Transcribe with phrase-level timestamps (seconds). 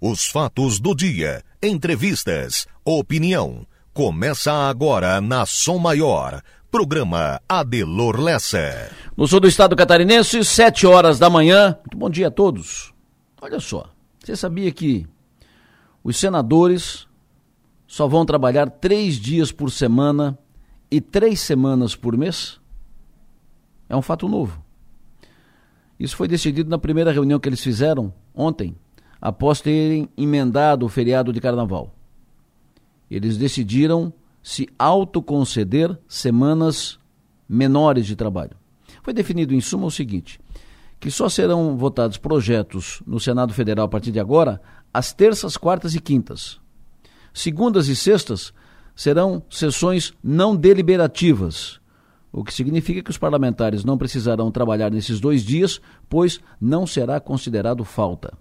[0.00, 3.66] Os fatos do dia, entrevistas, opinião.
[3.92, 6.40] Começa agora na Som Maior.
[6.70, 8.92] Programa Adelor Lessa.
[9.16, 11.76] No sul do estado catarinense, 7 horas da manhã.
[11.80, 12.94] Muito bom dia a todos.
[13.42, 13.92] Olha só,
[14.22, 15.04] você sabia que
[16.04, 17.08] os senadores
[17.84, 20.38] só vão trabalhar três dias por semana
[20.88, 22.60] e três semanas por mês?
[23.88, 24.62] É um fato novo.
[25.98, 28.76] Isso foi decidido na primeira reunião que eles fizeram ontem,
[29.20, 31.94] após terem emendado o feriado de carnaval.
[33.10, 36.98] Eles decidiram se autoconceder semanas
[37.48, 38.56] menores de trabalho.
[39.02, 40.38] Foi definido em suma o seguinte:
[41.00, 44.60] que só serão votados projetos no Senado Federal a partir de agora
[44.92, 46.60] às terças, quartas e quintas.
[47.32, 48.52] Segundas e sextas
[48.94, 51.80] serão sessões não deliberativas,
[52.32, 57.20] o que significa que os parlamentares não precisarão trabalhar nesses dois dias, pois não será
[57.20, 58.36] considerado falta.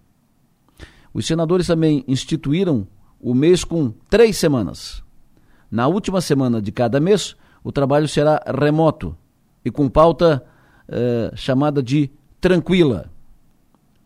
[1.13, 2.87] Os senadores também instituíram
[3.19, 5.03] o mês com três semanas.
[5.69, 9.17] Na última semana de cada mês, o trabalho será remoto
[9.65, 10.45] e com pauta
[10.87, 12.09] eh, chamada de
[12.39, 13.11] tranquila.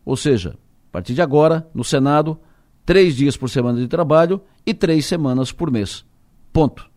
[0.04, 0.56] Ou seja,
[0.88, 2.38] a partir de agora, no Senado,
[2.84, 6.04] três dias por semana de trabalho e três semanas por mês.
[6.52, 6.90] Ponto.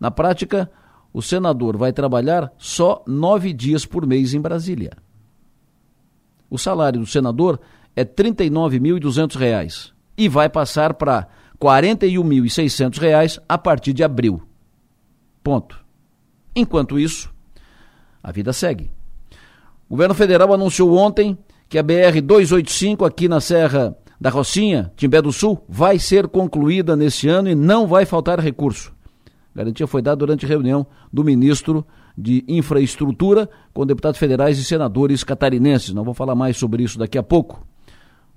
[0.00, 0.70] Na prática,
[1.12, 4.92] o senador vai trabalhar só nove dias por mês em Brasília.
[6.48, 7.60] O salário do senador
[7.94, 11.26] é R$ 39.200 e vai passar para R$
[11.60, 14.42] 41.600 a partir de abril.
[15.42, 15.82] Ponto.
[16.54, 17.32] Enquanto isso,
[18.22, 18.90] a vida segue.
[19.88, 21.36] O governo federal anunciou ontem
[21.68, 26.94] que a BR 285 aqui na Serra da Rocinha, Timbé do Sul, vai ser concluída
[26.94, 28.92] nesse ano e não vai faltar recurso.
[29.54, 31.84] A garantia foi dada durante reunião do ministro
[32.16, 35.92] de Infraestrutura com deputados federais e senadores catarinenses.
[35.92, 37.66] Não vou falar mais sobre isso daqui a pouco.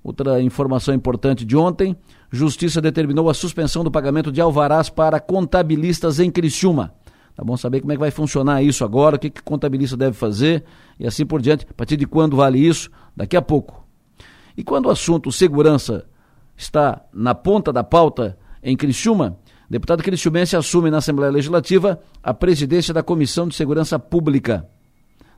[0.06, 1.96] Outra informação importante de ontem:
[2.30, 6.94] Justiça determinou a suspensão do pagamento de alvarás para contabilistas em Criciúma.
[7.34, 10.16] Tá bom saber como é que vai funcionar isso agora, o que, que contabilista deve
[10.16, 10.62] fazer
[10.96, 11.66] e assim por diante.
[11.68, 12.88] A partir de quando vale isso?
[13.16, 13.84] Daqui a pouco.
[14.56, 16.06] E quando o assunto segurança
[16.56, 19.36] está na ponta da pauta em Criciúma,
[19.68, 24.68] Deputado Cristiumense assume na Assembleia Legislativa a presidência da Comissão de Segurança Pública.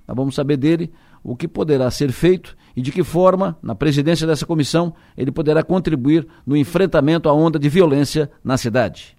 [0.06, 0.92] Nós vamos saber dele
[1.22, 5.62] o que poderá ser feito e de que forma, na presidência dessa comissão, ele poderá
[5.62, 9.16] contribuir no enfrentamento à onda de violência na cidade.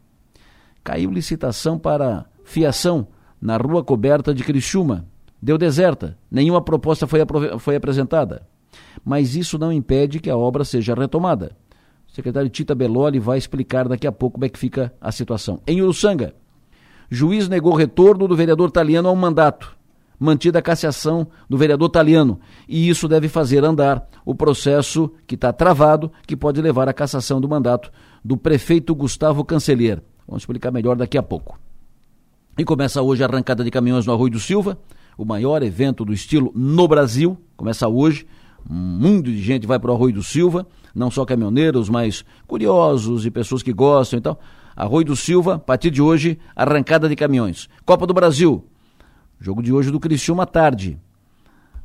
[0.83, 3.07] Caiu licitação para fiação
[3.41, 5.05] na rua coberta de Criciúma.
[5.41, 7.19] Deu deserta, nenhuma proposta foi,
[7.59, 8.47] foi apresentada.
[9.03, 11.55] Mas isso não impede que a obra seja retomada.
[12.07, 15.61] O secretário Tita Beloli vai explicar daqui a pouco como é que fica a situação.
[15.67, 16.33] Em Uruçanga,
[17.09, 19.77] juiz negou retorno do vereador Taliano ao mandato,
[20.19, 25.53] mantida a cassação do vereador Taliano, e isso deve fazer andar o processo que está
[25.53, 27.91] travado, que pode levar à cassação do mandato
[28.23, 30.01] do prefeito Gustavo Canceler.
[30.27, 31.57] Vamos explicar melhor daqui a pouco.
[32.57, 34.77] E começa hoje a arrancada de caminhões no Arroio do Silva,
[35.17, 38.25] o maior evento do estilo no Brasil, começa hoje.
[38.69, 43.25] Um mundo de gente vai para o Arroio do Silva não só caminhoneiros, mas curiosos
[43.25, 44.39] e pessoas que gostam e tal.
[44.75, 47.67] Arroio do Silva, a partir de hoje, arrancada de caminhões.
[47.85, 48.63] Copa do Brasil,
[49.39, 50.99] jogo de hoje do Criciúma tarde.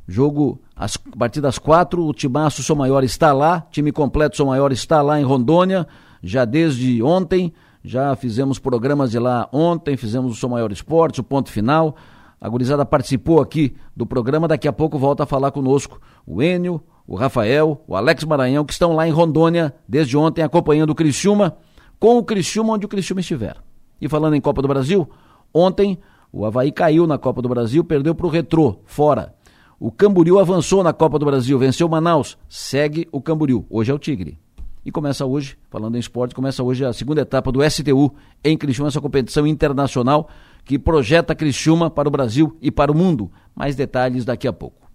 [0.06, 4.46] Jogo às, a partir das quatro, o Timaço São Maior está lá, time completo São
[4.46, 5.86] Maior está lá em Rondônia,
[6.22, 11.24] já desde ontem, já fizemos programas de lá ontem, fizemos o São Maior Esportes, o
[11.24, 11.96] ponto final.
[12.40, 16.82] A gurizada participou aqui do programa, daqui a pouco volta a falar conosco o Enio,
[17.06, 21.56] o Rafael, o Alex Maranhão, que estão lá em Rondônia desde ontem acompanhando o Criciúma,
[21.98, 23.56] com o Criciúma onde o Criciúma estiver.
[24.00, 25.08] E falando em Copa do Brasil,
[25.52, 25.98] ontem
[26.36, 29.32] o Havaí caiu na Copa do Brasil, perdeu para o Retrô, fora.
[29.78, 33.64] O Camboriú avançou na Copa do Brasil, venceu Manaus, segue o Camboriú.
[33.70, 34.36] Hoje é o Tigre.
[34.84, 38.12] E começa hoje, falando em esporte, começa hoje a segunda etapa do STU
[38.42, 40.28] em Criciúma, essa competição internacional
[40.64, 43.30] que projeta Criciúma para o Brasil e para o mundo.
[43.54, 44.90] Mais detalhes daqui a pouco.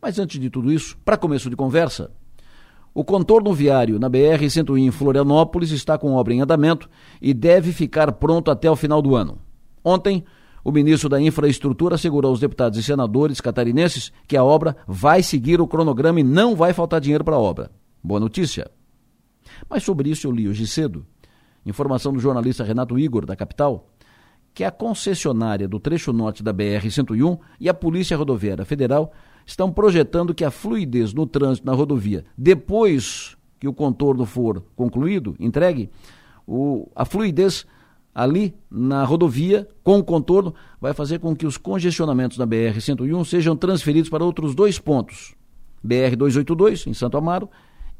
[0.00, 2.10] Mas antes de tudo isso, para começo de conversa,
[2.94, 6.88] o contorno viário na BR-101 em Florianópolis está com obra em andamento
[7.20, 9.38] e deve ficar pronto até o final do ano.
[9.84, 10.24] Ontem,
[10.64, 15.60] o ministro da Infraestrutura assegurou aos deputados e senadores catarinenses que a obra vai seguir
[15.60, 17.70] o cronograma e não vai faltar dinheiro para a obra.
[18.02, 18.70] Boa notícia.
[19.68, 21.06] Mas sobre isso eu li hoje cedo.
[21.64, 23.88] Informação do jornalista Renato Igor, da capital,
[24.54, 29.12] que a concessionária do trecho norte da BR-101 e a Polícia Rodoviária Federal
[29.46, 35.36] estão projetando que a fluidez no trânsito na rodovia, depois que o contorno for concluído,
[35.38, 35.90] entregue,
[36.46, 37.66] o, a fluidez
[38.14, 43.56] ali na rodovia com o contorno vai fazer com que os congestionamentos da BR-101 sejam
[43.56, 45.34] transferidos para outros dois pontos.
[45.84, 47.48] BR-282, em Santo Amaro,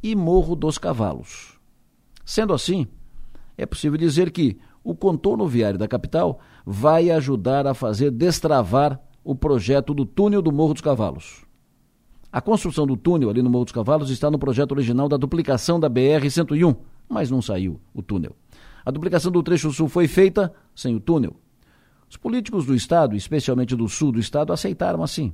[0.02, 1.58] e Morro dos Cavalos.
[2.24, 2.86] Sendo assim,
[3.56, 9.34] é possível dizer que o contorno viário da capital vai ajudar a fazer destravar o
[9.34, 11.44] projeto do túnel do Morro dos Cavalos.
[12.32, 15.80] A construção do túnel ali no Morro dos Cavalos está no projeto original da duplicação
[15.80, 16.76] da BR-101,
[17.08, 18.34] mas não saiu o túnel.
[18.84, 21.36] A duplicação do trecho sul foi feita sem o túnel.
[22.08, 25.32] Os políticos do Estado, especialmente do sul do Estado, aceitaram assim.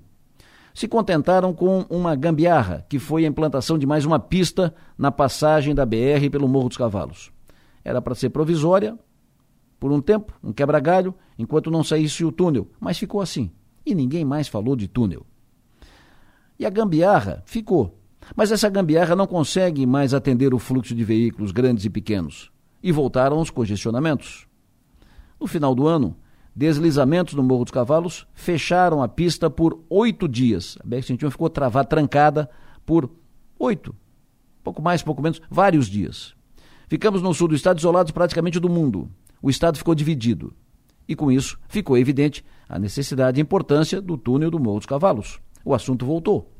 [0.74, 5.74] Se contentaram com uma gambiarra, que foi a implantação de mais uma pista na passagem
[5.74, 7.32] da BR pelo Morro dos Cavalos.
[7.82, 8.98] Era para ser provisória,
[9.80, 13.50] por um tempo, um quebra-galho, enquanto não saísse o túnel, mas ficou assim.
[13.86, 15.24] E ninguém mais falou de túnel.
[16.58, 17.98] E a gambiarra ficou.
[18.34, 22.50] Mas essa gambiarra não consegue mais atender o fluxo de veículos grandes e pequenos.
[22.86, 24.46] E voltaram os congestionamentos.
[25.40, 26.16] No final do ano,
[26.54, 30.78] deslizamentos no Morro dos Cavalos fecharam a pista por oito dias.
[30.80, 32.48] A BR-101 ficou travada, trancada
[32.86, 33.10] por
[33.58, 33.92] oito,
[34.62, 36.36] pouco mais, pouco menos, vários dias.
[36.86, 39.10] Ficamos no sul do estado isolados praticamente do mundo.
[39.42, 40.54] O estado ficou dividido.
[41.08, 45.40] E com isso ficou evidente a necessidade e importância do túnel do Morro dos Cavalos.
[45.64, 46.52] O assunto voltou.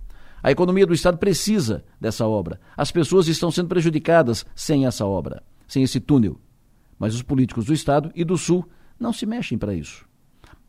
[0.42, 2.60] A economia do estado precisa dessa obra.
[2.76, 6.38] As pessoas estão sendo prejudicadas sem essa obra, sem esse túnel.
[6.98, 8.66] Mas os políticos do estado e do sul
[8.98, 10.06] não se mexem para isso.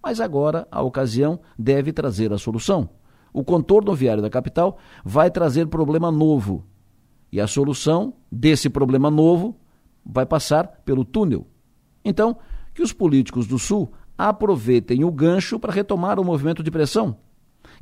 [0.01, 2.89] Mas agora a ocasião deve trazer a solução.
[3.33, 6.65] O contorno viário da capital vai trazer problema novo.
[7.31, 9.59] E a solução desse problema novo
[10.05, 11.47] vai passar pelo túnel.
[12.03, 12.37] Então,
[12.73, 17.17] que os políticos do Sul aproveitem o gancho para retomar o movimento de pressão.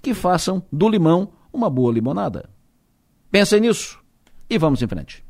[0.01, 2.49] Que façam do limão uma boa limonada.
[3.31, 3.99] Pensem nisso
[4.49, 5.24] e vamos em frente.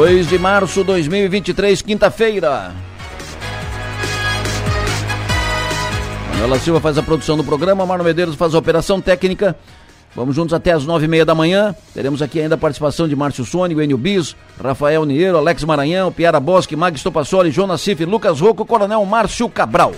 [0.00, 2.72] 2 de março de 2023, quinta-feira.
[6.30, 9.54] Manuela Silva faz a produção do programa, Marno Medeiros faz a operação técnica.
[10.16, 11.74] Vamos juntos até as nove e meia da manhã.
[11.92, 16.40] Teremos aqui ainda a participação de Márcio Sônico, Enio Bis, Rafael Niero, Alex Maranhão, Piara
[16.40, 19.92] Bosque, Mag Stopassoli, Jonas Cif, Lucas Rocco, Coronel Márcio Cabral.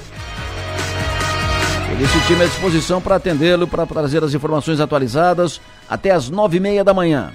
[2.03, 6.61] Esse time à disposição para atendê-lo, para trazer as informações atualizadas até as nove e
[6.61, 7.31] meia da manhã.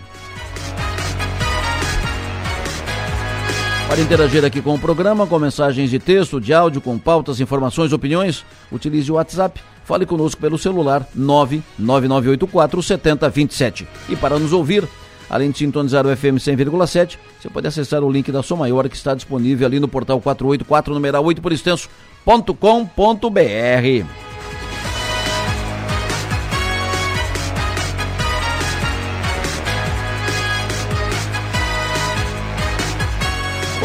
[3.87, 7.93] Para interagir aqui com o programa, com mensagens de texto, de áudio, com pautas, informações,
[7.93, 9.61] opiniões, utilize o WhatsApp.
[9.85, 13.87] Fale conosco pelo celular 99984 7027.
[14.09, 14.85] E para nos ouvir,
[15.29, 18.97] além de sintonizar o FM 100,7, você pode acessar o link da Som Maior que
[18.97, 24.26] está disponível ali no portal 484 numeral 8 por extenso.com.br.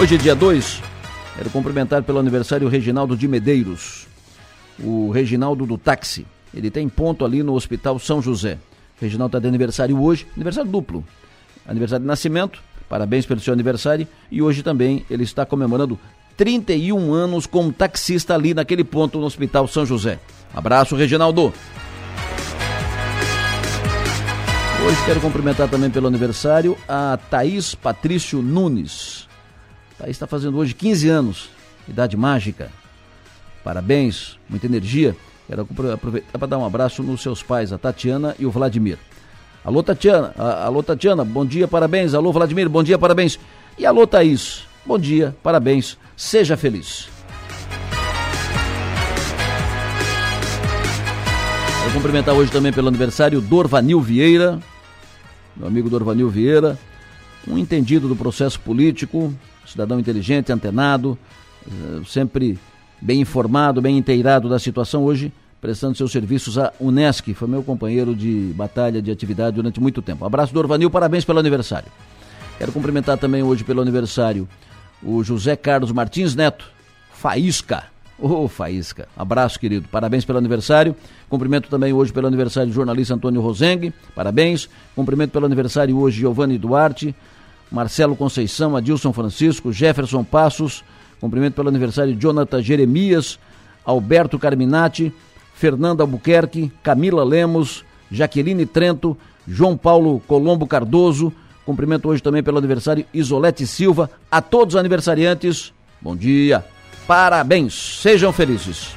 [0.02, 0.82] Hoje, dia 2,
[1.36, 4.08] quero cumprimentar pelo aniversário o Reginaldo de Medeiros,
[4.82, 6.26] o Reginaldo do táxi.
[6.52, 8.58] Ele tem ponto ali no Hospital São José.
[8.98, 11.04] O Reginaldo está de aniversário hoje, aniversário duplo.
[11.64, 14.08] Aniversário de nascimento, parabéns pelo seu aniversário.
[14.28, 15.96] E hoje também ele está comemorando
[16.36, 20.18] 31 anos como taxista ali naquele ponto no Hospital São José.
[20.52, 21.54] Abraço, Reginaldo.
[24.84, 29.30] Hoje quero cumprimentar também pelo aniversário a Thaís Patrício Nunes.
[30.02, 31.48] Thaís está fazendo hoje 15 anos,
[31.88, 32.72] idade mágica.
[33.62, 35.14] Parabéns, muita energia.
[35.46, 35.62] Quero
[35.94, 38.98] aproveitar para dar um abraço nos seus pais, a Tatiana e o Vladimir.
[39.64, 40.34] Alô, Tatiana.
[40.36, 41.24] Alô, Tatiana.
[41.24, 42.14] Bom dia, parabéns.
[42.14, 42.68] Alô, Vladimir.
[42.68, 43.38] Bom dia, parabéns.
[43.78, 44.64] E alô, Thaís.
[44.84, 45.96] Bom dia, parabéns.
[46.16, 47.08] Seja feliz.
[51.78, 54.58] Quero cumprimentar hoje também pelo aniversário Dorvanil Vieira,
[55.56, 56.76] meu amigo Dorvanil Vieira,
[57.46, 59.32] um entendido do processo político,
[59.66, 61.18] cidadão inteligente, antenado,
[61.66, 62.58] eh, sempre
[63.00, 67.34] bem informado, bem inteirado da situação hoje, prestando seus serviços à Unesc.
[67.34, 70.24] Foi meu companheiro de batalha, de atividade durante muito tempo.
[70.24, 71.90] abraço do Orvanil, parabéns pelo aniversário.
[72.58, 74.48] Quero cumprimentar também hoje pelo aniversário
[75.02, 76.64] o José Carlos Martins Neto,
[77.12, 77.84] Faísca.
[78.18, 79.08] Ô, oh, Faísca.
[79.16, 79.88] Abraço, querido.
[79.88, 80.94] Parabéns pelo aniversário.
[81.28, 83.92] Cumprimento também hoje pelo aniversário do jornalista Antônio Rosengue.
[84.14, 84.68] Parabéns.
[84.94, 87.16] Cumprimento pelo aniversário hoje Giovanni Duarte,
[87.72, 90.84] Marcelo Conceição, Adilson Francisco, Jefferson Passos,
[91.22, 93.38] Cumprimento pelo aniversário Jonathan Jeremias,
[93.84, 95.12] Alberto Carminati,
[95.54, 101.32] Fernanda Albuquerque, Camila Lemos, Jaqueline Trento, João Paulo Colombo Cardoso.
[101.64, 104.10] Cumprimento hoje também pelo aniversário Isolete Silva.
[104.28, 106.64] A todos os aniversariantes, bom dia,
[107.06, 108.96] parabéns, sejam felizes.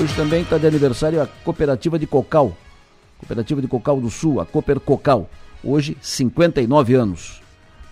[0.00, 2.56] Hoje também está de aniversário a Cooperativa de Cocal,
[3.22, 5.30] Cooperativa de Cocal do Sul, a Cooper Cocal,
[5.62, 7.40] hoje 59 anos.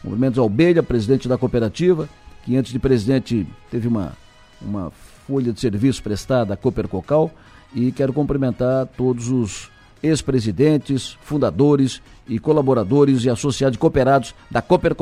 [0.02, 2.08] Cumprimentos ao Belha, presidente da cooperativa,
[2.44, 4.12] que antes de presidente teve uma,
[4.60, 4.90] uma
[5.26, 7.30] folha de serviço prestada à Cooper Cocal
[7.72, 9.70] e quero cumprimentar todos os
[10.02, 14.96] ex-presidentes, fundadores e colaboradores e associados cooperados da Cooper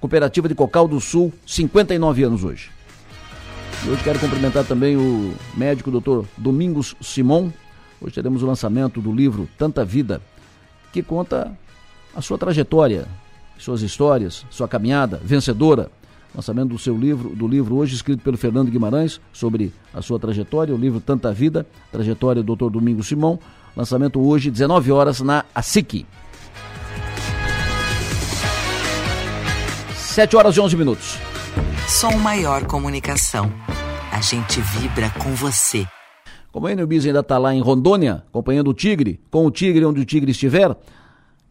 [0.00, 2.70] Cooperativa de Cocal do Sul, 59 anos hoje.
[3.84, 7.50] E hoje quero cumprimentar também o médico doutor Domingos Simon.
[8.00, 10.20] Hoje teremos o lançamento do livro Tanta Vida,
[10.92, 11.56] que conta
[12.14, 13.06] a sua trajetória,
[13.58, 15.90] suas histórias, sua caminhada vencedora.
[16.34, 20.74] Lançamento do seu livro, do livro hoje escrito pelo Fernando Guimarães sobre a sua trajetória,
[20.74, 22.70] o livro Tanta Vida, trajetória do Dr.
[22.70, 23.38] Domingos Simão.
[23.76, 26.04] Lançamento hoje, 19 horas, na ASIC.
[30.14, 31.18] 7 horas e 11 minutos.
[31.88, 33.52] Som Maior Comunicação.
[34.12, 35.86] A gente vibra com você.
[36.54, 40.00] Como a Enelbis ainda está lá em Rondônia, acompanhando o Tigre, com o Tigre onde
[40.00, 40.70] o Tigre estiver,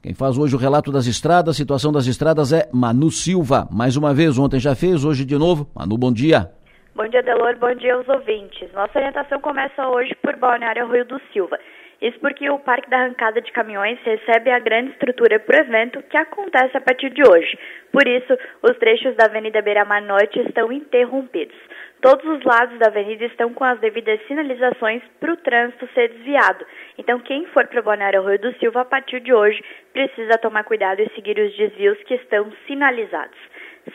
[0.01, 3.67] quem faz hoje o relato das estradas, situação das estradas é Manu Silva.
[3.69, 5.67] Mais uma vez, ontem já fez, hoje de novo.
[5.75, 6.49] Manu, bom dia.
[6.95, 7.57] Bom dia, Delor.
[7.59, 8.71] Bom dia aos ouvintes.
[8.71, 11.59] Nossa orientação começa hoje por Balneário Rio do Silva.
[12.01, 16.01] Isso porque o Parque da Arrancada de Caminhões recebe a grande estrutura para o evento
[16.03, 17.57] que acontece a partir de hoje.
[17.91, 21.55] Por isso, os trechos da Avenida Beira-Mar Norte estão interrompidos.
[22.03, 26.65] Todos os lados da avenida estão com as devidas sinalizações para o trânsito ser desviado.
[26.97, 31.01] Então, quem for para Balneário Rio do Silva a partir de hoje precisa tomar cuidado
[31.01, 33.37] e seguir os desvios que estão sinalizados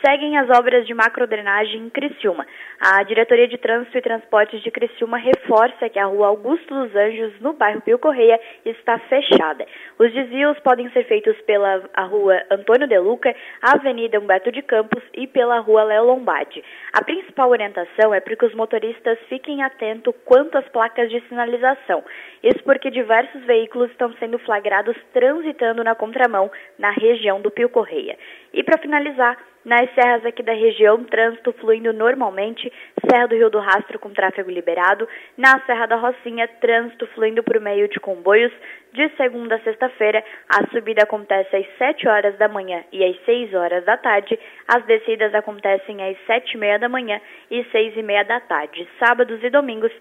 [0.05, 2.45] seguem as obras de macrodrenagem em Criciúma.
[2.79, 7.39] A Diretoria de Trânsito e Transportes de Criciúma reforça que a rua Augusto dos Anjos,
[7.41, 9.65] no bairro Pio Correia, está fechada.
[9.97, 15.27] Os desvios podem ser feitos pela rua Antônio de Luca, Avenida Humberto de Campos e
[15.27, 16.63] pela rua Léo Lombardi.
[16.93, 22.03] A principal orientação é para que os motoristas fiquem atentos quanto às placas de sinalização.
[22.43, 28.17] Isso porque diversos veículos estão sendo flagrados transitando na contramão na região do Pio Correia.
[28.53, 32.71] E para finalizar, nas serras aqui da região, trânsito fluindo normalmente,
[33.09, 37.59] Serra do Rio do Rastro com tráfego liberado, na Serra da Rocinha, trânsito fluindo por
[37.59, 38.51] meio de comboios.
[38.93, 43.53] De segunda a sexta-feira, a subida acontece às 7 horas da manhã e às 6
[43.53, 47.19] horas da tarde, as descidas acontecem às 7 e meia da manhã
[47.51, 48.87] e 6 e meia da tarde.
[48.97, 49.91] Sábados e domingos,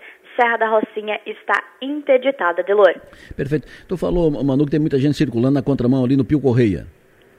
[0.41, 2.95] Serra da Rocinha está interditada, Delor.
[3.37, 3.67] Perfeito.
[3.87, 6.87] Tu falou, Manu, que tem muita gente circulando na contramão ali no Pio Correia.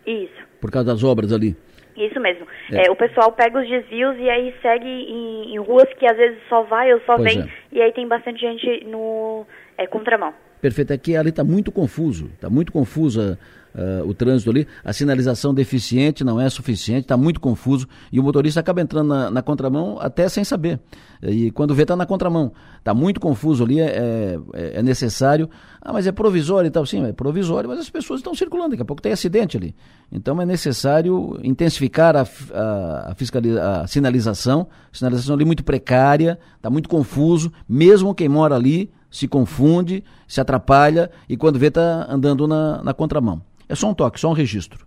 [0.05, 0.48] Isso.
[0.59, 1.55] Por causa das obras ali.
[1.95, 2.47] Isso mesmo.
[2.71, 2.87] É.
[2.87, 6.37] É, o pessoal pega os desvios e aí segue em, em, ruas que às vezes
[6.47, 7.43] só vai ou só pois vem.
[7.43, 7.49] É.
[7.71, 9.45] E aí tem bastante gente no
[9.77, 10.33] é, contramão.
[10.61, 10.93] Perfeito.
[10.93, 12.27] Aqui ali está muito confuso.
[12.27, 13.37] Está muito confusa
[13.75, 18.23] uh, o trânsito ali, a sinalização deficiente não é suficiente, está muito confuso e o
[18.23, 20.79] motorista acaba entrando na, na, contramão até sem saber.
[21.21, 22.53] E quando vê, está na contramão.
[22.77, 25.49] Está muito confuso ali, é, é, é, necessário.
[25.81, 26.85] Ah, mas é provisório e tal.
[26.85, 29.75] Sim, é provisório, mas as pessoas estão circulando, daqui a pouco tem acidente ali.
[30.11, 32.21] Então é necessário intensificar a,
[32.53, 38.89] a, a, a sinalização, sinalização ali muito precária, está muito confuso, mesmo quem mora ali
[39.11, 43.41] se confunde, se atrapalha e quando vê está andando na, na contramão.
[43.69, 44.85] É só um toque, só um registro.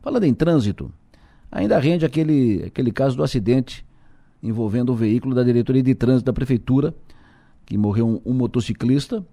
[0.00, 0.90] Falando em trânsito,
[1.50, 3.84] ainda rende aquele, aquele caso do acidente
[4.42, 6.94] envolvendo o veículo da diretoria de trânsito da prefeitura,
[7.66, 9.26] que morreu um, um motociclista,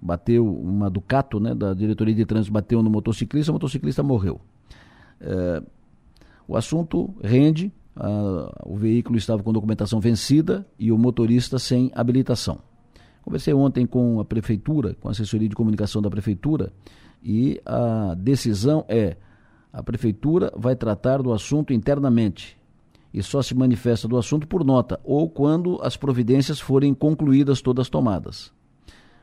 [0.00, 4.40] bateu uma Ducato, né, da diretoria de trânsito, bateu no motociclista, o motociclista morreu.
[5.20, 5.64] Uh,
[6.48, 7.72] o assunto rende,
[8.64, 12.58] o veículo estava com documentação vencida e o motorista sem habilitação.
[13.22, 16.72] Conversei ontem com a prefeitura, com a assessoria de comunicação da prefeitura,
[17.24, 19.16] e a decisão é:
[19.72, 22.56] a prefeitura vai tratar do assunto internamente
[23.12, 27.88] e só se manifesta do assunto por nota ou quando as providências forem concluídas todas
[27.88, 28.52] tomadas.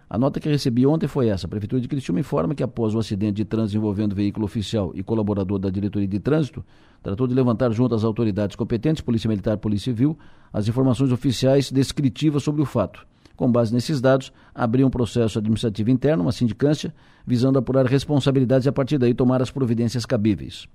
[0.09, 1.45] A nota que recebi ontem foi essa.
[1.45, 5.01] A Prefeitura de Criciúma informa que após o acidente de trânsito envolvendo veículo oficial e
[5.01, 6.65] colaborador da Diretoria de Trânsito,
[7.01, 10.17] tratou de levantar junto às autoridades competentes, Polícia Militar e Polícia Civil,
[10.51, 13.07] as informações oficiais descritivas sobre o fato
[13.41, 16.93] com base nesses dados, abrir um processo administrativo interno, uma sindicância,
[17.25, 20.67] visando apurar responsabilidades e a partir daí tomar as providências cabíveis.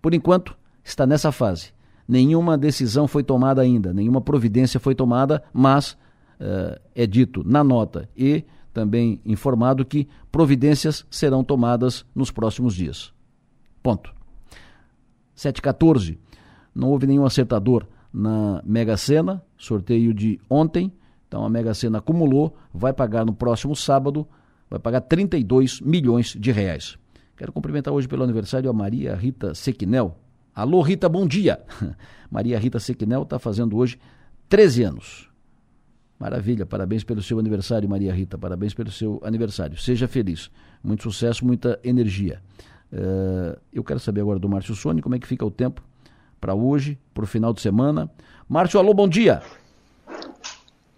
[0.00, 1.72] Por enquanto, está nessa fase.
[2.06, 8.08] Nenhuma decisão foi tomada ainda, nenhuma providência foi tomada, mas uh, é dito na nota
[8.16, 13.12] e também informado que providências serão tomadas nos próximos dias.
[13.82, 14.14] Ponto.
[15.34, 16.18] 714.
[16.74, 20.92] Não houve nenhum acertador na Mega Sena, sorteio de ontem.
[21.26, 24.26] Então a Mega Sena acumulou, vai pagar no próximo sábado,
[24.68, 26.98] vai pagar 32 milhões de reais.
[27.36, 30.16] Quero cumprimentar hoje pelo aniversário a Maria Rita Sequinel.
[30.54, 31.60] Alô, Rita, bom dia!
[32.30, 33.98] Maria Rita Sequinel está fazendo hoje
[34.48, 35.28] 13 anos.
[36.18, 39.76] Maravilha, parabéns pelo seu aniversário, Maria Rita, parabéns pelo seu aniversário.
[39.78, 40.50] Seja feliz,
[40.82, 42.42] muito sucesso, muita energia.
[42.92, 45.80] Uh, eu quero saber agora do Márcio Sônia como é que fica o tempo
[46.40, 48.10] para hoje, para o final de semana.
[48.48, 49.42] Márcio, alô, bom dia.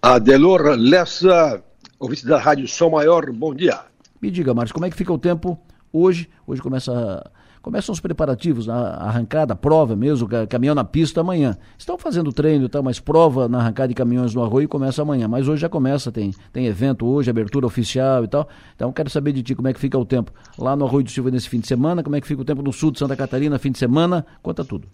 [0.00, 1.62] Adelor Lessa,
[2.00, 3.78] ouvinte da Rádio Som Maior, bom dia.
[4.21, 5.61] Me diga, Márcio, como é que fica o tempo
[5.92, 6.28] hoje?
[6.47, 7.30] Hoje começa
[7.61, 11.59] começam os preparativos, a arrancada, a prova mesmo, caminhão na pista amanhã.
[11.76, 15.28] Estão fazendo treino e tal, mas prova na arrancada de caminhões no Arroio começa amanhã.
[15.28, 18.49] Mas hoje já começa, tem, tem evento hoje, abertura oficial e tal.
[18.75, 21.11] Então quero saber de ti como é que fica o tempo lá no Arroio do
[21.11, 23.14] Silva nesse fim de semana, como é que fica o tempo no sul de Santa
[23.14, 24.88] Catarina, fim de semana, conta tudo.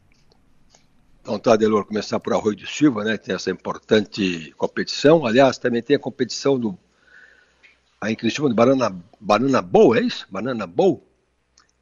[1.26, 3.16] Então tá, Delor, começar por Arroio do Silva, né?
[3.16, 5.26] Tem essa importante competição.
[5.26, 6.78] Aliás, também tem a competição do.
[8.00, 10.26] Aí que de Banana, banana Bowl, é isso?
[10.30, 11.06] Banana Bowl?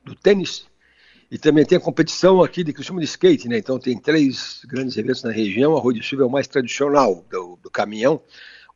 [0.05, 0.67] Do tênis.
[1.31, 3.59] E também tem a competição aqui de chama de skate, né?
[3.59, 5.77] Então tem três grandes eventos na região.
[5.77, 8.21] Arroio do Silva é o mais tradicional do, do caminhão.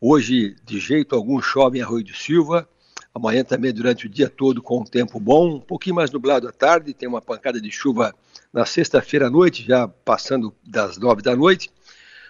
[0.00, 2.68] Hoje, de jeito algum, chove em Arroio do Silva.
[3.14, 6.52] Amanhã também durante o dia todo com um tempo bom, um pouquinho mais nublado à
[6.52, 8.14] tarde, tem uma pancada de chuva
[8.52, 11.70] na sexta-feira à noite, já passando das nove da noite.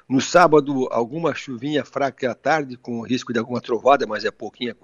[0.08, 4.74] No sábado, alguma chuvinha fraca à tarde, com risco de alguma trovada, mas é pouquinha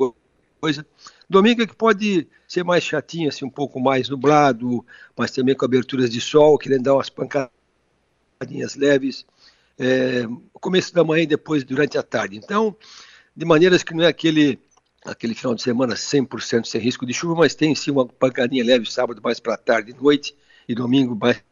[0.61, 0.87] coisa.
[1.29, 4.85] Domingo é que pode ser mais chatinho, assim, um pouco mais nublado,
[5.17, 9.25] mas também com aberturas de sol, querendo dar umas pancadinhas leves.
[9.79, 12.37] É, começo da manhã e depois durante a tarde.
[12.37, 12.77] Então,
[13.35, 14.61] de maneiras que não é aquele
[15.05, 18.91] aquele final de semana 100% sem risco de chuva, mas tem sim uma pancadinha leve
[18.91, 20.35] sábado mais para tarde e noite
[20.67, 21.43] e domingo mais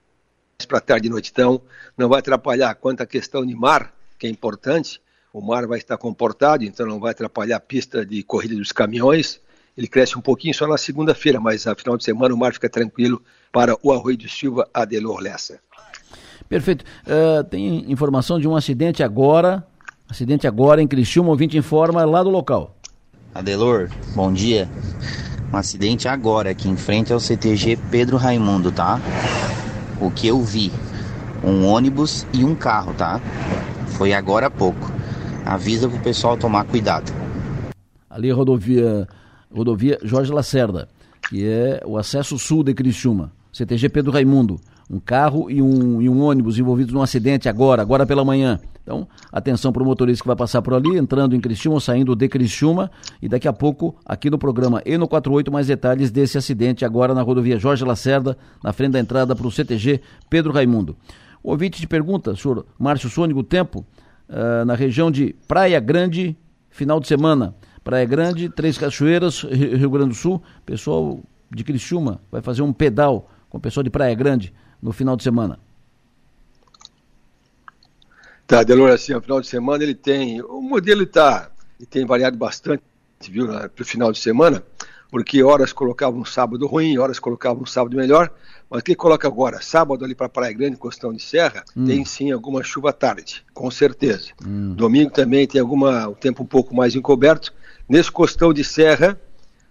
[0.67, 1.31] para tarde e noite.
[1.33, 1.61] Então,
[1.97, 5.01] não vai atrapalhar quanto à questão de mar, que é importante,
[5.33, 9.41] o mar vai estar comportado, então não vai atrapalhar a pista de corrida dos caminhões.
[9.77, 12.69] Ele cresce um pouquinho só na segunda-feira, mas a final de semana o mar fica
[12.69, 15.59] tranquilo para o Arroio de Silva Adelor Lessa.
[16.49, 16.85] Perfeito.
[17.07, 19.67] Uh, tem informação de um acidente agora,
[20.09, 22.77] acidente agora em Criciúma, o ouvinte informa lá do local.
[23.35, 24.69] Adelor, bom dia.
[25.51, 29.01] Um acidente agora aqui em frente ao CTG Pedro Raimundo, tá?
[30.03, 30.73] O que eu vi,
[31.45, 33.21] um ônibus e um carro, tá?
[33.97, 34.93] Foi agora há pouco
[35.45, 37.13] avisa pro pessoal tomar cuidado.
[38.09, 39.09] Ali a rodovia,
[39.53, 40.89] rodovia Jorge Lacerda,
[41.29, 43.33] que é o acesso sul de Criciúma.
[43.53, 44.59] CTG Pedro Raimundo,
[44.91, 48.59] um carro e um, e um ônibus envolvidos num acidente agora, agora pela manhã.
[48.83, 52.29] Então, atenção para o motorista que vai passar por ali, entrando em Criciúma, saindo de
[52.29, 52.91] Criciúma,
[53.21, 57.15] e daqui a pouco, aqui no programa e no 48, mais detalhes desse acidente agora
[57.15, 60.97] na rodovia Jorge Lacerda, na frente da entrada para o CTG Pedro Raimundo.
[61.43, 63.85] O ouvinte te pergunta, senhor Márcio Sônico, tempo,
[64.29, 66.37] uh, na região de Praia Grande,
[66.71, 67.55] final de semana.
[67.85, 70.41] Praia Grande, Três Cachoeiras, Rio Grande do Sul.
[70.65, 75.17] Pessoal de Criciúma vai fazer um pedal com o pessoal de Praia Grande no final
[75.17, 75.59] de semana.
[78.53, 80.43] Tá, Delor, assim, no final de semana ele tem.
[80.43, 81.51] O modelo está.
[81.81, 82.83] Ele tem variado bastante,
[83.31, 84.63] viu, para o final de semana,
[85.11, 88.31] porque horas colocavam um sábado ruim, horas colocavam um sábado melhor.
[88.69, 89.63] Mas o que coloca agora?
[89.63, 91.87] Sábado ali para Praia Grande, Costão de Serra, hum.
[91.87, 94.33] tem sim alguma chuva à tarde, com certeza.
[94.47, 94.75] Hum.
[94.75, 97.55] Domingo também tem alguma, o tempo um pouco mais encoberto.
[97.89, 99.19] Nesse Costão de Serra,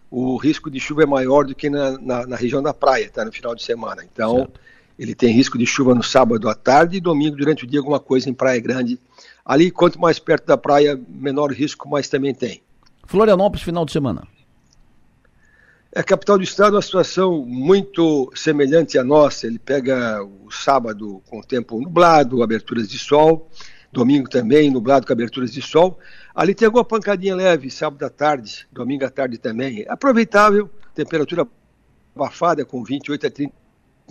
[0.10, 3.24] o risco de chuva é maior do que na, na, na região da praia, tá?
[3.24, 4.04] No final de semana.
[4.12, 4.60] Então, certo.
[4.98, 8.00] Ele tem risco de chuva no sábado à tarde e domingo durante o dia alguma
[8.00, 9.00] coisa em Praia Grande.
[9.46, 12.62] Ali, quanto mais perto da praia, menor risco, mais também tem.
[13.08, 14.24] Florianópolis, final de semana.
[15.94, 19.48] É, a capital do estado uma situação muito semelhante à nossa.
[19.48, 23.50] Ele pega o sábado com tempo nublado, aberturas de sol,
[23.92, 26.00] domingo também nublado com aberturas de sol.
[26.34, 29.86] Ali tem alguma pancadinha leve, sábado à tarde, domingo à tarde também.
[29.90, 31.46] Aproveitável, temperatura
[32.16, 33.61] abafada com 28 a 30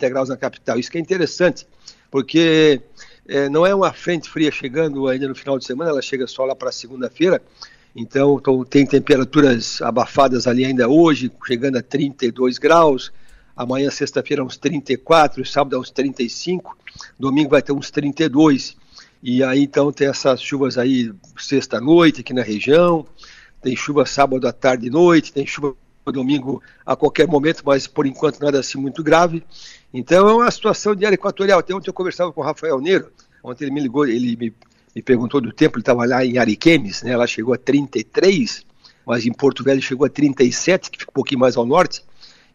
[0.09, 0.79] graus na capital.
[0.79, 1.67] Isso que é interessante,
[2.11, 2.81] porque
[3.29, 6.45] é, não é uma frente fria chegando ainda no final de semana, ela chega só
[6.45, 7.43] lá para segunda-feira.
[7.95, 13.13] Então, então, tem temperaturas abafadas ali ainda hoje, chegando a 32 graus.
[13.57, 16.77] Amanhã, sexta-feira, uns 34, sábado, uns 35.
[17.19, 18.77] Domingo vai ter uns 32.
[19.23, 23.07] E aí, então, tem essas chuvas aí sexta-noite aqui na região.
[23.61, 25.33] Tem chuva sábado à tarde e noite.
[25.33, 25.75] Tem chuva
[26.07, 29.45] domingo a qualquer momento, mas por enquanto nada assim muito grave.
[29.93, 31.59] Então, é uma situação de área equatorial.
[31.59, 33.11] Até ontem eu conversava com o Rafael Neiro.
[33.43, 34.55] Ontem ele me ligou, ele me
[34.95, 38.65] me perguntou do tempo, ele estava lá em Ariquemes, né, ela chegou a 33,
[39.07, 42.05] mas em Porto Velho chegou a 37, que fica um pouquinho mais ao norte.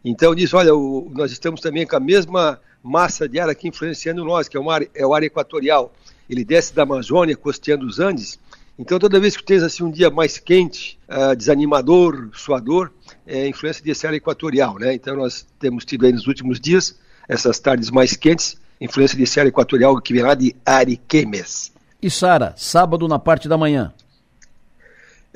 [0.04, 4.24] Então diz, olha, o, nós estamos também com a mesma massa de ar aqui influenciando
[4.24, 5.92] nós, que é, uma, é o ar equatorial.
[6.28, 8.38] Ele desce da Amazônia, costeando os Andes.
[8.78, 12.92] Então, toda vez que tens assim, um dia mais quente, uh, desanimador, suador,
[13.26, 14.78] é influência desse ar equatorial.
[14.78, 14.94] Né?
[14.94, 16.96] Então, nós temos tido aí nos últimos dias
[17.28, 21.72] essas tardes mais quentes, influência desse ar equatorial que vem lá de Ariquemes.
[22.00, 23.92] E Sara, sábado na parte da manhã?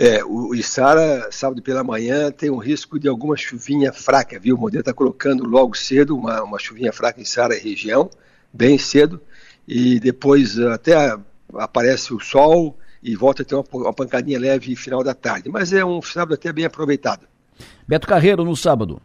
[0.02, 4.56] É, o Isara, sábado pela manhã, tem um risco de alguma chuvinha fraca, viu?
[4.56, 8.08] O modelo está colocando logo cedo uma, uma chuvinha fraca em Sara e região,
[8.50, 9.20] bem cedo,
[9.68, 11.14] e depois até
[11.52, 15.50] aparece o sol e volta a ter uma, uma pancadinha leve final da tarde.
[15.50, 17.26] Mas é um sábado até bem aproveitado.
[17.86, 19.02] Beto Carreiro no sábado.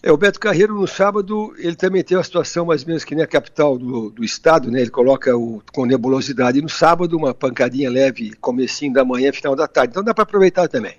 [0.00, 3.16] É, o Beto Carreiro no sábado, ele também tem uma situação mais ou menos que
[3.16, 4.80] nem a capital do, do estado, né?
[4.80, 9.66] Ele coloca o, com nebulosidade no sábado, uma pancadinha leve, comecinho da manhã, final da
[9.66, 9.90] tarde.
[9.90, 10.94] Então dá para aproveitar também.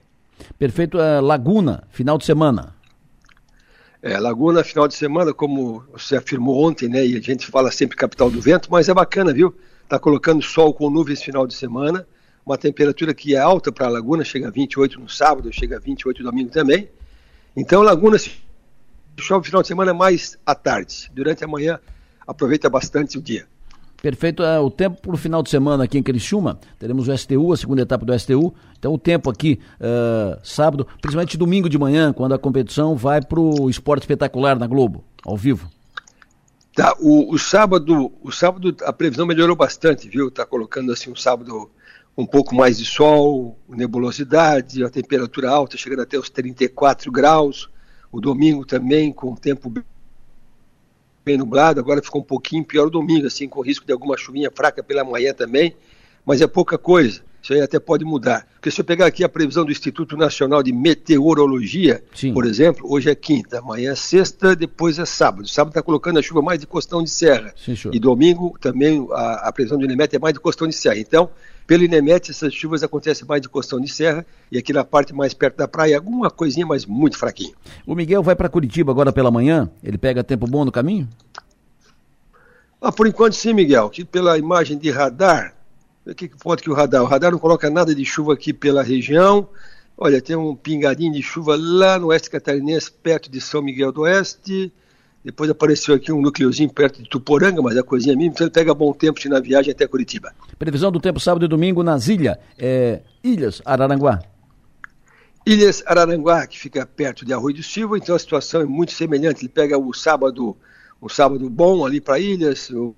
[0.57, 0.99] Perfeito.
[0.99, 2.75] É, Laguna, final de semana.
[4.01, 7.05] É, Laguna, final de semana, como você afirmou ontem, né?
[7.05, 9.55] E a gente fala sempre capital do vento, mas é bacana, viu?
[9.88, 12.05] Tá colocando sol com nuvens final de semana,
[12.45, 16.21] uma temperatura que é alta para Laguna, chega a 28 no sábado, chega a 28
[16.21, 16.89] no domingo também.
[17.55, 18.17] Então, Laguna,
[19.21, 21.10] chove no final de semana mais à tarde.
[21.13, 21.79] Durante a manhã,
[22.25, 23.47] aproveita bastante o dia.
[24.01, 24.43] Perfeito.
[24.43, 27.58] É, o tempo para o final de semana aqui em Criciúma, teremos o STU, a
[27.58, 28.53] segunda etapa do STU.
[28.77, 33.39] Então o tempo aqui, uh, sábado, principalmente domingo de manhã, quando a competição vai para
[33.39, 35.69] o esporte espetacular na Globo, ao vivo.
[36.73, 40.32] Tá, o, o, sábado, o sábado a previsão melhorou bastante, viu?
[40.32, 41.69] Tá colocando assim um sábado
[42.17, 47.69] um pouco mais de sol, nebulosidade, a temperatura alta, chegando até os 34 graus.
[48.12, 49.72] O domingo também com o tempo
[51.24, 54.50] bem nublado, agora ficou um pouquinho pior o domingo, assim, com risco de alguma chuvinha
[54.50, 55.76] fraca pela manhã também,
[56.26, 57.22] mas é pouca coisa.
[57.41, 58.45] Isso aí até pode mudar.
[58.56, 62.34] Porque se eu pegar aqui a previsão do Instituto Nacional de Meteorologia, Sim.
[62.34, 65.48] por exemplo, hoje é quinta, amanhã é sexta, depois é sábado.
[65.48, 67.54] Sábado está colocando a chuva mais de costão de serra.
[67.56, 70.98] Sim, e domingo também a, a previsão do INEMET é mais de costão de serra.
[70.98, 71.30] Então,
[71.69, 75.36] pelo INEMET, essas chuvas acontecem mais de costão de serra e aqui na parte mais
[75.36, 77.53] perto da praia, alguma coisinha, mas muito fraquinho.
[77.86, 79.69] O Miguel vai para Curitiba agora pela manhã?
[79.84, 81.08] Ele pega tempo bom no caminho?
[82.82, 83.88] Ah, por enquanto sim, Miguel.
[83.91, 85.53] Que pela imagem de radar,
[86.08, 87.03] o que pode que o radar?
[87.03, 89.47] O radar não coloca nada de chuva aqui pela região.
[89.95, 94.01] Olha, tem um pingadinho de chuva lá no oeste catarinense, perto de São Miguel do
[94.01, 94.73] Oeste.
[95.30, 98.74] Depois apareceu aqui um núcleozinho perto de Tuporanga, mas a coisinha mínima, então ele pega
[98.74, 100.34] bom tempo na viagem até Curitiba.
[100.58, 104.24] Previsão do tempo sábado e domingo nas ilhas, é, Ilhas Araranguá.
[105.46, 109.42] Ilhas Araranguá, que fica perto de Arroio do Silva, então a situação é muito semelhante.
[109.42, 110.58] Ele pega o sábado,
[111.00, 112.96] um sábado bom ali para Ilhas, o,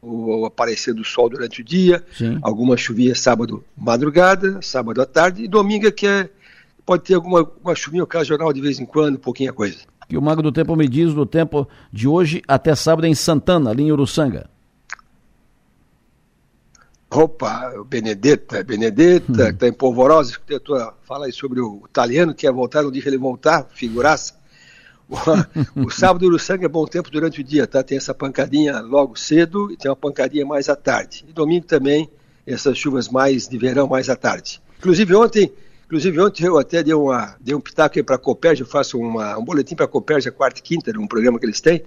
[0.00, 2.38] o, aparecer do sol durante o dia, Sim.
[2.40, 6.30] alguma chuvinha sábado madrugada, sábado à tarde, e domingo é que é,
[6.86, 10.42] pode ter alguma uma chuvinha ocasional de vez em quando, pouquinha coisa que o Mago
[10.42, 14.48] do Tempo me diz do tempo de hoje até sábado em Santana, ali em Uruçanga.
[17.10, 19.36] Opa, Benedetta, Benedetta, hum.
[19.36, 22.90] que está em Polvorosa, escutei tua fala aí sobre o italiano que ia voltar, não
[22.90, 24.36] disse ele voltar, figuraça.
[25.74, 27.82] O, o sábado Uruçanga é bom tempo durante o dia, tá?
[27.82, 31.24] Tem essa pancadinha logo cedo e tem uma pancadinha mais à tarde.
[31.26, 32.10] E domingo também,
[32.46, 34.60] essas chuvas mais de verão mais à tarde.
[34.78, 35.50] Inclusive ontem,
[35.88, 39.38] Inclusive, ontem eu até dei, uma, dei um pitaco para a Copérgia, eu faço uma,
[39.38, 41.82] um boletim para a Copérgia quarta e quinta, um programa que eles têm,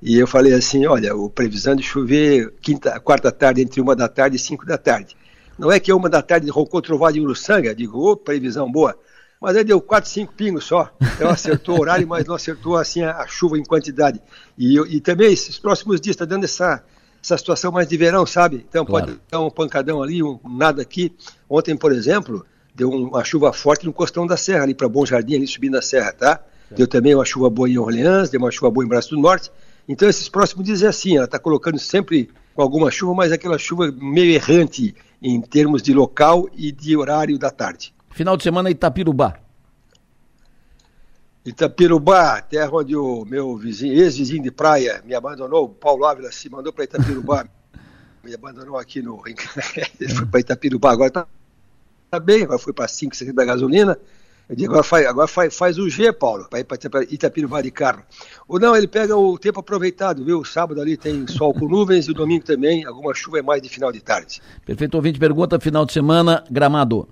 [0.00, 4.08] e eu falei assim, olha, o previsão de chover quinta, quarta tarde, entre uma da
[4.08, 5.14] tarde e cinco da tarde.
[5.58, 8.98] Não é que uma da tarde roncou trovado em Uruçanga, digo, ô, previsão boa,
[9.38, 10.90] mas aí deu quatro, cinco pingos só.
[10.98, 14.22] Então acertou o horário, mas não acertou assim a, a chuva em quantidade.
[14.56, 16.82] E, e também esses próximos dias está dando essa,
[17.22, 18.64] essa situação mais de verão, sabe?
[18.66, 19.06] Então claro.
[19.06, 21.14] pode dar um pancadão ali, um nada aqui.
[21.46, 22.46] Ontem, por exemplo,
[22.78, 25.82] deu uma chuva forte no costão da serra, ali para Bom Jardim, ali subindo a
[25.82, 26.40] serra, tá?
[26.70, 29.50] Deu também uma chuva boa em Orleans, deu uma chuva boa em Braço do Norte.
[29.88, 33.58] Então, esses próximos dias é assim, ela está colocando sempre com alguma chuva, mas aquela
[33.58, 37.92] chuva meio errante em termos de local e de horário da tarde.
[38.10, 39.40] Final de semana Itapirubá.
[41.44, 46.48] Itapirubá, terra onde o meu vizinho, ex-vizinho de praia, me abandonou, o Paulo Ávila se
[46.48, 47.44] mandou para Itapirubá,
[48.22, 49.20] me abandonou aqui no.
[49.26, 51.37] Ele foi para Itapirubá, agora está tá
[52.18, 53.98] bem, agora foi para 5, 6 da gasolina.
[54.48, 57.70] Eu digo, agora faz, agora faz, faz o G, Paulo, para ir para Itapirubá de
[57.70, 58.02] carro.
[58.48, 60.40] Ou não, ele pega o tempo aproveitado, viu?
[60.40, 63.60] O sábado ali tem sol com nuvens e o domingo também, alguma chuva é mais
[63.60, 64.40] de final de tarde.
[64.64, 67.06] Perfeito, ouvinte pergunta, final de semana, Gramado.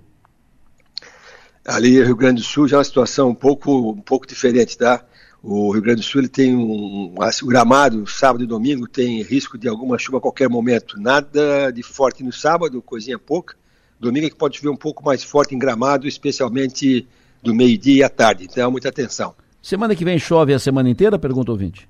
[1.63, 5.05] Ali, Rio Grande do Sul, já é uma situação um pouco, um pouco diferente, tá?
[5.43, 9.59] O Rio Grande do Sul ele tem um, o gramado, sábado e domingo, tem risco
[9.59, 10.99] de alguma chuva a qualquer momento.
[10.99, 13.55] Nada de forte no sábado, coisinha pouca
[13.99, 17.07] Domingo é que pode chover um pouco mais forte em Gramado, especialmente
[17.41, 18.45] do meio-dia e à tarde.
[18.45, 19.33] Então, muita atenção.
[19.61, 21.17] Semana que vem chove a semana inteira?
[21.17, 21.89] Pergunta o ouvinte.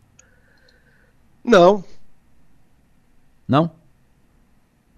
[1.43, 1.83] Não.
[3.47, 3.71] Não?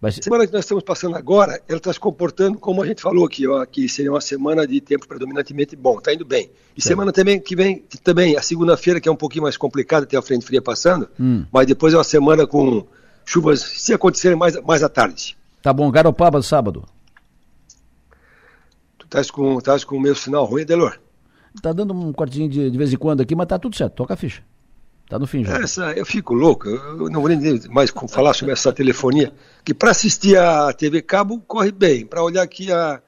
[0.02, 0.24] Vai ser...
[0.24, 3.46] Semana que nós estamos passando agora, ela está se comportando como a gente falou aqui,
[3.48, 6.50] ó, que seria uma semana de tempo predominantemente bom, está indo bem.
[6.76, 10.18] E semana também que vem, também, a segunda-feira, que é um pouquinho mais complicada, tem
[10.18, 11.44] a frente fria passando, hum.
[11.52, 12.88] mas depois é uma semana com
[13.26, 15.38] chuvas, se acontecerem mais, mais à tarde.
[15.62, 16.86] Tá bom, Garopaba sábado.
[19.10, 21.00] Estás com, estás com o meu sinal ruim, Delor?
[21.64, 24.14] Tá dando um quartinho de, de vez em quando aqui, mas tá tudo certo, toca
[24.14, 24.44] a ficha.
[25.10, 25.58] Tá no fim já.
[25.58, 29.34] Essa, eu fico louco, eu não vou nem mais falar sobre essa telefonia,
[29.66, 33.02] que para assistir a TV Cabo corre bem, para olhar aqui a,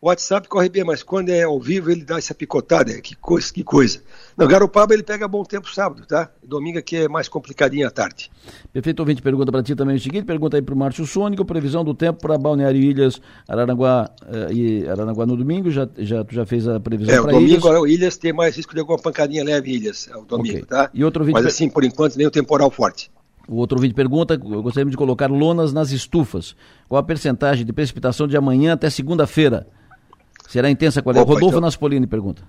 [0.00, 3.52] o WhatsApp corre bem, mas quando é ao vivo ele dá essa picotada, que coisa,
[3.52, 4.00] que coisa.
[4.36, 6.30] Não, Garopaba ele pega bom tempo sábado, tá?
[6.42, 8.30] Domingo aqui é mais complicadinho à tarde.
[8.72, 11.84] Perfeito, ouvinte pergunta para ti também o seguinte, pergunta aí para o Márcio Sônico, previsão
[11.84, 16.46] do tempo para Balneário Ilhas, Araranguá eh, e Araranguá no domingo, já, já, tu já
[16.46, 17.58] fez a previsão é, para Ilhas?
[17.58, 20.64] É, domingo Ilhas tem mais risco de alguma pancadinha leve Ilhas, é o domingo, okay.
[20.64, 20.90] tá?
[20.94, 23.10] E outro mas assim, por enquanto, nem o temporal forte.
[23.48, 26.54] O outro vídeo pergunta, eu gostaria de colocar lonas nas estufas.
[26.86, 29.66] Qual a percentagem de precipitação de amanhã até segunda-feira?
[30.48, 31.20] Será intensa qual é?
[31.20, 31.60] Opa, Rodolfo então...
[31.60, 32.42] Naspolini pergunta.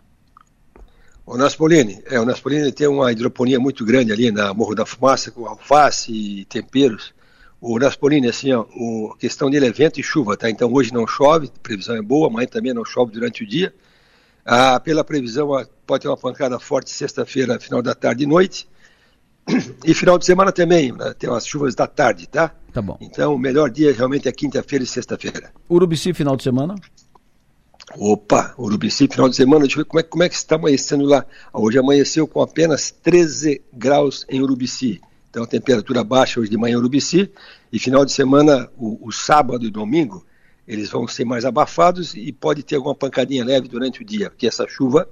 [1.25, 5.29] O Naspolini, é, o Naspolini tem uma hidroponia muito grande ali na Morro da Fumaça,
[5.29, 7.13] com alface e temperos.
[7.61, 8.65] O Naspolini, assim, ó,
[9.13, 10.49] a questão dele é vento e chuva, tá?
[10.49, 13.71] Então hoje não chove, previsão é boa, amanhã também não chove durante o dia.
[14.43, 15.49] Ah, pela previsão,
[15.85, 18.67] pode ter uma pancada forte sexta-feira, final da tarde e noite.
[19.83, 21.13] E final de semana também, né?
[21.17, 22.55] tem umas chuvas da tarde, tá?
[22.71, 22.97] Tá bom.
[23.01, 25.51] Então o melhor dia realmente é quinta-feira e sexta-feira.
[25.69, 26.75] Urubici, final de semana?
[27.97, 31.05] Opa, Urubici, final de semana, deixa eu ver como é, como é que está amanhecendo
[31.05, 31.25] lá.
[31.51, 35.01] Hoje amanheceu com apenas 13 graus em Urubici.
[35.29, 37.31] Então, temperatura baixa hoje de manhã em Urubici.
[37.71, 40.25] E final de semana, o, o, sábado e domingo,
[40.67, 44.47] eles vão ser mais abafados e pode ter alguma pancadinha leve durante o dia, porque
[44.47, 45.07] essa chuva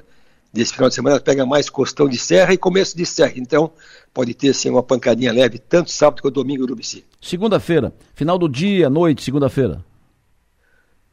[0.51, 3.33] desse final de semana pega mais costão de serra e começo de serra.
[3.35, 3.71] Então,
[4.13, 7.05] pode ter sim uma pancadinha leve, tanto sábado quanto domingo em Urubici.
[7.21, 9.83] Segunda-feira, final do dia, noite, segunda-feira.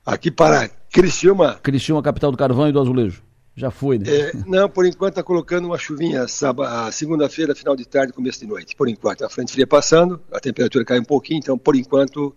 [0.05, 1.55] Aqui para Criciúma.
[1.63, 3.23] Criciúma, capital do carvão e do azulejo.
[3.57, 4.11] Já foi, né?
[4.11, 6.27] É, não, por enquanto está colocando uma chuvinha
[6.91, 8.75] segunda-feira, final de tarde, começo de noite.
[8.75, 12.35] Por enquanto, a frente fria passando, a temperatura cai um pouquinho, então por enquanto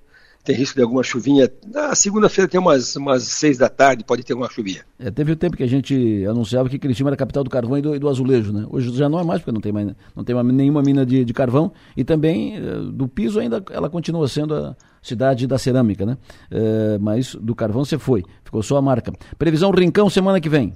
[0.48, 1.52] tem risco de alguma chuvinha.
[1.74, 4.86] Na segunda-feira tem umas, umas seis da tarde, pode ter uma chuvinha.
[4.98, 7.78] É, teve o tempo que a gente anunciava que Criciúma era a capital do carvão
[7.78, 8.66] e do, e do, azulejo, né?
[8.70, 11.34] Hoje já não é mais, porque não tem, mais, não tem nenhuma mina de, de
[11.34, 12.62] carvão e também eh,
[12.94, 16.18] do piso ainda ela continua sendo a cidade da cerâmica, né?
[16.50, 19.12] É, mas do carvão você foi, ficou só a marca.
[19.38, 20.74] Previsão Rincão semana que vem.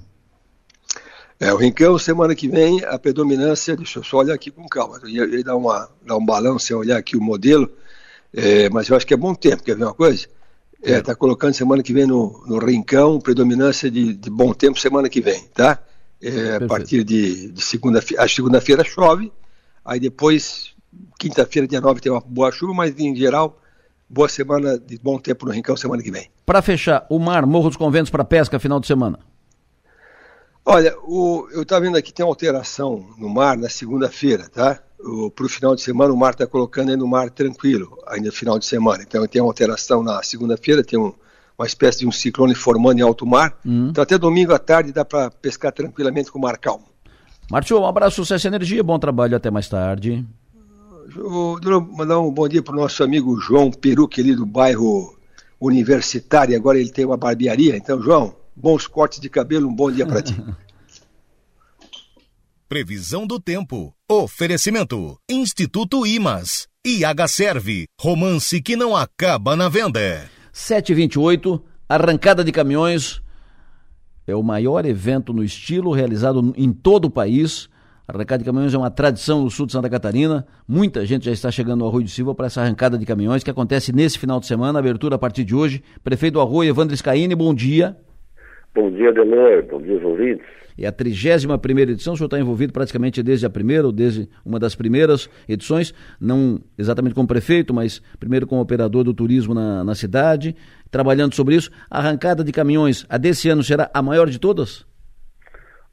[1.40, 4.98] É, o Rincão, semana que vem, a predominância, deixa eu só olhar aqui com calma,
[5.02, 7.68] eu ia, ia dar, uma, dar um balão sem olhar aqui o modelo,
[8.34, 10.26] é, mas eu acho que é bom tempo, quer ver uma coisa?
[10.82, 14.80] Está é, tá colocando semana que vem no, no Rincão, predominância de, de bom tempo
[14.80, 15.78] semana que vem, tá?
[16.20, 19.32] É, a partir de, de segunda-feira, segunda-feira chove,
[19.84, 20.74] aí depois,
[21.18, 23.60] quinta-feira, dia 9, tem uma boa chuva, mas em geral,
[24.08, 26.30] boa semana de bom tempo no Rincão semana que vem.
[26.44, 29.18] Para fechar, o mar, Morro dos Conventos para pesca final de semana.
[30.64, 34.80] Olha, o, eu estava vendo aqui tem uma alteração no mar na segunda-feira, tá?
[35.34, 38.32] Para o final de semana, o mar está colocando aí no mar tranquilo, ainda no
[38.32, 39.02] final de semana.
[39.02, 41.12] Então tem uma alteração na segunda-feira, tem um,
[41.58, 43.58] uma espécie de um ciclone formando em alto mar.
[43.64, 43.88] Uhum.
[43.88, 46.84] Então até domingo à tarde dá para pescar tranquilamente com o mar calmo.
[47.50, 50.24] Martio, um abraço, sucesso e energia, bom trabalho, até mais tarde.
[51.16, 55.16] Eu vou mandar um bom dia para o nosso amigo João Peru, ali do bairro
[55.60, 57.76] Universitário, agora ele tem uma barbearia.
[57.76, 60.34] Então, João, bons cortes de cabelo, um bom dia para ti.
[62.72, 63.92] Previsão do tempo.
[64.10, 65.18] Oferecimento.
[65.30, 66.66] Instituto Imas.
[66.82, 67.84] IH Serve.
[68.00, 70.22] Romance que não acaba na venda.
[70.54, 71.62] 728.
[71.86, 73.20] Arrancada de caminhões.
[74.26, 77.68] É o maior evento no estilo realizado em todo o país.
[78.08, 80.46] Arrancada de caminhões é uma tradição no sul de Santa Catarina.
[80.66, 83.50] Muita gente já está chegando ao Arroio de Silva para essa arrancada de caminhões que
[83.50, 84.78] acontece nesse final de semana.
[84.78, 85.82] Abertura a partir de hoje.
[86.02, 87.94] Prefeito do Arroio, Evandro Scaini, bom dia.
[88.74, 89.62] Bom dia, Delor.
[89.66, 90.61] Bom dia, ouvintes.
[90.78, 94.28] É a 31 primeira edição, o senhor está envolvido praticamente desde a primeira, ou desde
[94.44, 99.84] uma das primeiras edições, não exatamente como prefeito, mas primeiro como operador do turismo na,
[99.84, 100.56] na cidade,
[100.90, 101.70] trabalhando sobre isso.
[101.90, 104.86] A arrancada de caminhões, a desse ano será a maior de todas?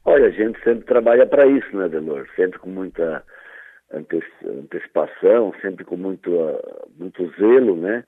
[0.04, 2.26] Olha, a gente sempre trabalha para isso, né, Delor?
[2.34, 3.22] Sempre com muita
[3.92, 6.30] antecipação, sempre com muito,
[6.98, 8.04] muito zelo, né?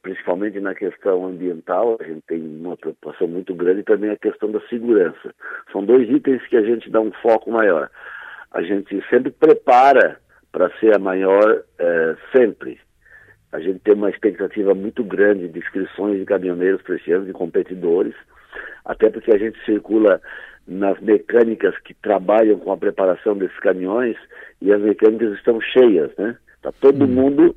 [0.00, 4.50] Principalmente na questão ambiental, a gente tem uma preocupação muito grande e também a questão
[4.50, 5.34] da segurança.
[5.72, 7.90] São dois itens que a gente dá um foco maior.
[8.52, 10.18] A gente sempre prepara
[10.52, 12.78] para ser a maior é, sempre.
[13.50, 17.32] A gente tem uma expectativa muito grande de inscrições de caminhoneiros para esse ano, de
[17.32, 18.14] competidores,
[18.84, 20.22] até porque a gente circula
[20.66, 24.16] nas mecânicas que trabalham com a preparação desses caminhões
[24.60, 26.36] e as mecânicas estão cheias, né?
[26.56, 27.08] Está todo hum.
[27.08, 27.56] mundo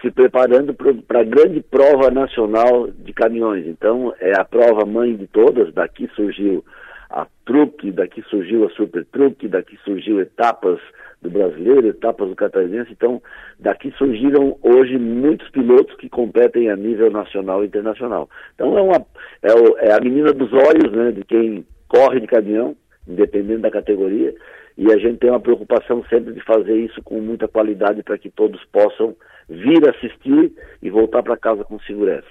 [0.00, 3.66] se preparando para a grande prova nacional de caminhões.
[3.66, 5.72] Então, é a prova mãe de todas.
[5.72, 6.64] Daqui surgiu
[7.10, 10.78] a Truque, daqui surgiu a Super Truque, daqui surgiu etapas
[11.22, 12.92] do brasileiro, etapas do catarinense.
[12.92, 13.22] Então,
[13.58, 18.28] daqui surgiram hoje muitos pilotos que competem a nível nacional e internacional.
[18.54, 19.06] Então, é, uma,
[19.42, 22.76] é, o, é a menina dos olhos né, de quem corre de caminhão,
[23.08, 24.34] independente da categoria,
[24.76, 28.28] e a gente tem uma preocupação sempre de fazer isso com muita qualidade para que
[28.28, 29.16] todos possam
[29.48, 32.26] vir assistir e voltar para casa com segurança.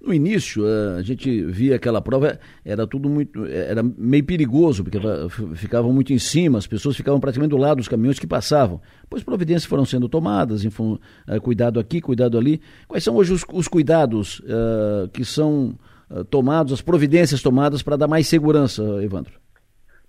[0.00, 0.62] No início,
[0.96, 4.98] a gente via aquela prova, era tudo muito, era meio perigoso, porque
[5.56, 8.80] ficavam muito em cima, as pessoas ficavam praticamente do lado dos caminhões que passavam.
[9.10, 12.60] Pois providências foram sendo tomadas, eh, cuidado aqui, cuidado ali.
[12.86, 15.74] Quais são hoje os, os cuidados uh, que são
[16.10, 19.32] uh, tomados, as providências tomadas para dar mais segurança, Evandro?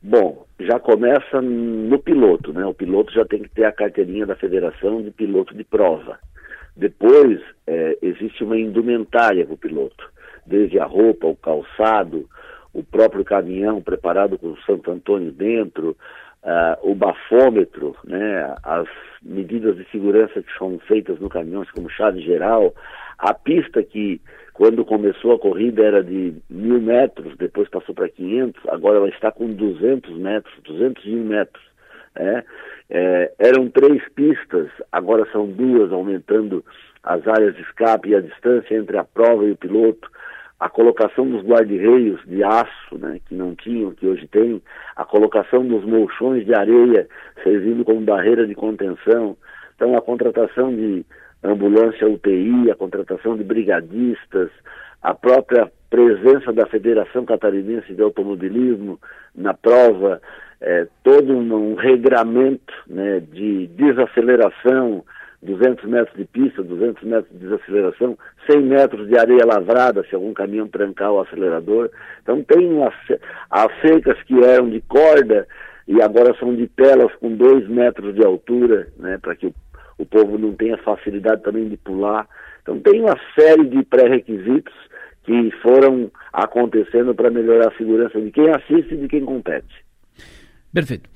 [0.01, 2.63] Bom, já começa no piloto, né?
[2.65, 6.19] O piloto já tem que ter a carteirinha da federação de piloto de prova.
[6.79, 10.09] Depois, é, existe uma indumentária para o piloto,
[10.45, 12.25] desde a roupa, o calçado,
[12.73, 15.97] o próprio caminhão preparado com o Santo Antônio dentro,
[16.41, 18.87] uh, o bafômetro, né, as
[19.21, 22.73] medidas de segurança que são feitas no caminhão, como chave geral,
[23.17, 24.21] a pista que
[24.53, 29.33] quando começou a corrida era de mil metros, depois passou para 500, agora ela está
[29.33, 31.68] com 200 metros, 201 metros.
[32.15, 32.43] Né?
[32.89, 36.63] É, eram três pistas, agora são duas, aumentando
[37.03, 40.09] as áreas de escape e a distância entre a prova e o piloto,
[40.59, 44.61] a colocação dos guarda-reios de aço, né, que não tinham, que hoje tem,
[44.95, 47.07] a colocação dos molchões de areia
[47.43, 49.37] servindo como barreira de contenção,
[49.75, 51.05] então a contratação de
[51.41, 54.49] ambulância UTI, a contratação de brigadistas,
[55.01, 58.99] a própria presença da Federação Catarinense de Automobilismo
[59.35, 60.21] na prova,
[60.61, 65.03] é, todo um, um regramento né, de desaceleração,
[65.41, 68.17] 200 metros de pista, 200 metros de desaceleração,
[68.49, 71.89] 100 metros de areia lavrada se algum caminhão trancar o acelerador.
[72.21, 72.93] Então tem as,
[73.49, 75.47] as cercas que eram de corda
[75.87, 79.53] e agora são de telas com 2 metros de altura, né, para que o,
[79.97, 82.27] o povo não tenha facilidade também de pular.
[82.61, 84.73] Então tem uma série de pré-requisitos
[85.29, 89.85] que foram acontecendo para melhorar a segurança de quem assiste e de quem compete.
[90.73, 91.07] Perfeito.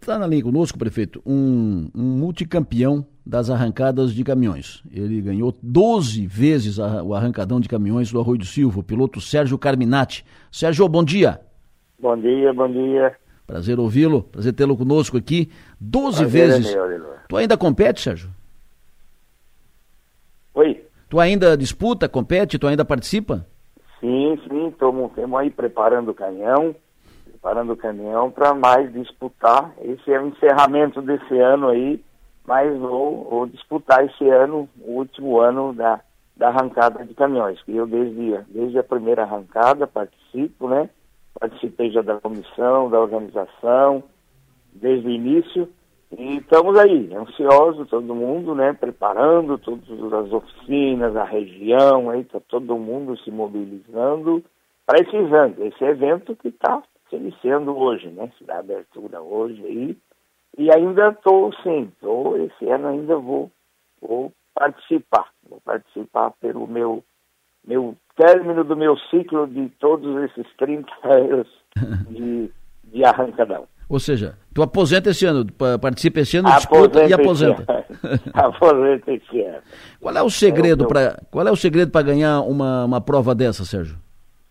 [0.00, 4.84] Está uh, na linha conosco, prefeito, um, um, multicampeão das arrancadas de caminhões.
[4.92, 9.20] Ele ganhou 12 vezes a, o arrancadão de caminhões do Arroio do Silva, o piloto
[9.20, 10.24] Sérgio Carminati.
[10.50, 11.40] Sérgio, bom dia.
[11.98, 13.16] Bom dia, bom dia.
[13.48, 15.50] Prazer ouvi-lo, prazer tê-lo conosco aqui.
[15.80, 16.72] 12 prazer é vezes.
[16.72, 18.30] É meu, tu ainda compete, Sérgio?
[21.10, 23.46] Tu ainda disputa, compete, tu ainda participa?
[24.00, 26.74] Sim, sim, estamos aí preparando o canhão
[27.40, 29.72] parando o caminhão para mais disputar.
[29.80, 32.02] Esse é o encerramento desse ano aí,
[32.46, 36.00] mas vou, vou, disputar esse ano, o último ano da,
[36.36, 40.88] da arrancada de caminhões, que eu desde, desde a primeira arrancada participo, né?
[41.38, 44.02] Participei já da comissão, da organização,
[44.72, 45.68] desde o início.
[46.18, 48.72] E estamos aí, ansiosos, todo mundo, né?
[48.72, 54.42] Preparando todas as oficinas, a região, aí está todo mundo se mobilizando
[54.84, 58.28] para esse evento, esse evento que está se iniciando hoje, né?
[58.36, 59.96] Se dá abertura hoje aí.
[60.58, 63.48] E ainda estou, sim, tô, esse ano ainda vou,
[64.02, 65.28] vou participar.
[65.48, 67.04] Vou participar pelo meu,
[67.64, 71.48] meu término do meu ciclo de todos esses 30 anos
[72.10, 72.50] de,
[72.84, 73.68] de arrancadão.
[73.90, 75.44] Ou seja, tu aposenta esse ano,
[75.80, 77.84] participa esse ano, disputa e aposenta.
[78.32, 79.58] aposenta esse ano.
[80.00, 83.34] Qual é o segredo é para qual é o segredo para ganhar uma, uma prova
[83.34, 83.98] dessa, Sérgio?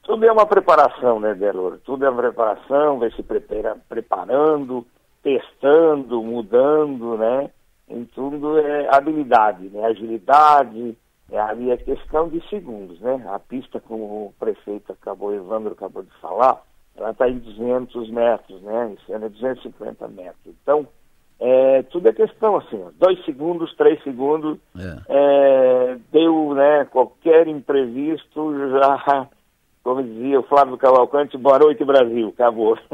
[0.03, 1.79] Tudo é uma preparação, né, Delor?
[1.85, 4.85] Tudo é uma preparação, vai se prepara, preparando,
[5.23, 7.49] testando, mudando, né?
[7.87, 9.85] Em tudo é habilidade, né?
[9.85, 10.97] Agilidade,
[11.31, 13.25] é ali a questão de segundos, né?
[13.29, 16.61] A pista, como o prefeito acabou, Evandro acabou de falar,
[16.99, 18.93] ela está em 200 metros, né?
[18.93, 20.55] Esse ano é 250 metros.
[20.61, 20.87] Então,
[21.39, 24.97] é, tudo é questão assim, dois segundos, três segundos, é.
[25.07, 26.85] É, deu, né?
[26.85, 29.27] Qualquer imprevisto já
[29.83, 32.77] como dizia o Flávio Cavalcante, boa noite Brasil, acabou.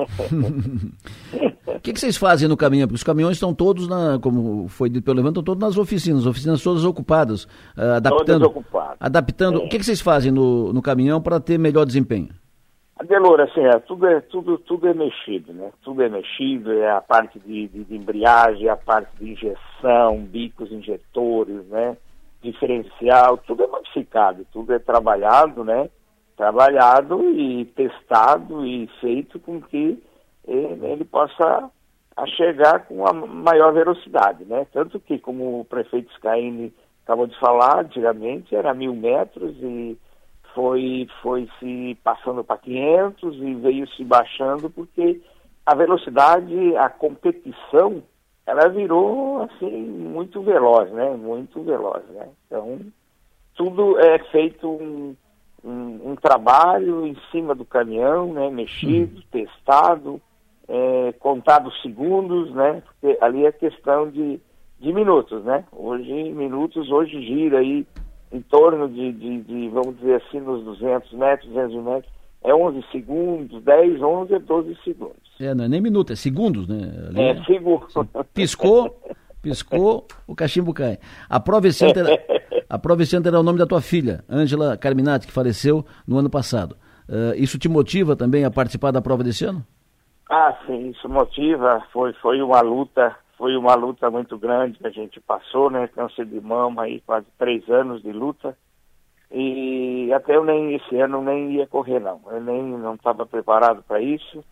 [1.68, 2.88] O que, que, vocês fazem no caminhão?
[2.88, 6.22] Porque os caminhões estão todos, na, como foi dito pelo Evandro, estão todos nas oficinas,
[6.22, 7.43] as oficinas todas ocupadas,
[7.78, 8.26] uh, adaptando.
[8.26, 8.97] Todas ocupadas.
[8.99, 9.58] Adaptando.
[9.58, 12.30] O que, que, vocês fazem no, no caminhão para ter melhor desempenho?
[12.98, 15.72] Adelor, assim, é, tudo, é, tudo, tudo é mexido, né?
[15.84, 20.72] Tudo é mexido, é a parte de, de, de embreagem, a parte de injeção, bicos
[20.72, 21.98] injetores, né?
[22.41, 25.89] Diferencial, tudo é modificado, tudo é trabalhado, né?
[26.36, 30.02] trabalhado e testado e feito com que
[30.48, 31.70] ele, ele possa
[32.36, 34.66] chegar com a maior velocidade, né?
[34.72, 36.74] Tanto que, como o prefeito Scaini
[37.04, 39.98] acabou de falar, antigamente era mil metros e
[40.56, 45.22] foi, foi se passando para 500 e veio se baixando porque
[45.66, 48.01] a velocidade, a competição,
[48.45, 51.10] ela virou assim muito veloz, né?
[51.12, 52.30] Muito veloz, né?
[52.47, 52.80] Então
[53.56, 55.16] tudo é feito um,
[55.64, 58.49] um, um trabalho em cima do caminhão, né?
[58.49, 59.24] Mexido, hum.
[59.32, 60.22] testado,
[60.68, 62.82] é, contados segundos, né?
[62.86, 64.39] Porque ali é questão de,
[64.80, 65.66] de minutos, né?
[65.72, 67.86] Hoje, minutos, hoje gira aí
[68.32, 72.11] em torno de, de, de, vamos dizer assim, nos 200 metros, 200 metros,
[72.43, 75.15] é 11 segundos, 10, 11 12 segundos.
[75.39, 76.91] É, não é nem minuto, é segundos, né?
[77.09, 77.93] Ali é, segundos.
[78.34, 79.01] Piscou,
[79.41, 80.97] piscou, o cachimbo cai.
[81.30, 82.23] A prova esse ano era,
[82.69, 86.30] a prova esse ano o nome da tua filha, Ângela Carminati, que faleceu no ano
[86.30, 86.76] passado.
[87.07, 89.65] Uh, isso te motiva também a participar da prova desse ano?
[90.30, 91.84] Ah, sim, isso motiva.
[91.93, 95.88] Foi, foi uma luta, foi uma luta muito grande que a gente passou, né?
[95.88, 98.57] Câncer de mama aí, quase três anos de luta.
[99.31, 102.21] E até eu nem esse ano nem ia correr não.
[102.27, 104.43] Eu nem não estava preparado para isso.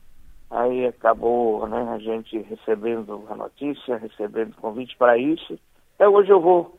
[0.50, 5.58] Aí acabou, né, a gente recebendo a notícia, recebendo convite para isso.
[5.96, 6.78] Então hoje eu vou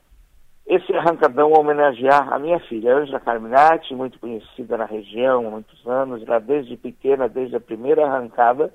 [0.67, 6.39] esse arrancadão homenagear a minha filha, Ângela Carminati, muito conhecida na região muitos anos, ela
[6.39, 8.73] desde pequena, desde a primeira arrancada,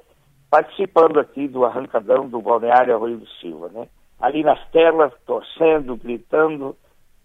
[0.50, 3.88] participando aqui do arrancadão do Balneário Arroio do Silva, né?
[4.20, 6.76] Ali nas telas, torcendo, gritando,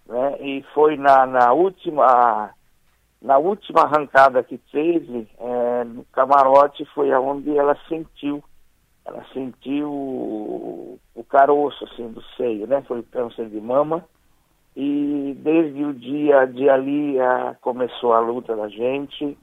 [0.06, 0.36] né?
[0.40, 2.52] E foi na, na última
[3.24, 8.44] na última arrancada que teve, é, no camarote, foi aonde ela sentiu,
[9.02, 12.82] ela sentiu o, o caroço, assim, do seio, né?
[12.82, 14.04] Foi câncer de mama.
[14.76, 19.38] E desde o dia de ali a, começou a luta da gente,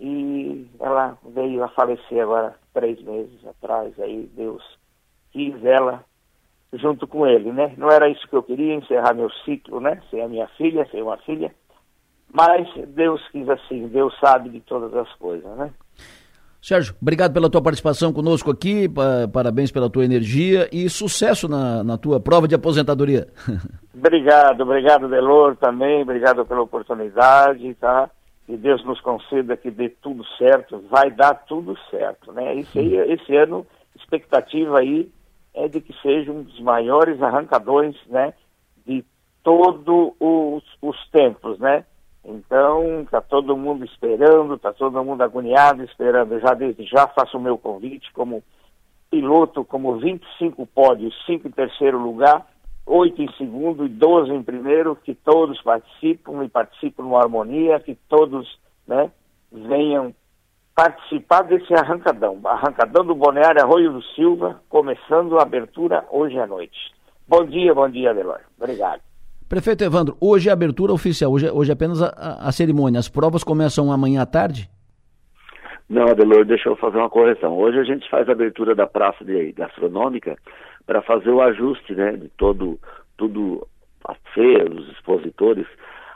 [0.00, 4.62] e ela veio a falecer agora três meses atrás, aí Deus
[5.32, 6.04] quis ela
[6.72, 7.72] junto com ele, né?
[7.76, 10.00] Não era isso que eu queria, encerrar meu ciclo, né?
[10.10, 11.52] Ser a minha filha, ser uma filha,
[12.32, 15.70] mas Deus quis assim, Deus sabe de todas as coisas, né?
[16.60, 18.88] Sérgio, obrigado pela tua participação conosco aqui,
[19.32, 23.28] parabéns pela tua energia e sucesso na, na tua prova de aposentadoria.
[23.94, 28.10] obrigado, obrigado Delor também, obrigado pela oportunidade, tá?
[28.48, 32.56] Que Deus nos conceda que dê tudo certo, vai dar tudo certo, né?
[32.56, 35.12] Esse, aí, esse ano, expectativa aí
[35.52, 38.32] é de que seja um dos maiores arrancadores, né,
[38.86, 39.04] de
[39.42, 41.84] todos os, os tempos, né?
[42.24, 46.32] Então, tá todo mundo esperando, tá todo mundo agoniado esperando.
[46.32, 48.42] Eu já desde já faço o meu convite como
[49.10, 52.46] piloto, como 25 pódios, 5 em terceiro lugar,
[52.88, 57.94] oito em segundo e doze em primeiro, que todos participam e participam numa harmonia, que
[58.08, 59.10] todos né,
[59.52, 60.14] venham
[60.74, 62.38] participar desse arrancadão.
[62.44, 66.78] Arrancadão do Boneário Arroio do Silva, começando a abertura hoje à noite.
[67.26, 68.40] Bom dia, bom dia, Adelor.
[68.56, 69.00] Obrigado.
[69.48, 72.08] Prefeito Evandro, hoje é a abertura oficial, hoje, é, hoje é apenas a,
[72.40, 73.00] a, cerimônia.
[73.00, 74.68] As provas começam amanhã à tarde?
[75.88, 77.58] Não, Adelor, deixa eu fazer uma correção.
[77.58, 80.36] Hoje a gente faz a abertura da praça de, gastronômica
[80.88, 82.80] para fazer o ajuste né, de todo,
[83.18, 83.68] tudo,
[84.06, 85.66] a feira, os expositores.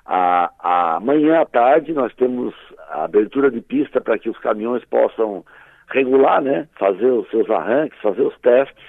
[0.06, 2.54] A, a, amanhã à tarde nós temos
[2.88, 5.44] a abertura de pista para que os caminhões possam
[5.88, 8.82] regular, né, fazer os seus arranques, fazer os testes.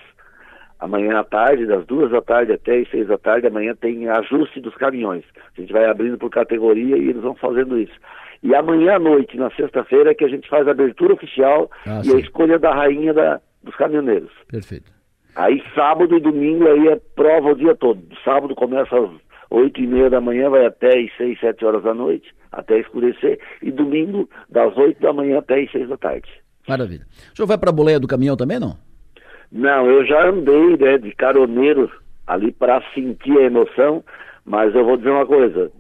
[0.80, 4.62] Amanhã à tarde, das duas da tarde até as seis da tarde, amanhã tem ajuste
[4.62, 5.26] dos caminhões.
[5.58, 7.94] A gente vai abrindo por categoria e eles vão fazendo isso.
[8.42, 12.00] E amanhã à noite, na sexta-feira, é que a gente faz a abertura oficial ah,
[12.00, 12.16] e sim.
[12.16, 14.32] a escolha da rainha da, dos caminhoneiros.
[14.48, 15.03] Perfeito.
[15.36, 18.02] Aí sábado e domingo aí é prova o dia todo.
[18.24, 19.10] Sábado começa às
[19.50, 23.40] oito e meia da manhã, vai até às seis, sete horas da noite, até escurecer.
[23.62, 26.30] E domingo, das oito da manhã até às seis da tarde.
[26.68, 27.06] Maravilha.
[27.32, 28.78] O senhor vai para a boleia do caminhão também, não?
[29.52, 31.92] Não, eu já andei né, de caroneiro
[32.26, 34.04] ali para sentir a emoção,
[34.46, 35.72] mas eu vou dizer uma coisa,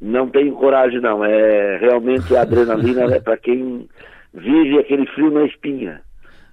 [0.00, 3.88] não tenho coragem não, é realmente a adrenalina é para quem
[4.34, 6.02] vive aquele frio na espinha.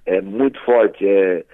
[0.06, 1.44] É muito forte, é,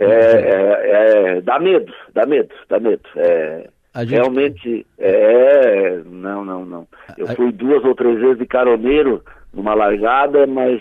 [0.00, 3.02] é, é, é, dá medo, dá medo, dá medo.
[3.16, 4.10] É, gente...
[4.10, 6.88] Realmente, é, não, não, não.
[7.18, 7.34] Eu a...
[7.34, 9.22] fui duas ou três vezes de caroneiro
[9.52, 10.80] numa largada, mas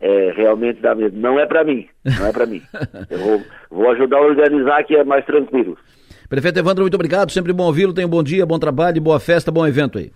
[0.00, 1.16] é, realmente dá medo.
[1.16, 1.86] Não é para mim,
[2.18, 2.62] não é para mim.
[3.08, 5.78] Eu vou, vou ajudar a organizar que é mais tranquilo.
[6.28, 9.52] Prefeito Evandro, muito obrigado, sempre bom ouvi-lo, tenha um bom dia, bom trabalho, boa festa,
[9.52, 10.10] bom evento aí.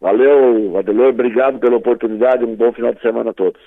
[0.00, 3.60] Valeu, Adelor, obrigado pela oportunidade, um bom final de semana a todos.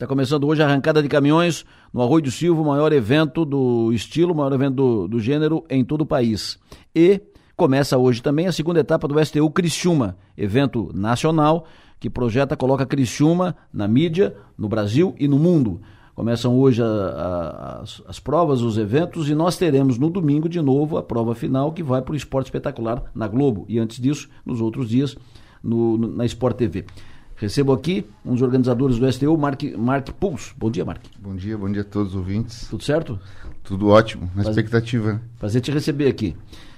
[0.00, 3.92] Está começando hoje a arrancada de caminhões no Arroio do Silva, o maior evento do
[3.92, 6.58] estilo, o maior evento do, do gênero em todo o país.
[6.94, 7.20] E
[7.54, 11.66] começa hoje também a segunda etapa do STU Criciúma, evento nacional
[11.98, 15.82] que projeta, coloca Criciúma na mídia, no Brasil e no mundo.
[16.14, 20.62] Começam hoje a, a, as, as, provas, os eventos, e nós teremos no domingo de
[20.62, 23.66] novo a prova final que vai para o Esporte Espetacular na Globo.
[23.68, 25.14] E antes disso, nos outros dias,
[25.62, 26.86] no, no, na Sport TV.
[27.40, 30.52] Recebo aqui um dos organizadores do STU, Mark, Mark Puls.
[30.58, 31.00] Bom dia, Mark.
[31.18, 32.68] Bom dia, bom dia a todos os ouvintes.
[32.68, 33.18] Tudo certo?
[33.64, 35.14] Tudo ótimo, na Prazer, expectativa.
[35.14, 35.20] Né?
[35.38, 36.36] Prazer te receber aqui.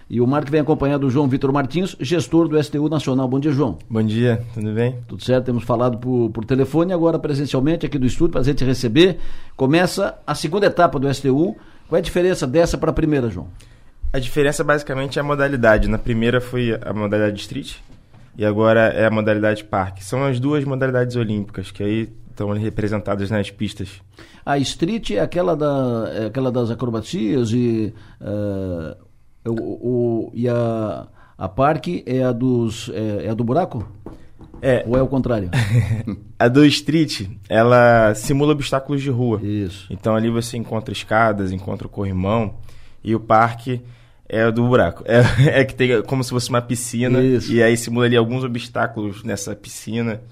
[0.09, 3.27] E o Marco vem acompanhado do João Vitor Martins, gestor do STU Nacional.
[3.27, 3.77] Bom dia, João.
[3.91, 5.01] Bom dia, tudo bem?
[5.09, 9.19] Tudo certo, temos falado por, por telefone, agora presencialmente aqui do estúdio, prazer te receber.
[9.57, 11.57] Começa a segunda etapa do STU.
[11.89, 13.49] Qual é a diferença dessa para a primeira, João?
[14.13, 15.89] A diferença basicamente é a modalidade.
[15.89, 17.79] Na primeira foi a modalidade street
[18.37, 20.05] e agora é a modalidade parque.
[20.05, 24.01] São as duas modalidades olímpicas que aí estão representadas nas pistas.
[24.45, 28.97] A street é aquela, da, é aquela das acrobacias e uh,
[29.49, 31.07] o, o, e a,
[31.37, 33.87] a parque é a dos é, é a do buraco?
[34.61, 34.85] É.
[34.87, 35.51] Ou é o contrário?
[36.39, 39.41] a do street, ela simula obstáculos de rua.
[39.43, 39.87] Isso.
[39.91, 42.55] Então ali você encontra escadas, encontra o corrimão.
[43.05, 43.83] E o parque
[44.33, 45.05] é do buraco.
[45.07, 45.21] É,
[45.61, 47.21] é que tem como se fosse uma piscina.
[47.21, 47.53] Isso.
[47.53, 50.23] E aí simula ali alguns obstáculos nessa piscina.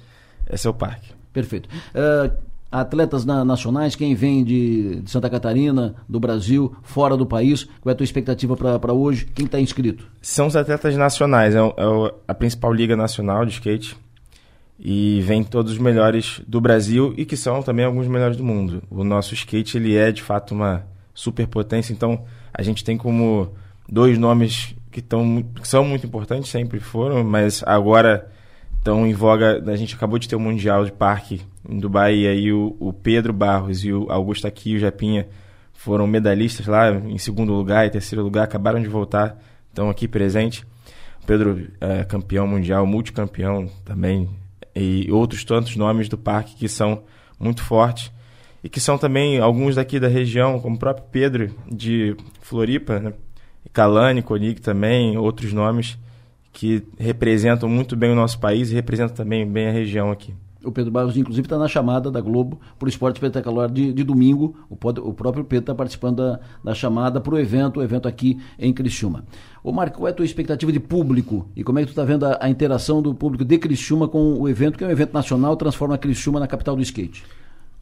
[0.51, 1.13] Esse é o parque.
[1.33, 1.69] Perfeito.
[1.95, 2.35] Uh,
[2.73, 7.65] atletas na, nacionais, quem vem de, de, Santa Catarina, do Brasil, fora do país?
[7.65, 9.27] Qual é a tua expectativa para hoje?
[9.35, 10.07] Quem está inscrito?
[10.23, 13.97] São os atletas nacionais, é, é, a principal liga nacional de skate.
[14.83, 18.83] E vem todos os melhores do Brasil e que são também alguns melhores do mundo.
[18.89, 22.25] O nosso skate ele é de fato uma superpotência, então
[22.55, 23.53] a gente tem como
[23.91, 28.31] dois nomes que, tão, que são muito importantes, sempre foram, mas agora
[28.79, 29.63] estão em voga.
[29.71, 32.93] A gente acabou de ter o Mundial de Parque em Dubai, e aí o, o
[32.93, 35.29] Pedro Barros e o Augusto aqui, o Japinha,
[35.73, 39.39] foram medalhistas lá em segundo lugar e terceiro lugar, acabaram de voltar,
[39.69, 40.65] estão aqui presentes.
[41.27, 44.29] Pedro é campeão mundial, multicampeão também,
[44.75, 47.03] e outros tantos nomes do parque que são
[47.39, 48.13] muito fortes
[48.63, 53.13] e que são também alguns daqui da região, como o próprio Pedro de Floripa, né?
[53.73, 55.99] Kalani, Konig também, outros nomes
[56.53, 60.35] que representam muito bem o nosso país e representam também bem a região aqui.
[60.63, 64.05] O Pedro Barros, inclusive, está na chamada da Globo para o esporte espetacular de, de
[64.05, 64.55] domingo.
[64.69, 68.39] O, o, próprio Pedro está participando da, da chamada para o evento, o evento aqui
[68.59, 69.25] em Criciúma.
[69.65, 71.49] Ô Marco, qual é a tua expectativa de público?
[71.57, 74.39] E como é que tu está vendo a, a, interação do público de Criciúma com
[74.39, 77.25] o evento, que é um evento nacional, transforma Criciúma na capital do skate?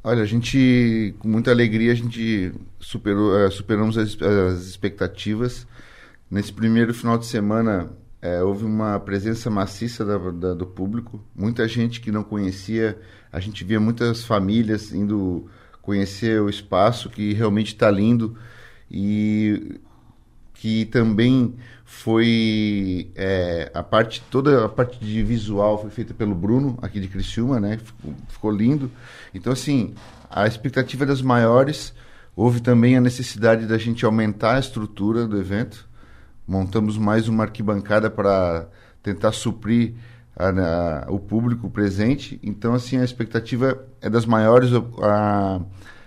[0.02, 5.66] Olha, a gente, com muita alegria, a gente superou, uh, superamos as, as expectativas.
[6.30, 7.90] Nesse primeiro final de semana,
[8.20, 12.98] é, houve uma presença maciça da, da, do público, muita gente que não conhecia,
[13.32, 15.48] a gente via muitas famílias indo
[15.80, 18.36] conhecer o espaço que realmente está lindo.
[18.90, 19.80] E
[20.58, 21.54] que também
[21.84, 27.08] foi é, a parte toda a parte de visual foi feita pelo Bruno aqui de
[27.08, 27.78] Criciúma, né?
[27.78, 28.90] Ficou, ficou lindo.
[29.34, 29.94] Então assim
[30.30, 31.94] a expectativa das maiores
[32.36, 35.88] houve também a necessidade da gente aumentar a estrutura do evento
[36.48, 38.66] montamos mais uma arquibancada para
[39.02, 39.92] tentar suprir
[40.34, 40.48] a,
[41.06, 42.40] a, o público presente.
[42.42, 44.70] Então, assim, a expectativa é das maiores.
[45.02, 45.60] A,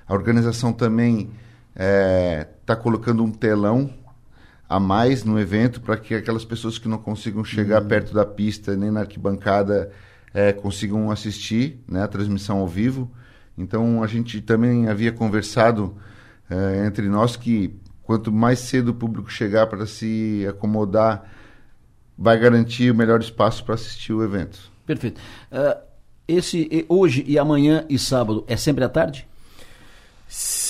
[0.08, 1.30] a organização também
[1.74, 3.94] está é, tá colocando um telão
[4.72, 7.88] a mais no evento para que aquelas pessoas que não consigam chegar uhum.
[7.90, 9.92] perto da pista nem na arquibancada
[10.34, 13.12] é, consigam assistir né, a transmissão ao vivo.
[13.58, 15.98] Então, a gente também havia conversado
[16.50, 21.30] é, entre nós que quanto mais cedo o público chegar para se acomodar,
[22.18, 24.72] vai garantir o melhor espaço para assistir o evento.
[24.86, 25.20] Perfeito.
[25.52, 25.82] Uh,
[26.26, 29.28] esse hoje e amanhã e sábado é sempre à tarde?
[30.30, 30.61] Sim,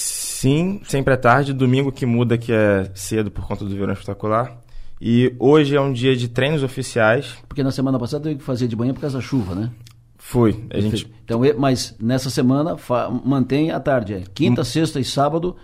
[0.84, 1.54] sempre à tarde.
[1.54, 4.58] Domingo que muda, que é cedo por conta do verão espetacular.
[5.00, 7.36] E hoje é um dia de treinos oficiais.
[7.48, 9.72] Porque na semana passada teve que fazer de manhã por causa da chuva, né?
[10.18, 10.64] Foi.
[10.70, 11.12] A gente...
[11.26, 12.78] Então, mas nessa semana
[13.26, 14.14] mantém à tarde.
[14.14, 14.66] É quinta, hum.
[14.66, 15.56] sexta e sábado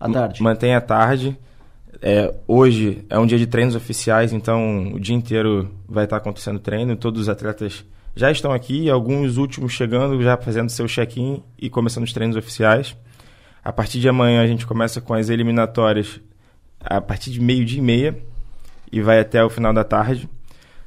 [0.00, 0.42] à tarde.
[0.42, 1.38] Mantém à tarde.
[2.00, 6.58] É, hoje é um dia de treinos oficiais, então o dia inteiro vai estar acontecendo
[6.58, 6.96] treino.
[6.96, 7.84] Todos os atletas
[8.14, 12.96] já estão aqui, alguns últimos chegando, já fazendo seu check-in e começando os treinos oficiais.
[13.66, 16.20] A partir de amanhã a gente começa com as eliminatórias
[16.78, 18.16] a partir de meio-dia e meia
[18.92, 20.30] e vai até o final da tarde.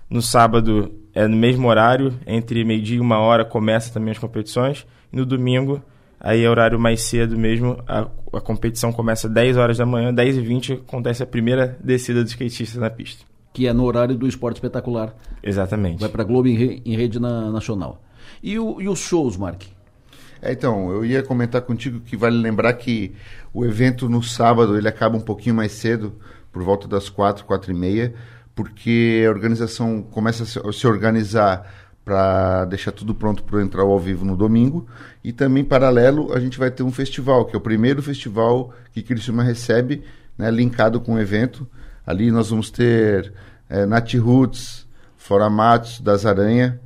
[0.09, 4.87] No sábado é no mesmo horário, entre meio-dia e uma hora começa também as competições.
[5.11, 5.83] E no domingo
[6.21, 10.13] Aí é horário mais cedo mesmo, a, a competição começa às 10 horas da manhã,
[10.13, 13.25] 10 e 20 acontece a primeira descida dos skatistas na pista.
[13.53, 15.15] Que é no horário do esporte espetacular.
[15.41, 15.99] Exatamente.
[15.99, 18.01] Vai para Globo em, re, em rede na, nacional.
[18.43, 19.63] E, o, e os shows, Mark?
[20.41, 23.13] É, então, eu ia comentar contigo que vale lembrar que
[23.53, 26.13] o evento no sábado ele acaba um pouquinho mais cedo,
[26.51, 28.13] por volta das 4, 4 e meia,
[28.55, 31.65] porque a organização começa a se, a se organizar
[32.03, 34.87] para deixar tudo pronto para entrar ao vivo no domingo.
[35.23, 39.03] E também, paralelo, a gente vai ter um festival, que é o primeiro festival que
[39.03, 40.03] Criciúma recebe,
[40.37, 41.67] né, linkado com o evento.
[42.05, 43.31] Ali nós vamos ter
[43.69, 44.87] é, Nat Roots,
[45.17, 46.79] Fora Matos, Das Aranha,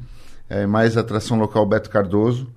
[0.50, 2.52] é, mais atração local Beto Cardoso.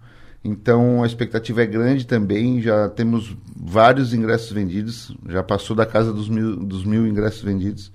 [0.46, 6.12] Então a expectativa é grande também, já temos vários ingressos vendidos, já passou da casa
[6.12, 7.90] dos mil, dos mil ingressos vendidos.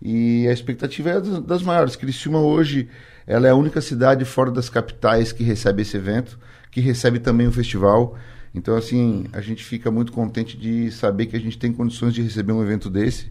[0.00, 1.94] E a expectativa é das, maiores.
[1.94, 2.88] Criciúma hoje
[3.24, 6.40] ela é a única cidade fora das capitais que recebe esse evento,
[6.72, 8.16] que recebe também o festival.
[8.52, 12.20] Então, assim, a gente fica muito contente de saber que a gente tem condições de
[12.20, 13.30] receber um evento desse.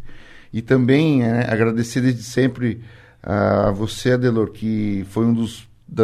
[0.54, 2.80] E também é, agradecer desde sempre
[3.22, 6.04] a você, Adelor, que foi um dos da,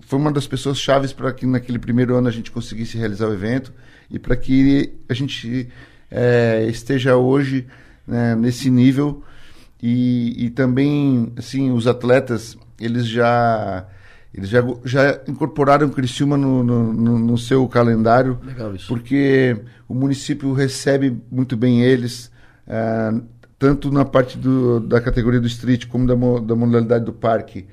[0.00, 3.32] foi uma das pessoas chaves para que naquele primeiro ano a gente conseguisse realizar o
[3.32, 3.72] evento
[4.10, 5.68] e para que a gente
[6.10, 7.64] é, esteja hoje
[8.04, 9.22] né, nesse nível.
[9.80, 13.86] E, e também assim os atletas eles já
[14.34, 18.38] eles já, já incorporaram o Criciúma no, no, no, no seu calendário.
[18.88, 19.56] Porque
[19.88, 22.30] o município recebe muito bem eles
[22.66, 23.14] é,
[23.56, 27.66] tanto na parte do, da categoria do street como da, da modalidade do parque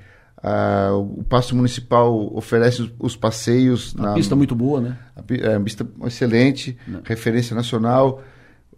[0.46, 3.96] Uh, o Passo Municipal oferece os, os passeios.
[3.98, 4.98] A na, pista muito boa, né?
[5.16, 7.00] A, é, pista excelente, Não.
[7.02, 8.22] referência nacional.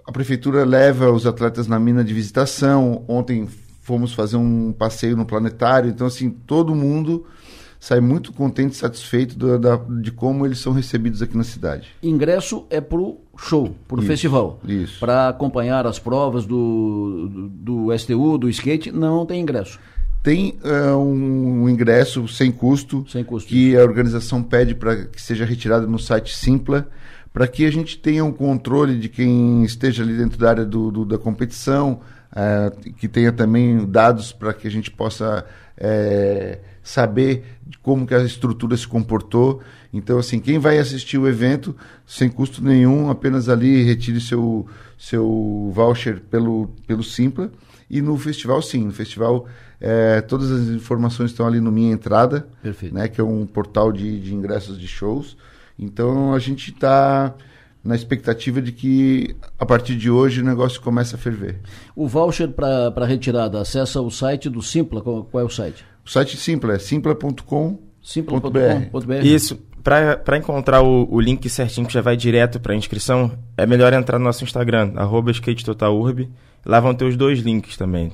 [0.07, 3.05] A prefeitura leva os atletas na mina de visitação.
[3.07, 3.47] Ontem
[3.83, 5.91] fomos fazer um passeio no planetário.
[5.91, 7.27] Então, assim, todo mundo
[7.79, 11.89] sai muito contente e satisfeito do, da, de como eles são recebidos aqui na cidade.
[12.03, 14.59] Ingresso é para o show, para o festival.
[14.67, 14.99] Isso.
[14.99, 17.49] Para acompanhar as provas do, do,
[17.91, 19.79] do STU, do skate, não tem ingresso
[20.23, 25.45] tem uh, um ingresso sem custo, sem custo, que a organização pede para que seja
[25.45, 26.89] retirado no site Simpla,
[27.33, 30.91] para que a gente tenha um controle de quem esteja ali dentro da área do,
[30.91, 32.01] do da competição,
[32.33, 35.45] uh, que tenha também dados para que a gente possa
[35.77, 37.45] uh, saber
[37.83, 39.61] como que a estrutura se comportou.
[39.93, 41.75] Então, assim, quem vai assistir o evento
[42.07, 44.67] sem custo nenhum, apenas ali retire seu,
[44.99, 47.51] seu voucher pelo, pelo Simpla.
[47.91, 49.47] E no festival, sim, no festival
[49.81, 52.95] é, todas as informações estão ali no Minha Entrada, Perfeito.
[52.95, 55.37] Né, que é um portal de, de ingressos de shows.
[55.79, 57.35] Então a gente está
[57.83, 61.61] na expectativa de que a partir de hoje o negócio comece a ferver.
[61.95, 65.85] O voucher para retirada, acessa o site do Simpla, qual, qual, é o site?
[66.05, 67.89] O site Simpla é simpla.com.br.
[68.03, 69.25] Simpla.com.br.
[69.25, 69.59] Isso.
[69.83, 73.93] Para encontrar o, o, link certinho que já vai direto para a inscrição, é melhor
[73.93, 76.29] entrar no nosso Instagram, arroba SkateTotalUrb.
[76.65, 78.13] Lá vão ter os dois links também.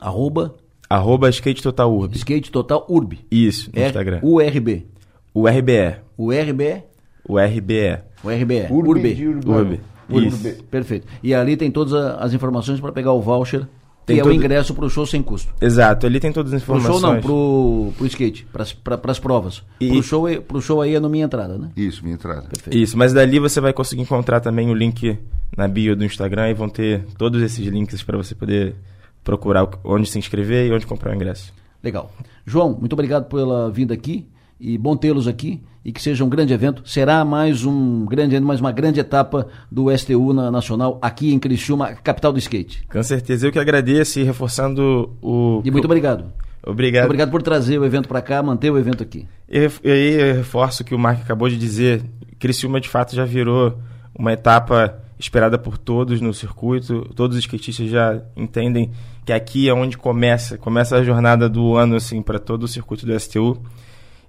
[0.00, 0.54] Arroba?
[0.88, 2.14] Arroba Skate Total Urb.
[2.16, 3.18] Skate Total Urb.
[3.30, 4.20] Isso, no R Instagram.
[4.22, 4.86] URB.
[5.34, 5.96] URBE.
[6.16, 6.82] URBE?
[7.28, 8.02] URBE.
[8.22, 8.66] URBE.
[8.70, 9.40] Urbe.
[9.46, 9.80] Urbe.
[10.26, 10.62] Isso.
[10.64, 11.06] Perfeito.
[11.22, 13.66] E ali tem todas as informações para pegar o voucher
[14.06, 14.32] tem que todo...
[14.32, 15.52] é o ingresso para o show sem custo.
[15.60, 17.00] Exato, ali tem todas as informações.
[17.00, 19.62] Pro show não, pro, pro skate, para as provas.
[19.80, 19.88] E...
[19.88, 21.70] Pro, show, pro show aí é no Minha Entrada, né?
[21.76, 22.42] Isso, Minha Entrada.
[22.42, 22.76] Perfeito.
[22.76, 25.18] Isso, mas dali você vai conseguir encontrar também o link
[25.56, 28.74] na bio do Instagram e vão ter todos esses links para você poder
[29.22, 31.52] procurar onde se inscrever e onde comprar o ingresso.
[31.82, 32.10] Legal.
[32.44, 34.26] João, muito obrigado pela vinda aqui
[34.60, 36.82] e bom tê-los aqui e que seja um grande evento.
[36.88, 41.92] Será mais um grande mais uma grande etapa do STU na Nacional aqui em Criciúma,
[41.92, 42.86] capital do skate.
[42.90, 46.24] Com certeza, eu que agradeço e reforçando o E muito obrigado.
[46.66, 47.04] Obrigado.
[47.04, 49.28] Obrigado por trazer o evento para cá, manter o evento aqui.
[49.48, 49.58] E
[49.90, 52.02] aí eu reforço o que o Mark acabou de dizer.
[52.38, 53.78] Criciúma de fato já virou
[54.18, 57.02] uma etapa esperada por todos no circuito.
[57.14, 58.90] Todos os skatistas já entendem
[59.26, 63.04] que aqui é onde começa, começa a jornada do ano assim para todo o circuito
[63.04, 63.60] do STU.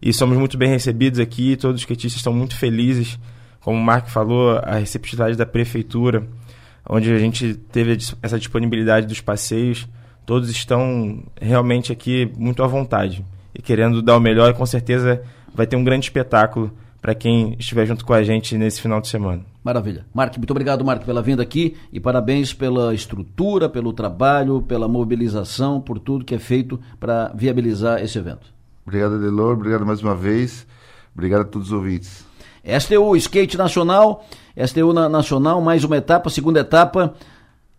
[0.02, 3.20] E somos muito bem recebidos aqui, todos os skatistas estão muito felizes.
[3.62, 6.28] Como o Mark falou, a receptividade da prefeitura,
[6.88, 9.88] onde a gente teve essa disponibilidade dos passeios,
[10.26, 15.22] todos estão realmente aqui muito à vontade e querendo dar o melhor, e com certeza
[15.54, 16.72] vai ter um grande espetáculo
[17.02, 19.44] para quem estiver junto com a gente nesse final de semana.
[19.64, 20.06] Maravilha.
[20.14, 25.80] Mark, muito obrigado, Mark, pela vinda aqui e parabéns pela estrutura, pelo trabalho, pela mobilização,
[25.80, 28.55] por tudo que é feito para viabilizar esse evento.
[28.86, 29.54] Obrigado, Delor.
[29.54, 30.68] Obrigado mais uma vez.
[31.14, 32.26] Obrigado a todos os ouvintes.
[32.80, 34.26] STU, Skate Nacional.
[34.56, 37.14] STU na, Nacional, mais uma etapa, segunda etapa.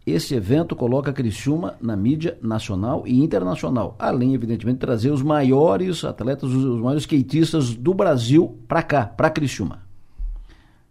[0.07, 6.05] Esse evento coloca Criciúma na mídia nacional e internacional, além, evidentemente, de trazer os maiores
[6.05, 9.83] atletas, os maiores skatistas do Brasil para cá, para Criciúma.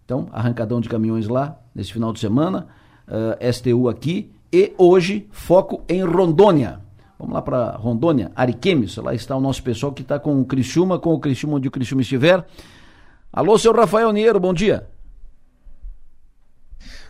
[0.03, 2.67] Então, arrancadão de caminhões lá, nesse final de semana,
[3.07, 6.81] uh, eh, STU aqui, e hoje, foco em Rondônia.
[7.25, 10.99] Vamos lá para Rondônia, Ariquemes, lá está o nosso pessoal que está com o Criciúma,
[10.99, 12.45] com o Criciúma onde o Criciúma estiver.
[13.33, 14.87] Alô, seu Rafael Niero, bom dia.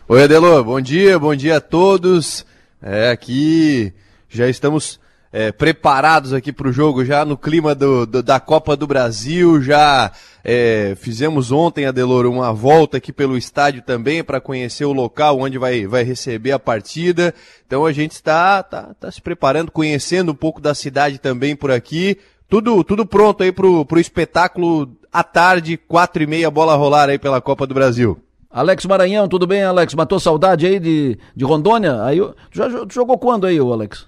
[0.08, 2.46] Oi, Adelô, bom dia, bom dia a todos.
[2.80, 3.92] É, aqui
[4.26, 4.98] já estamos
[5.32, 9.60] é, preparados aqui para o jogo, já no clima do, do, da Copa do Brasil,
[9.60, 10.12] já
[10.44, 15.58] é, fizemos ontem, Adeloro, uma volta aqui pelo estádio também para conhecer o local onde
[15.58, 17.34] vai, vai receber a partida.
[17.66, 21.70] Então a gente está tá, tá se preparando, conhecendo um pouco da cidade também por
[21.70, 22.18] aqui.
[22.48, 27.18] Tudo, tudo pronto aí pro, pro espetáculo à tarde, quatro e meia, bola rolar aí
[27.18, 28.16] pela Copa do Brasil.
[28.48, 29.92] Alex Maranhão, tudo bem, Alex?
[29.94, 32.02] Matou saudade aí de, de Rondônia?
[32.04, 32.18] Aí,
[32.52, 34.06] já jogou quando aí, Alex?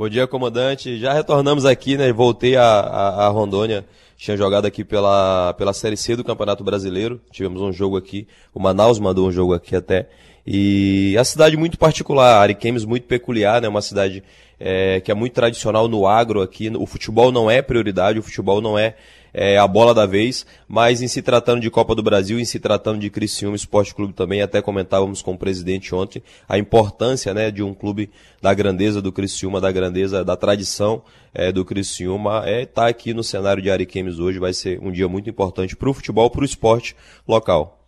[0.00, 0.96] Bom dia, comandante.
[0.96, 2.10] Já retornamos aqui, né?
[2.10, 3.84] Voltei a, a, a, Rondônia.
[4.16, 7.20] Tinha jogado aqui pela, pela Série C do Campeonato Brasileiro.
[7.30, 8.26] Tivemos um jogo aqui.
[8.54, 10.08] O Manaus mandou um jogo aqui até.
[10.46, 13.68] E a cidade muito particular, Ariquemes muito peculiar, né?
[13.68, 14.24] Uma cidade
[14.58, 16.72] é, que é muito tradicional no agro aqui.
[16.74, 18.94] O futebol não é prioridade, o futebol não é
[19.32, 22.58] é, a bola da vez, mas em se tratando de Copa do Brasil, em se
[22.58, 27.50] tratando de Criciúma Esporte Clube também, até comentávamos com o presidente ontem a importância né,
[27.50, 28.10] de um clube
[28.40, 31.02] da grandeza do Criciúma, da grandeza, da tradição
[31.34, 34.90] é, do Criciúma, é estar tá aqui no cenário de Ariquemes hoje, vai ser um
[34.90, 37.78] dia muito importante para o futebol, para o esporte local.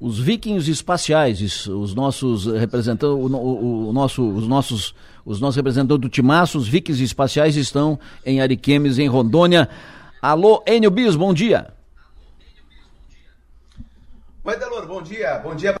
[0.00, 4.94] Os vikings espaciais, os nossos representantes, o, o, o nosso, os nossos
[5.28, 9.68] os nossos representantes do Timaço, os vikings espaciais estão em Ariquemes, em Rondônia.
[10.20, 11.72] Alô, Enio Bis, bom dia.
[14.44, 15.38] Oi, Delor, bom dia.
[15.38, 15.76] Bom dia.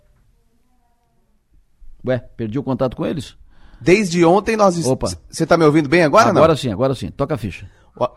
[2.06, 3.36] Ué, perdi o contato com eles?
[3.80, 4.84] Desde ontem nós...
[4.86, 5.08] Opa.
[5.28, 6.56] Você está me ouvindo bem agora, Agora não?
[6.56, 7.10] sim, agora sim.
[7.10, 7.68] Toca a ficha.
[7.96, 8.08] O,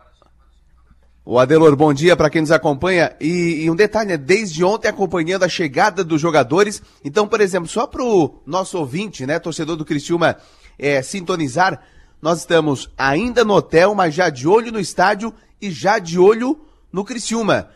[1.24, 3.16] o Adelor, bom dia para quem nos acompanha.
[3.20, 4.16] E, e, um detalhe, né?
[4.16, 6.82] desde ontem acompanhando a chegada dos jogadores.
[7.04, 10.36] Então, por exemplo, só para o nosso ouvinte, né, torcedor do Criciúma,
[10.78, 11.80] é, sintonizar,
[12.20, 16.60] nós estamos ainda no hotel, mas já de olho no estádio e já de olho
[16.92, 17.70] no Criciúma.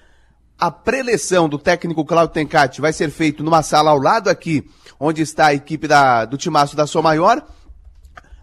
[0.59, 4.69] A preleção do técnico Claudio Tencati vai ser feito numa sala ao lado aqui,
[4.99, 7.47] onde está a equipe da, do Timaço da Sou Maior.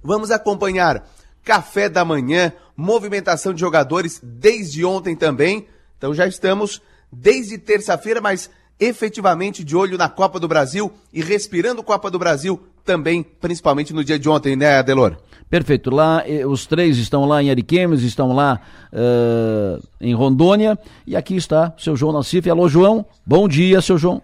[0.02, 1.06] Vamos acompanhar
[1.44, 5.68] café da manhã, movimentação de jogadores desde ontem também.
[5.98, 6.82] Então já estamos
[7.12, 12.62] desde terça-feira, mas efetivamente de olho na Copa do Brasil e respirando Copa do Brasil
[12.86, 15.18] também, principalmente no dia de ontem, né, Adelor?
[15.54, 15.92] Perfeito.
[15.92, 18.60] Lá, eh, os três estão lá em Ariquemes, estão lá
[18.92, 20.80] uh, em Rondônia.
[21.06, 22.50] E aqui está o seu João Nassif.
[22.50, 23.06] Alô, João.
[23.24, 24.20] Bom dia, seu João.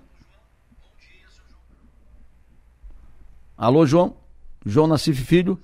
[3.55, 4.15] Alô, João.
[4.65, 5.59] João Nassif Filho.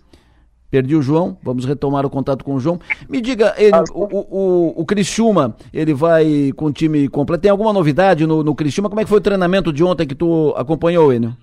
[0.69, 2.79] Perdi o João, vamos retomar o contato com o João.
[3.09, 7.41] Me diga, ele, o, o, o Criciúma, ele vai com o time completo.
[7.41, 8.87] Tem alguma novidade no, no Criciúma?
[8.87, 11.35] Como é que foi o treinamento de ontem que tu acompanhou, Enio?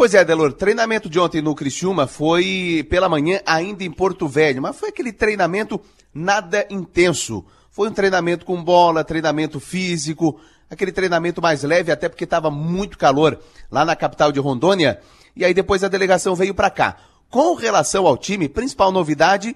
[0.00, 4.62] Pois é, Delor, treinamento de ontem no Criciúma foi pela manhã ainda em Porto Velho,
[4.62, 5.78] mas foi aquele treinamento
[6.14, 7.44] nada intenso.
[7.70, 10.40] Foi um treinamento com bola, treinamento físico,
[10.70, 13.38] aquele treinamento mais leve, até porque estava muito calor
[13.70, 14.98] lá na capital de Rondônia.
[15.36, 16.96] E aí depois a delegação veio para cá.
[17.28, 19.54] Com relação ao time, principal novidade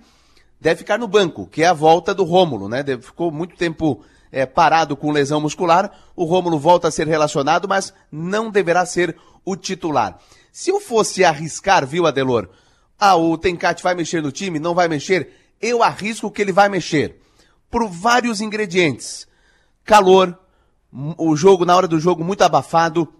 [0.60, 2.84] deve ficar no banco, que é a volta do Rômulo, né?
[3.00, 5.90] Ficou muito tempo é, parado com lesão muscular.
[6.14, 10.18] O Rômulo volta a ser relacionado, mas não deverá ser o titular.
[10.52, 12.48] Se eu fosse arriscar, viu, Adelor?
[12.98, 14.58] Ah, o Tencate vai mexer no time?
[14.58, 15.30] Não vai mexer?
[15.60, 17.20] Eu arrisco que ele vai mexer.
[17.70, 19.26] Por vários ingredientes.
[19.84, 20.38] Calor,
[21.18, 23.12] o jogo, na hora do jogo, muito abafado,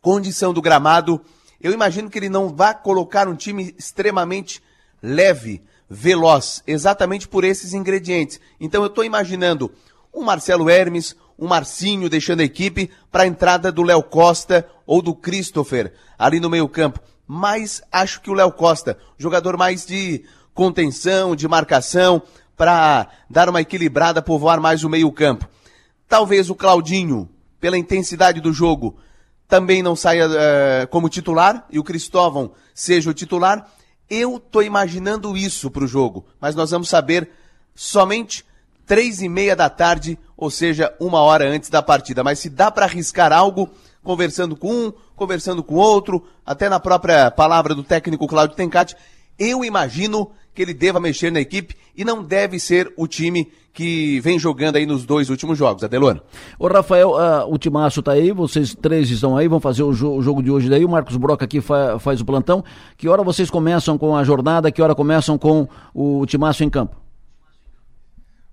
[0.00, 1.20] condição do gramado.
[1.60, 4.62] Eu imagino que ele não vai colocar um time extremamente
[5.02, 8.40] leve, veloz, exatamente por esses ingredientes.
[8.60, 9.70] Então eu estou imaginando
[10.14, 15.02] um Marcelo Hermes, um Marcinho deixando a equipe para a entrada do Léo Costa ou
[15.02, 17.00] do Christopher ali no meio-campo.
[17.26, 20.24] Mas acho que o Léo Costa, jogador mais de
[20.54, 22.22] contenção, de marcação,
[22.56, 25.48] para dar uma equilibrada, povoar mais o meio-campo.
[26.08, 27.28] Talvez o Claudinho,
[27.58, 28.98] pela intensidade do jogo,
[29.48, 33.68] também não saia uh, como titular e o Cristóvão seja o titular.
[34.08, 37.30] Eu estou imaginando isso para o jogo, mas nós vamos saber
[37.74, 38.44] somente
[38.86, 42.24] três e meia da tarde, ou seja, uma hora antes da partida.
[42.24, 43.70] Mas se dá para arriscar algo,
[44.02, 48.96] conversando com um, conversando com outro, até na própria palavra do técnico Cláudio Tencati,
[49.38, 54.18] eu imagino que ele deva mexer na equipe e não deve ser o time que
[54.18, 56.20] vem jogando aí nos dois últimos jogos, Adelor.
[56.58, 60.10] Ô Rafael, uh, o Timaço tá aí, vocês três estão aí, vão fazer o, jo
[60.10, 62.64] o jogo de hoje daí, o Marcos Broca aqui fa faz o plantão.
[62.96, 67.01] Que hora vocês começam com a jornada, que hora começam com o Timaço em campo?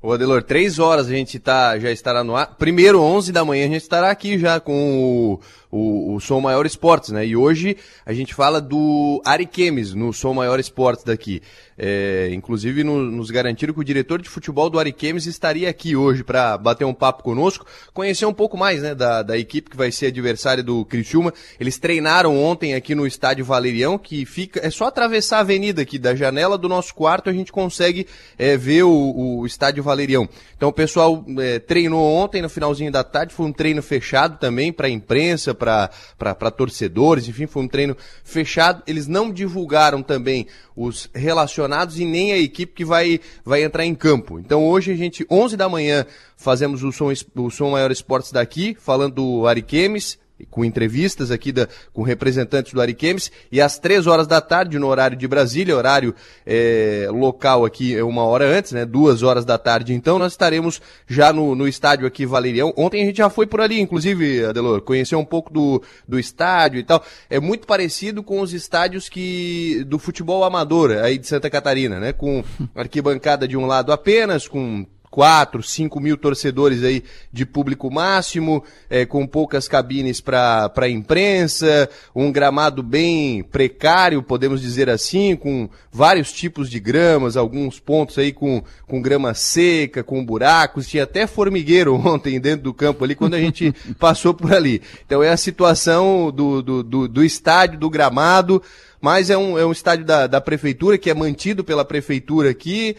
[0.02, 2.56] Ô Adelor, três horas a gente tá, já estará no ar.
[2.58, 5.38] Primeiro, onze da manhã, a gente estará aqui já com
[5.69, 7.26] o, o, o Som Maior Esportes, né?
[7.26, 11.42] E hoje a gente fala do Ariquemes no Som Maior Esportes daqui.
[11.82, 16.26] É, inclusive no, nos garantiram que o diretor de futebol do Ariquemes estaria aqui hoje
[16.26, 19.90] para bater um papo conosco, conhecer um pouco mais né, da, da equipe que vai
[19.90, 21.34] ser adversária do Criciúma.
[21.58, 24.60] Eles treinaram ontem aqui no estádio Valerião, que fica.
[24.62, 28.06] É só atravessar a avenida aqui, da janela do nosso quarto a gente consegue
[28.38, 30.28] é, ver o, o estádio Valerião.
[30.58, 34.74] Então o pessoal é, treinou ontem no finalzinho da tarde, foi um treino fechado também
[34.74, 38.82] para imprensa, para torcedores, enfim, foi um treino fechado.
[38.88, 43.94] Eles não divulgaram também os relacionados e nem a equipe que vai, vai entrar em
[43.94, 44.40] campo.
[44.40, 46.06] Então hoje a gente, 11 da manhã,
[46.38, 50.18] fazemos o Som, o Som Maior Esportes daqui, falando do Ariquemes,
[50.50, 54.88] com entrevistas aqui da, com representantes do Ariquemes, e às três horas da tarde, no
[54.88, 56.14] horário de Brasília, horário
[56.46, 58.86] é, local aqui é uma hora antes, né?
[58.86, 62.74] Duas horas da tarde, então, nós estaremos já no, no estádio aqui Valerião.
[62.78, 66.80] Ontem a gente já foi por ali, inclusive, Adelor, conheceu um pouco do, do estádio
[66.80, 67.04] e tal.
[67.30, 72.14] É muito parecido com os estádios que do futebol amador aí de Santa Catarina, né?
[72.14, 72.44] Com
[72.76, 79.06] arquibancada de um lado apenas, com 4, 5 mil torcedores aí de público máximo, é,
[79.06, 86.32] com poucas cabines para a imprensa, um gramado bem precário, podemos dizer assim, com vários
[86.32, 91.96] tipos de gramas, alguns pontos aí com, com grama seca, com buracos, tinha até formigueiro
[92.06, 94.82] ontem dentro do campo ali quando a gente passou por ali.
[95.06, 98.62] Então é a situação do, do, do, do estádio, do gramado,
[99.02, 102.96] mas é um, é um estádio da, da prefeitura que é mantido pela prefeitura aqui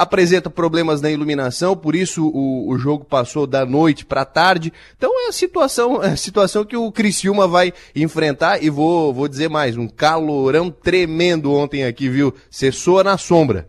[0.00, 4.72] apresenta problemas na iluminação, por isso o, o jogo passou da noite para tarde.
[4.96, 9.28] Então é a situação, é a situação que o Criciúma vai enfrentar e vou, vou
[9.28, 12.34] dizer mais, um calorão tremendo ontem aqui, viu?
[12.50, 13.68] Cessou na sombra.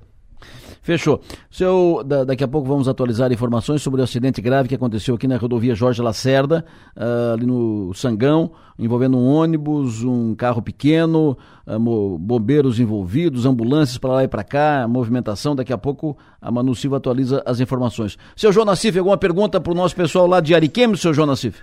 [0.82, 1.22] Fechou.
[1.50, 5.28] Seu, da, daqui a pouco vamos atualizar informações sobre o acidente grave que aconteceu aqui
[5.28, 6.66] na rodovia Jorge Lacerda,
[6.98, 14.12] uh, ali no Sangão, envolvendo um ônibus, um carro pequeno, uh, bombeiros envolvidos, ambulâncias para
[14.12, 15.56] lá e para cá, movimentação.
[15.56, 18.18] Daqui a pouco a Manu Silva atualiza as informações.
[18.36, 21.60] Seu João Nassif, alguma pergunta para o nosso pessoal lá de Ariquemes, seu João Nassif?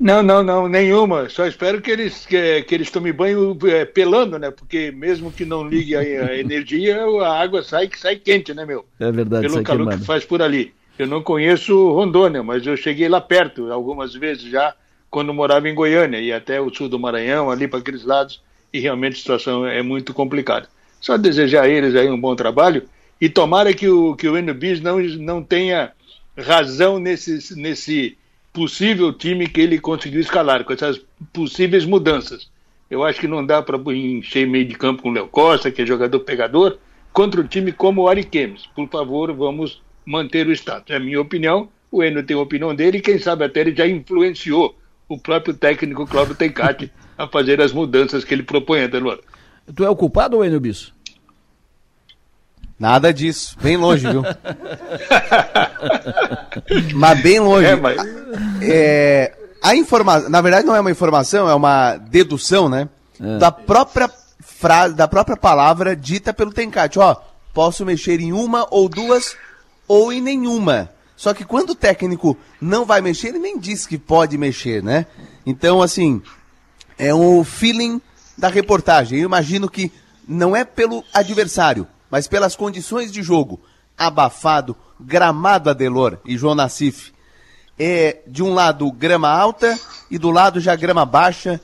[0.00, 1.28] Não, não, não, nenhuma.
[1.28, 4.50] Só espero que eles, que, que eles tomem banho é, pelando, né?
[4.50, 8.64] Porque mesmo que não ligue a, a, energia, a água sai que sai quente, né,
[8.64, 8.86] meu?
[8.98, 9.46] É verdade.
[9.46, 10.00] Pelo calor queimado.
[10.00, 10.72] que faz por ali.
[10.98, 14.74] Eu não conheço Rondônia, mas eu cheguei lá perto algumas vezes já,
[15.10, 18.42] quando morava em Goiânia e até o sul do Maranhão, ali para aqueles lados,
[18.72, 20.66] e realmente a situação é muito complicada.
[20.98, 22.88] Só desejar a eles aí um bom trabalho
[23.20, 25.92] e tomara que o, que o NBIS não, não tenha
[26.38, 28.16] razão nesse, nesse
[28.52, 31.00] possível time que ele conseguiu escalar, com essas
[31.32, 32.50] possíveis mudanças.
[32.90, 35.82] Eu acho que não dá para encher meio de campo com o Léo Costa, que
[35.82, 36.78] é jogador pegador,
[37.12, 38.66] contra um time como o Ariquemes.
[38.74, 40.90] Por favor, vamos manter o status.
[40.90, 43.74] É a minha opinião, o Eno tem a opinião dele, e quem sabe até ele
[43.74, 44.76] já influenciou
[45.08, 49.20] o próprio técnico Cláudio Tencati a fazer as mudanças que ele propõe, Adelor.
[49.74, 50.92] Tu é o culpado ou Enio Bis?
[52.80, 53.54] Nada disso.
[53.60, 54.22] Bem longe, viu?
[56.96, 57.66] mas bem longe.
[57.66, 57.98] É, mas...
[58.62, 62.88] É, a informação, na verdade não é uma informação, é uma dedução, né?
[63.20, 63.36] É.
[63.36, 64.10] Da própria
[64.40, 66.98] frase, da própria palavra dita pelo Tencate.
[66.98, 67.16] Ó,
[67.52, 69.36] posso mexer em uma ou duas
[69.86, 70.88] ou em nenhuma.
[71.14, 75.04] Só que quando o técnico não vai mexer, ele nem diz que pode mexer, né?
[75.44, 76.22] Então, assim,
[76.98, 78.00] é um feeling
[78.38, 79.18] da reportagem.
[79.18, 79.92] Eu imagino que
[80.26, 83.60] não é pelo adversário, mas pelas condições de jogo,
[83.96, 87.12] abafado, gramado Adelor e João Nassif,
[87.78, 89.78] é de um lado grama alta
[90.10, 91.60] e do lado já grama baixa,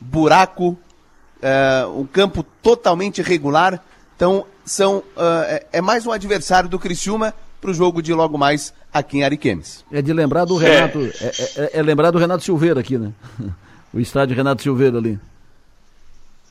[0.00, 0.78] buraco,
[1.42, 3.82] é, um campo totalmente irregular.
[4.14, 8.38] Então, são, uh, é, é, mais um adversário do Criciúma para o jogo de logo
[8.38, 9.84] mais aqui em Ariquemes.
[9.90, 13.12] É de lembrar do Renato, é, é, é, é lembrar do Renato Silveira aqui, né?
[13.92, 15.18] O estádio Renato Silveira ali.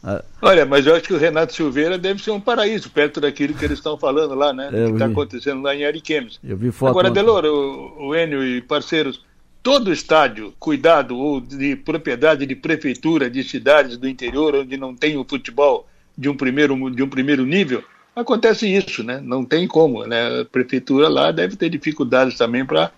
[0.03, 0.23] Ah.
[0.41, 3.65] Olha, mas eu acho que o Renato Silveira deve ser um paraíso, perto daquilo que
[3.65, 4.69] eles estão falando lá, né?
[4.71, 6.39] É, que está acontecendo lá em Ariquemes.
[6.43, 6.89] Eu vi foto.
[6.89, 9.21] Agora, Delor, o, o Enio e parceiros,
[9.61, 15.17] todo estádio cuidado ou de propriedade de prefeitura de cidades do interior onde não tem
[15.17, 15.85] o futebol
[16.17, 17.83] de um primeiro, de um primeiro nível,
[18.15, 19.21] acontece isso, né?
[19.23, 20.41] Não tem como, né?
[20.41, 22.91] A prefeitura lá deve ter dificuldades também para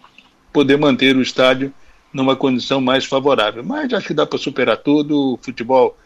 [0.54, 1.74] poder manter o estádio
[2.14, 3.64] numa condição mais favorável.
[3.64, 5.98] Mas acho que dá para superar tudo, o futebol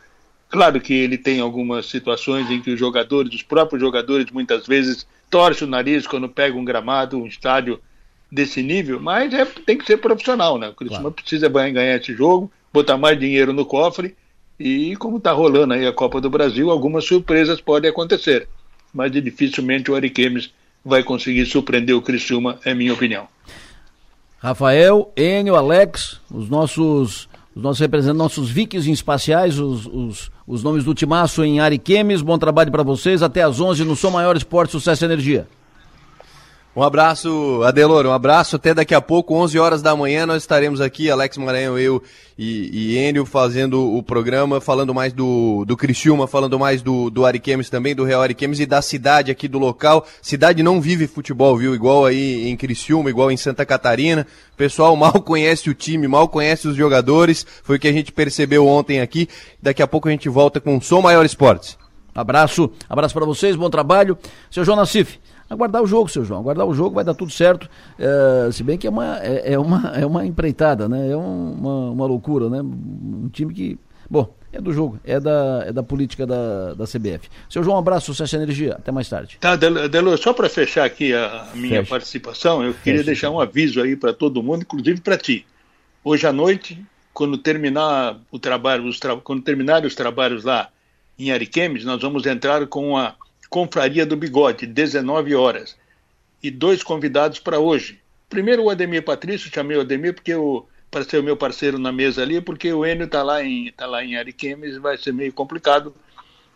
[0.56, 5.06] Claro que ele tem algumas situações em que os jogadores, os próprios jogadores, muitas vezes
[5.30, 7.78] torcem o nariz quando pega um gramado, um estádio
[8.32, 10.70] desse nível, mas é, tem que ser profissional, né?
[10.70, 11.16] O Criciúma claro.
[11.16, 14.16] precisa ganhar esse jogo, botar mais dinheiro no cofre
[14.58, 18.48] e como está rolando aí a Copa do Brasil, algumas surpresas podem acontecer,
[18.94, 20.54] mas dificilmente o Ariquemes
[20.86, 23.28] vai conseguir surpreender o Criciúma, é minha opinião.
[24.40, 30.84] Rafael, Enio, Alex, os nossos os nossos representantes, nossos vikings espaciais, os, os, os nomes
[30.84, 32.22] do Timaço em Ariquemes.
[32.22, 33.24] Bom trabalho para vocês.
[33.24, 35.48] Até às 11 no Som Maior Esporte Sucesso e Energia.
[36.76, 38.58] Um abraço, Adelor, um abraço.
[38.58, 42.04] Até daqui a pouco, 11 horas da manhã, nós estaremos aqui, Alex Maranhão, eu
[42.38, 47.26] e, e Enio, fazendo o programa, falando mais do, do Criciúma, falando mais do, do
[47.26, 50.06] Ariquemes também, do Real Ariquemes e da cidade aqui do local.
[50.22, 51.74] Cidade não vive futebol, viu?
[51.74, 54.28] Igual aí em Criciúma, igual em Santa Catarina.
[54.52, 57.48] O pessoal mal conhece o time, mal conhece os jogadores.
[57.64, 59.30] Foi o que a gente percebeu ontem aqui.
[59.62, 61.78] Daqui a pouco a gente volta com o Som Maior Esportes.
[62.14, 64.18] Abraço, abraço para vocês, bom trabalho.
[64.52, 65.20] Seu João Nassif
[65.50, 66.42] aguardar o jogo, seu João.
[66.42, 67.70] Aguardar o jogo, vai dar tudo certo.
[68.00, 71.12] É, se bem que é uma, é, é, uma, é uma empreitada, né?
[71.12, 72.62] É uma, uma loucura, né?
[72.62, 73.80] Um time que.
[74.10, 77.30] Bom, é do jogo, é da, é da política da, da CBF.
[77.50, 78.74] Seu João, um abraço, sucesso e energia.
[78.74, 79.38] Até mais tarde.
[79.40, 81.90] Tá, Delo, só para fechar aqui a, minha Fecha.
[81.90, 83.06] participação, eu queria Fecha.
[83.06, 85.46] deixar um aviso aí para todo mundo, inclusive para ti.
[86.04, 86.82] Hoje à noite,
[87.14, 89.18] quando terminar o trabalho, os tra...
[89.18, 90.70] quando terminarem os trabalhos lá
[91.18, 93.16] em Ariquemes, nós vamos entrar com a
[93.50, 95.76] Confraria do Bigode, 19 horas.
[96.42, 98.00] E dois convidados para hoje.
[98.30, 100.66] Primeiro o Ademir Patrício, chamei o Ademir porque o
[100.96, 103.86] para ser o meu parceiro na mesa ali, porque o Enio está lá em tá
[103.86, 105.94] lá em Ariquemes, vai ser meio complicado,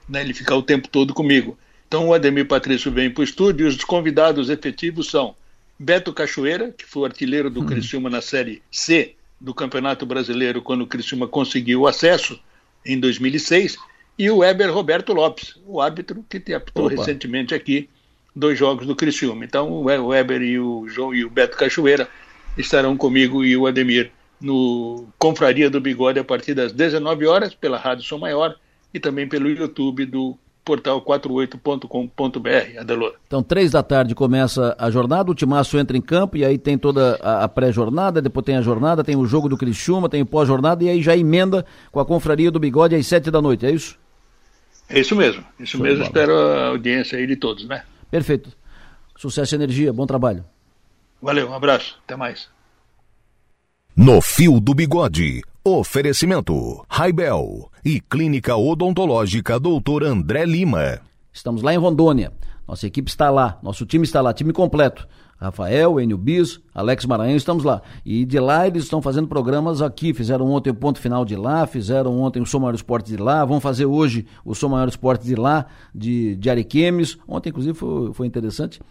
[0.07, 1.57] né, ele ficar o tempo todo comigo.
[1.87, 5.35] Então o Ademir Patrício vem para o estúdio e os convidados efetivos são
[5.77, 7.65] Beto Cachoeira, que foi o artilheiro do hum.
[7.65, 12.39] Criciúma na Série C do Campeonato Brasileiro quando o Criciúma conseguiu o acesso
[12.85, 13.77] em 2006,
[14.19, 16.95] e o Weber Roberto Lopes, o árbitro que te apitou Opa.
[16.97, 17.89] recentemente aqui
[18.35, 19.45] dois jogos do Criciúma.
[19.45, 22.09] Então o Weber e o João e o Beto Cachoeira
[22.57, 24.11] estarão comigo e o Ademir
[24.41, 28.55] no Confraria do Bigode a partir das 19 horas pela Rádio Som Maior
[28.93, 33.13] e também pelo YouTube do portal 48.com.br, Adelor.
[33.25, 36.77] Então, três da tarde começa a jornada, o Timaço entra em campo e aí tem
[36.77, 40.25] toda a, a pré-jornada, depois tem a jornada, tem o jogo do Criciúma, tem o
[40.25, 43.71] pós-jornada e aí já emenda com a confraria do Bigode às sete da noite, é
[43.71, 43.97] isso?
[44.89, 46.03] É isso mesmo, isso Show mesmo.
[46.03, 47.83] Espero a audiência aí de todos, né?
[48.09, 48.51] Perfeito.
[49.15, 50.43] Sucesso e energia, bom trabalho.
[51.21, 52.49] Valeu, um abraço, até mais.
[53.95, 61.01] No Fio do Bigode, oferecimento Raibel e Clínica Odontológica Doutor André Lima.
[61.31, 62.31] Estamos lá em Rondônia.
[62.67, 65.07] Nossa equipe está lá, nosso time está lá, time completo.
[65.39, 67.81] Rafael, Enio Bis, Alex Maranhão, estamos lá.
[68.05, 70.13] E de lá eles estão fazendo programas aqui.
[70.13, 73.45] Fizeram ontem o ponto final de lá, fizeram ontem o Som Maior Esporte de lá,
[73.45, 75.65] vão fazer hoje o Som Maior Esporte de lá,
[75.95, 77.17] de, de Ariquemes.
[77.25, 78.81] Ontem, inclusive, foi, foi interessante.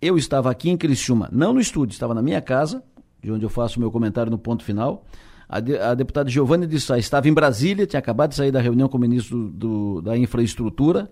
[0.00, 2.82] Eu estava aqui em Criciúma, não no estúdio, estava na minha casa,
[3.22, 5.06] de onde eu faço o meu comentário no ponto final.
[5.48, 8.60] A, de, a deputada Giovanni de Sá estava em Brasília, tinha acabado de sair da
[8.60, 11.10] reunião com o ministro do, da Infraestrutura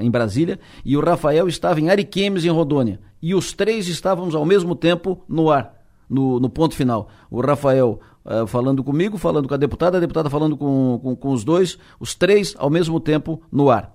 [0.00, 3.00] em Brasília, e o Rafael estava em Ariquemes, em Rondônia.
[3.20, 5.74] E os três estávamos ao mesmo tempo no ar,
[6.08, 7.08] no, no ponto final.
[7.30, 11.32] O Rafael uh, falando comigo, falando com a deputada, a deputada falando com, com, com
[11.32, 13.94] os dois, os três ao mesmo tempo no ar.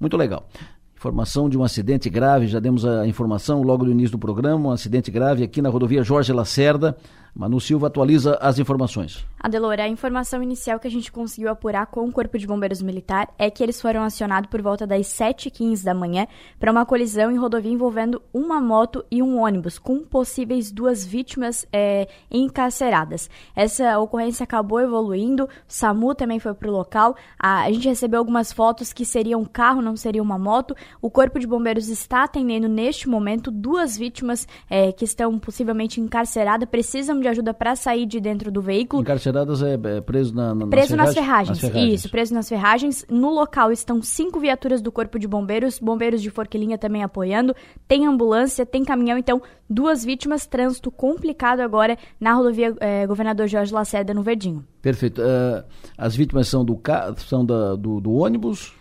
[0.00, 0.48] Muito legal.
[0.96, 4.72] Informação de um acidente grave, já demos a informação logo no início do programa, um
[4.72, 6.96] acidente grave aqui na rodovia Jorge Lacerda,
[7.34, 9.26] Manu Silva atualiza as informações.
[9.40, 13.32] Adelora, a informação inicial que a gente conseguiu apurar com o Corpo de Bombeiros Militar
[13.38, 16.28] é que eles foram acionados por volta das 7h15 da manhã
[16.60, 21.66] para uma colisão em rodovia envolvendo uma moto e um ônibus, com possíveis duas vítimas
[21.72, 23.28] é, encarceradas.
[23.56, 27.16] Essa ocorrência acabou evoluindo, o SAMU também foi para o local.
[27.38, 30.76] A, a gente recebeu algumas fotos que seria um carro, não seria uma moto.
[31.00, 36.68] O Corpo de Bombeiros está atendendo neste momento duas vítimas é, que estão possivelmente encarceradas,
[36.68, 39.02] precisam de ajuda para sair de dentro do veículo.
[39.02, 41.62] Encarceradas é, é preso na, na, preso nas, ferragens.
[41.62, 41.94] nas, ferragens.
[41.94, 43.06] Isso, preso nas ferragens.
[43.08, 47.54] No local estão cinco viaturas do Corpo de Bombeiros, bombeiros de Forquilinha também apoiando.
[47.88, 53.72] Tem ambulância, tem caminhão, então duas vítimas, trânsito complicado agora na rodovia eh, Governador Jorge
[53.72, 54.64] Lacerda no Verdinho.
[54.82, 55.22] Perfeito.
[55.22, 55.64] Uh,
[55.96, 56.78] as vítimas são do,
[57.18, 58.74] são da, do, do ônibus,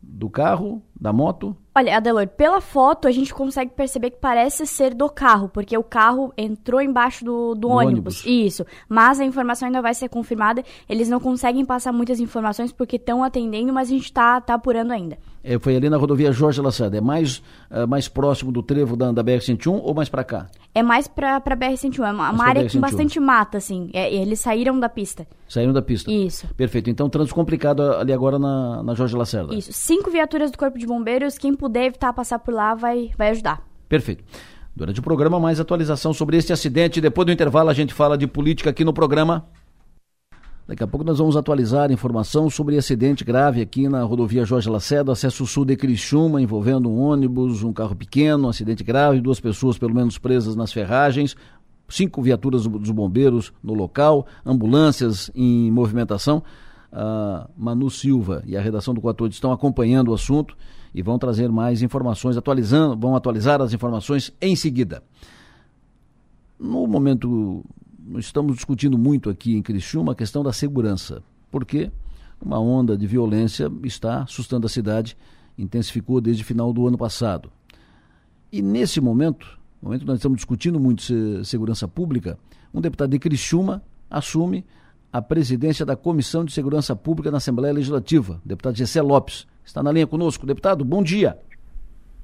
[0.00, 1.56] do carro, da moto?
[1.78, 5.82] Olha, Adelor, pela foto a gente consegue perceber que parece ser do carro, porque o
[5.84, 8.24] carro entrou embaixo do, do, do ônibus.
[8.24, 8.26] ônibus.
[8.26, 8.66] Isso.
[8.88, 10.64] Mas a informação ainda vai ser confirmada.
[10.88, 14.90] Eles não conseguem passar muitas informações porque estão atendendo, mas a gente está tá apurando
[14.90, 15.16] ainda.
[15.44, 16.98] É, foi ali na rodovia Jorge Lacerda.
[16.98, 17.38] É mais,
[17.70, 20.48] uh, mais próximo do trevo da, da BR-101 ou mais para cá?
[20.74, 22.06] É mais para a BR-101.
[22.06, 23.88] É uma, uma área com bastante mata, assim.
[23.92, 25.26] É, eles saíram da pista.
[25.48, 26.10] Saíram da pista.
[26.10, 26.46] Isso.
[26.56, 26.90] Perfeito.
[26.90, 29.54] Então, trânsito complicado ali agora na, na Jorge Lacerda.
[29.54, 29.72] Isso.
[29.72, 31.38] Cinco viaturas do Corpo de Bombeiros.
[31.38, 33.62] Quem puder evitar passar por lá vai, vai ajudar.
[33.88, 34.24] Perfeito.
[34.74, 37.00] Durante o programa, mais atualização sobre este acidente.
[37.00, 39.44] Depois do intervalo, a gente fala de política aqui no programa.
[40.68, 45.10] Daqui a pouco nós vamos atualizar informação sobre acidente grave aqui na rodovia Jorge Lacerda,
[45.10, 49.78] acesso sul de Criciúma, envolvendo um ônibus, um carro pequeno, um acidente grave, duas pessoas
[49.78, 51.34] pelo menos presas nas ferragens.
[51.88, 56.44] cinco viaturas dos bombeiros no local, ambulâncias em movimentação.
[56.92, 60.54] A Manu Silva e a redação do 48 estão acompanhando o assunto
[60.98, 65.00] e vão trazer mais informações, atualizando, vão atualizar as informações em seguida.
[66.58, 67.64] No momento,
[68.16, 71.22] estamos discutindo muito aqui em Criciúma a questão da segurança,
[71.52, 71.88] porque
[72.44, 75.16] uma onda de violência está assustando a cidade,
[75.56, 77.48] intensificou desde o final do ano passado.
[78.50, 82.36] E nesse momento, momento que nós estamos discutindo muito segurança pública,
[82.74, 84.64] um deputado de Criciúma assume
[85.12, 89.46] a presidência da Comissão de Segurança Pública na Assembleia Legislativa, deputado Gessé Lopes.
[89.68, 90.46] Está na linha conosco.
[90.46, 91.36] Deputado, bom dia.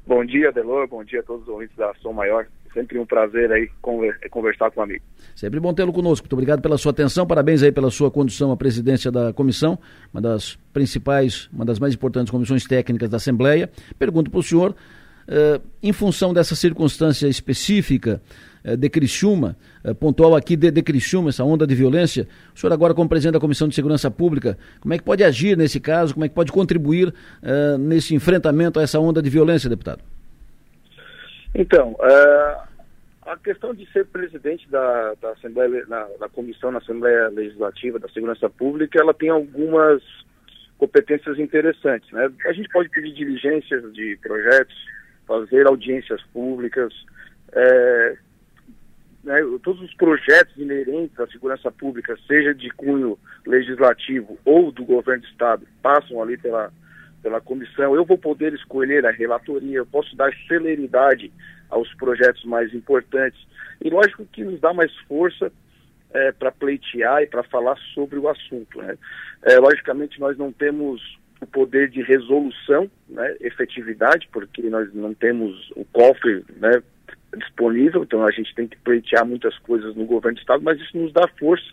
[0.06, 0.88] Bom dia, Delor.
[0.88, 2.46] Bom dia a todos os ouvintes da Ação Maior.
[2.72, 3.68] Sempre um prazer aí
[4.30, 5.04] conversar com o amigo.
[5.36, 6.24] Sempre bom tê-lo conosco.
[6.24, 7.26] Muito obrigado pela sua atenção.
[7.26, 9.78] Parabéns aí pela sua condução à presidência da comissão,
[10.12, 13.70] uma das principais, uma das mais importantes comissões técnicas da Assembleia.
[13.98, 14.74] Pergunto para o senhor
[15.26, 18.20] Uh, em função dessa circunstância específica
[18.64, 22.94] de Criciúma, uh, pontual aqui de, de Criciúma, essa onda de violência, o senhor agora
[22.94, 26.24] como presidente da Comissão de Segurança Pública, como é que pode agir nesse caso, como
[26.24, 27.12] é que pode contribuir
[27.78, 30.02] nesse enfrentamento a essa onda de violência, deputado?
[31.54, 31.96] Então,
[33.26, 38.08] a questão de ser presidente da, da Assembleia, na, da Comissão na Assembleia Legislativa da
[38.08, 40.02] Segurança Pública, ela tem algumas
[40.76, 42.30] competências interessantes, né?
[42.46, 44.74] A gente pode pedir diligências de projetos,
[45.26, 46.92] fazer audiências públicas,
[47.52, 48.16] é,
[49.24, 55.22] né, todos os projetos inerentes à segurança pública, seja de cunho legislativo ou do governo
[55.22, 56.72] do Estado, passam ali pela,
[57.22, 57.94] pela comissão.
[57.94, 61.32] Eu vou poder escolher a relatoria, eu posso dar celeridade
[61.70, 63.40] aos projetos mais importantes.
[63.82, 65.50] E lógico que nos dá mais força
[66.12, 68.78] é, para pleitear e para falar sobre o assunto.
[68.78, 68.96] Né?
[69.42, 75.70] É, logicamente, nós não temos o poder de resolução, né, efetividade, porque nós não temos
[75.76, 76.82] o cofre né,
[77.36, 80.96] disponível, então a gente tem que pleitear muitas coisas no governo do Estado, mas isso
[80.96, 81.66] nos dá força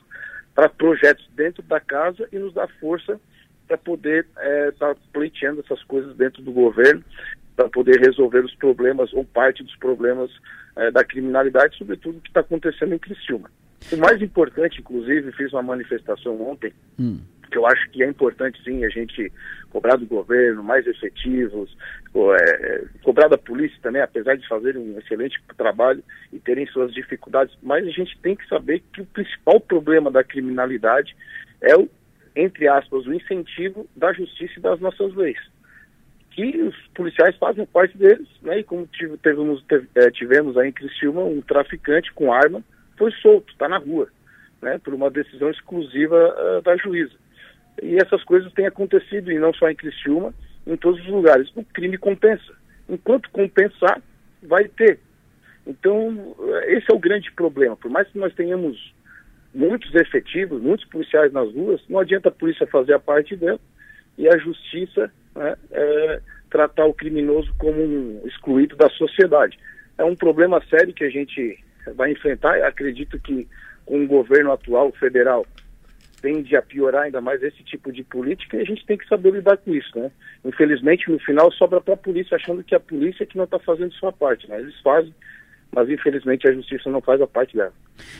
[0.53, 3.20] para projetos dentro da casa e nos dá força
[3.68, 4.26] para poder
[4.70, 7.03] estar é, tá pleiteando essas coisas dentro do governo,
[7.55, 10.32] para poder resolver os problemas ou parte dos problemas
[10.76, 13.49] é, da criminalidade, sobretudo o que está acontecendo em Criciúma.
[13.91, 17.20] O mais importante, inclusive, fiz uma manifestação ontem, hum
[17.52, 19.32] que eu acho que é importante sim a gente
[19.70, 21.76] cobrar do governo mais efetivos,
[22.16, 27.56] é, cobrar da polícia também, apesar de fazerem um excelente trabalho e terem suas dificuldades,
[27.62, 31.16] mas a gente tem que saber que o principal problema da criminalidade
[31.62, 31.89] é o,
[32.36, 35.39] entre aspas, o incentivo da justiça e das nossas leis.
[36.32, 38.60] Que os policiais fazem parte deles, né?
[38.60, 39.64] E como tivemos,
[39.95, 42.64] é, tivemos aí em Criciúma um traficante com arma,
[42.97, 44.08] foi solto, está na rua,
[44.62, 44.80] né?
[44.82, 47.20] Por uma decisão exclusiva uh, da juíza.
[47.82, 50.34] E essas coisas têm acontecido, e não só em Criciúma,
[50.67, 51.49] em todos os lugares.
[51.55, 52.53] O crime compensa.
[52.88, 54.01] Enquanto compensar,
[54.43, 54.99] vai ter.
[55.65, 57.75] Então, esse é o grande problema.
[57.75, 58.93] Por mais que nós tenhamos
[59.53, 63.59] muitos efetivos, muitos policiais nas ruas, não adianta a polícia fazer a parte dela
[64.17, 69.57] e a justiça né, é, tratar o criminoso como um excluído da sociedade.
[69.97, 71.59] É um problema sério que a gente
[71.95, 72.61] vai enfrentar.
[72.63, 73.47] Acredito que
[73.86, 75.45] com o governo atual federal
[76.22, 79.34] tende a piorar ainda mais esse tipo de política e a gente tem que saber
[79.34, 80.11] lidar com isso, né?
[80.45, 83.59] Infelizmente, no final, sobra para a polícia, achando que a polícia é que não está
[83.59, 84.59] fazendo sua parte, né?
[84.59, 85.13] Eles fazem,
[85.74, 87.74] mas infelizmente a justiça não faz a parte dela.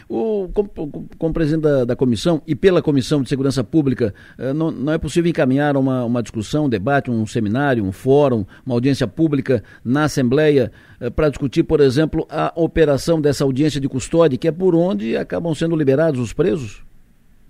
[0.08, 0.70] O, como,
[1.18, 4.98] como presidente da, da, comissão e pela Comissão de Segurança Pública, eh, não, não, é
[4.98, 10.06] possível encaminhar uma, uma discussão, um debate, um seminário, um fórum, uma audiência pública na
[10.06, 14.76] Assembleia eh, para discutir, por exemplo, a operação dessa audiência de custódia, que é por
[14.76, 16.84] onde acabam sendo liberados os presos?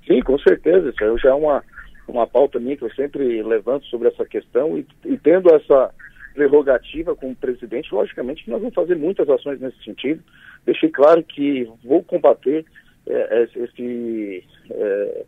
[0.05, 0.89] Sim, com certeza.
[0.89, 1.63] Isso já é uma,
[2.07, 5.93] uma pauta minha que eu sempre levanto sobre essa questão e, e tendo essa
[6.33, 10.23] prerrogativa como presidente, logicamente nós vamos fazer muitas ações nesse sentido.
[10.65, 12.65] Deixei claro que vou combater
[13.07, 15.25] é, esse, é,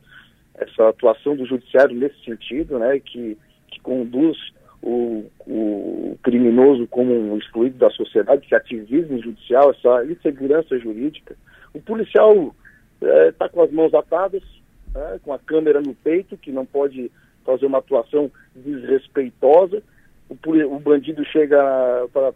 [0.56, 3.38] essa atuação do judiciário nesse sentido, né, que,
[3.70, 4.38] que conduz
[4.82, 11.36] o, o criminoso como um excluído da sociedade, esse ativismo judicial, essa insegurança jurídica.
[11.74, 12.56] O policial
[13.02, 14.44] está é, com as mãos atadas,
[14.94, 17.12] né, com a câmera no peito, que não pode
[17.46, 19.84] fazer uma atuação desrespeitosa.
[20.30, 20.36] O,
[20.76, 21.58] o bandido chega
[22.12, 22.32] para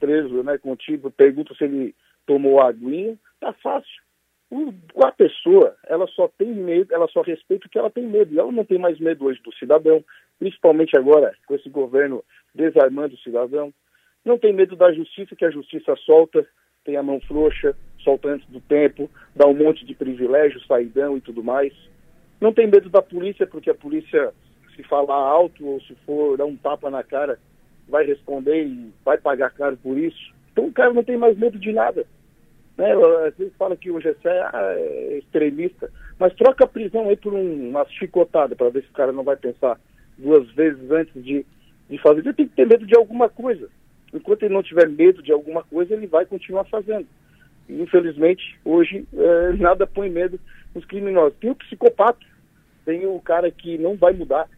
[0.00, 1.94] preso né, contigo, pergunta se ele
[2.26, 4.02] tomou aguinha, tá fácil.
[4.50, 4.72] O,
[5.04, 8.34] a pessoa, ela só tem medo, ela só respeita o que ela tem medo.
[8.34, 10.02] E ela não tem mais medo hoje do cidadão,
[10.38, 12.24] principalmente agora com esse governo
[12.54, 13.72] desarmando o cidadão.
[14.24, 16.46] Não tem medo da justiça, que a justiça solta,
[16.84, 21.20] tem a mão frouxa, solta antes do tempo, dá um monte de privilégios, saidão e
[21.20, 21.72] tudo mais.
[22.40, 24.32] Não tem medo da polícia, porque a polícia,
[24.76, 27.38] se falar alto ou se for dar um tapa na cara,
[27.88, 30.32] vai responder e vai pagar caro por isso.
[30.52, 32.06] Então o cara não tem mais medo de nada.
[32.76, 32.92] Né?
[33.26, 37.70] Às vezes fala que o GC é extremista, mas troca a prisão aí por um,
[37.70, 39.78] uma chicotada para ver se o cara não vai pensar
[40.16, 41.44] duas vezes antes de,
[41.90, 42.20] de fazer.
[42.20, 43.68] Ele tem que ter medo de alguma coisa.
[44.14, 47.06] Enquanto ele não tiver medo de alguma coisa, ele vai continuar fazendo.
[47.68, 50.38] Infelizmente, hoje, é, nada põe medo
[50.74, 51.38] nos criminosos.
[51.38, 52.24] Tem o psicopata,
[52.84, 54.48] tem o cara que não vai mudar.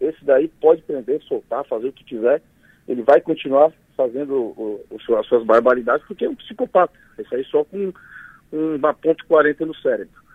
[0.00, 2.42] Esse daí pode prender, soltar, fazer o que quiser.
[2.88, 6.92] Ele vai continuar fazendo o, o, as suas barbaridades porque é um psicopata.
[7.18, 7.92] Isso aí só com
[8.52, 10.26] uma ponto 40 no cérebro.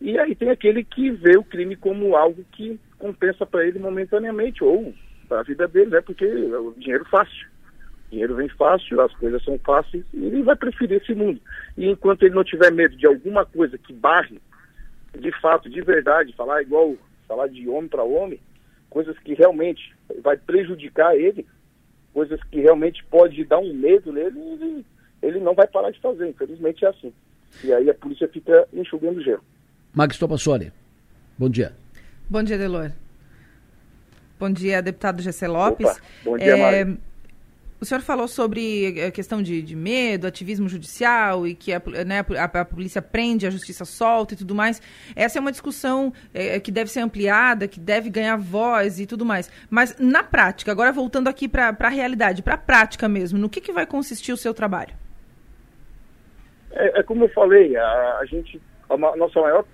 [0.00, 4.62] E aí tem aquele que vê o crime como algo que compensa para ele momentaneamente,
[4.62, 4.94] ou
[5.28, 6.00] para a vida dele, né?
[6.00, 7.48] Porque é o dinheiro fácil.
[8.06, 11.40] O dinheiro vem fácil, as coisas são fáceis, e ele vai preferir esse mundo.
[11.76, 14.40] E enquanto ele não tiver medo de alguma coisa que barre,
[15.18, 16.94] de fato, de verdade, falar igual,
[17.26, 18.40] falar de homem para homem,
[18.88, 21.46] coisas que realmente vai prejudicar ele,
[22.12, 24.86] coisas que realmente pode dar um medo nele, ele,
[25.22, 27.12] ele não vai parar de fazer, infelizmente é assim.
[27.64, 29.42] E aí a polícia fica enxugando gelo.
[29.92, 30.72] Max Topassoli,
[31.36, 31.72] bom dia.
[32.28, 32.92] Bom dia, Delor.
[34.38, 35.86] Bom dia, deputado Gessé Lopes.
[35.86, 36.96] Opa, bom dia, é,
[37.80, 42.24] O senhor falou sobre a questão de, de medo, ativismo judicial e que a, né,
[42.38, 44.80] a, a, polícia prende, a justiça solta e tudo mais.
[45.14, 49.26] Essa é uma discussão é, que deve ser ampliada, que deve ganhar voz e tudo
[49.26, 49.50] mais.
[49.68, 53.60] Mas na prática, agora voltando aqui para a realidade, para a prática mesmo, no que,
[53.60, 54.94] que vai consistir o seu trabalho?
[56.72, 59.64] É, é como eu falei, a, a gente, a nossa maior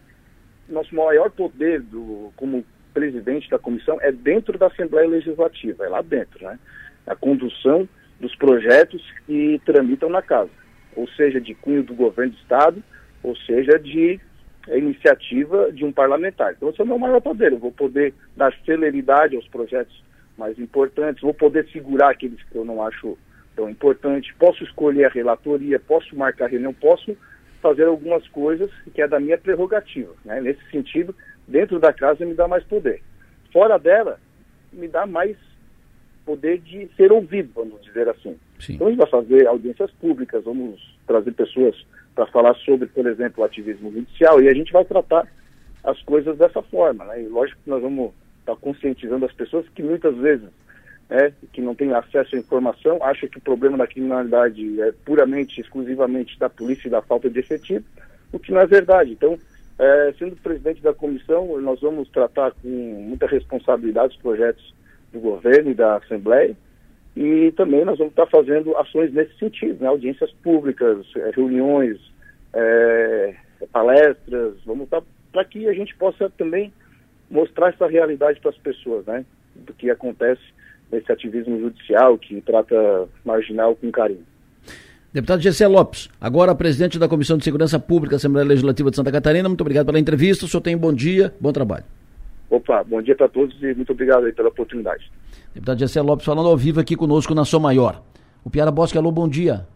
[0.69, 2.65] nosso maior poder do, como
[2.95, 6.59] presidente da comissão é dentro da Assembleia Legislativa, é lá dentro, né?
[7.07, 7.89] A condução
[8.21, 10.51] dos projetos que tramitam na casa,
[10.95, 12.83] ou seja, de cunho do governo do Estado,
[13.23, 14.21] ou seja, de
[14.69, 16.53] iniciativa de um parlamentar.
[16.53, 17.53] Então, esse é o meu maior poder.
[17.53, 20.03] Eu vou poder dar celeridade aos projetos
[20.39, 23.19] mais importantes, vou poder segurar aqueles que eu não acho
[23.55, 27.17] tão importantes, posso escolher a relatoria, posso marcar reunião, posso
[27.61, 30.13] fazer algumas coisas que é da minha prerrogativa.
[30.25, 30.41] Né?
[30.41, 31.15] Nesse sentido,
[31.47, 33.03] dentro da casa me dá mais poder.
[33.53, 34.19] Fora dela,
[34.73, 35.37] me dá mais
[36.25, 38.37] poder de ser ouvido, vamos dizer assim.
[38.59, 38.75] Sim.
[38.75, 41.77] Então a gente vai fazer audiências públicas, vamos trazer pessoas
[42.15, 45.27] para falar sobre, por exemplo, o ativismo judicial e a gente vai tratar
[45.83, 47.05] as coisas dessa forma.
[47.07, 47.23] Né?
[47.23, 50.49] E lógico que nós vamos estar tá conscientizando as pessoas que muitas vezes
[51.11, 55.61] é, que não tem acesso à informação, acha que o problema da criminalidade é puramente,
[55.61, 57.85] exclusivamente da polícia e da falta de efetivo,
[58.33, 59.13] o que não é verdade.
[59.13, 59.39] Então,
[59.79, 64.75] é, sendo presidente da comissão, nós vamos tratar com muita responsabilidade os projetos
[65.13, 66.57] do governo e da Assembleia,
[67.17, 69.89] e também nós vamos estar fazendo ações nesse sentido, né?
[69.89, 71.99] audiências públicas, é, reuniões,
[72.55, 73.35] é,
[73.71, 76.73] palestras, vamos estar para que a gente possa também
[77.31, 79.25] mostrar essa realidade para as pessoas, né?
[79.57, 80.43] Do que acontece
[80.91, 84.27] nesse ativismo judicial que trata marginal com carinho.
[85.13, 89.49] Deputado Gessé Lopes, agora presidente da Comissão de Segurança Pública, Assembleia Legislativa de Santa Catarina,
[89.49, 91.85] muito obrigado pela entrevista, o senhor tem um bom dia, bom trabalho.
[92.53, 95.11] Opa, bom dia para todos e muito obrigado aí pela oportunidade.
[95.55, 98.03] Deputado Gessé Lopes falando ao vivo aqui conosco na Som Maior.
[98.45, 99.67] O Piara Bosque, alô, bom dia.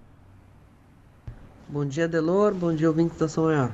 [1.67, 3.73] Bom dia, Delor, bom dia, ouvintes da Som Maior.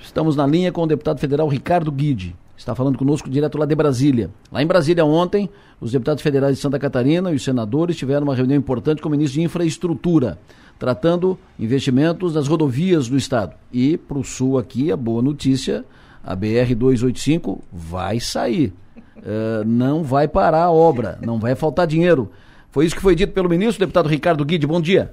[0.00, 3.74] Estamos na linha com o deputado federal Ricardo Guide está falando conosco direto lá de
[3.74, 4.30] Brasília.
[4.50, 5.50] Lá em Brasília, ontem,
[5.80, 9.10] os deputados federais de Santa Catarina e os senadores tiveram uma reunião importante com o
[9.10, 10.38] ministro de Infraestrutura,
[10.78, 13.54] tratando investimentos das rodovias do Estado.
[13.72, 15.84] E, para o Sul aqui, a boa notícia,
[16.24, 18.72] a BR-285 vai sair.
[19.16, 22.30] Uh, não vai parar a obra, não vai faltar dinheiro.
[22.70, 24.66] Foi isso que foi dito pelo ministro, deputado Ricardo Guide.
[24.66, 25.12] Bom dia.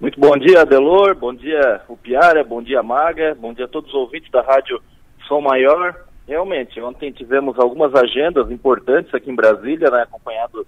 [0.00, 1.14] Muito bom dia, Adelor.
[1.16, 2.44] Bom dia, Upiara.
[2.44, 3.36] Bom dia, Maga.
[3.38, 4.80] Bom dia a todos os ouvintes da Rádio
[5.26, 5.94] Som Maior.
[6.26, 10.66] Realmente, ontem tivemos algumas agendas importantes aqui em Brasília, né, acompanhado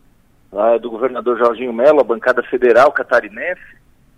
[0.50, 3.60] uh, do governador Jorginho Mello, a bancada federal catarinense,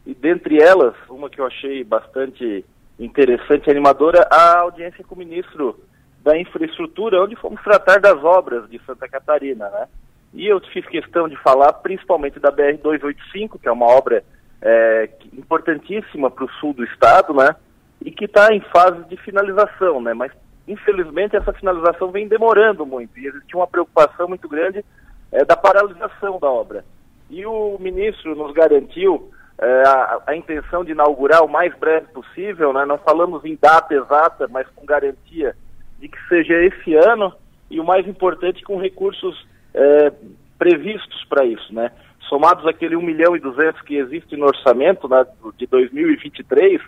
[0.06, 2.64] e dentre elas, uma que eu achei bastante
[2.98, 5.78] interessante e animadora, a audiência com o ministro
[6.22, 9.88] da Infraestrutura, onde fomos tratar das obras de Santa Catarina, né?
[10.32, 14.24] E eu fiz questão de falar principalmente da BR-285, que é uma obra
[14.62, 17.54] é, importantíssima para o sul do estado, né?
[18.00, 20.14] E que está em fase de finalização, né?
[20.14, 20.32] Mas
[20.66, 24.84] infelizmente, essa finalização vem demorando muito e existe uma preocupação muito grande
[25.30, 26.84] é, da paralisação da obra.
[27.28, 29.30] E o ministro nos garantiu
[29.64, 32.84] a, a, intenção de inaugurar o mais breve possível, né?
[32.84, 35.54] nós falamos em data exata, mas com garantia
[36.00, 37.32] de que seja esse ano
[37.70, 40.12] e o mais importante, com recursos é,
[40.58, 41.72] previstos para isso.
[41.72, 41.92] Né?
[42.28, 45.24] Somados aquele 1 milhão e 200 que existe no orçamento né,
[45.56, 46.82] de 2023,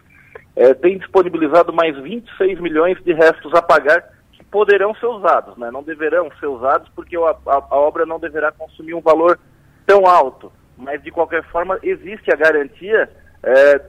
[0.56, 4.02] é, tem disponibilizado mais 26 milhões de restos a pagar
[4.32, 5.70] que poderão ser usados, né?
[5.70, 9.38] não deverão ser usados porque a, a, a obra não deverá consumir um valor
[9.86, 13.08] tão alto, mas de qualquer forma existe a garantia
[13.42, 13.80] é,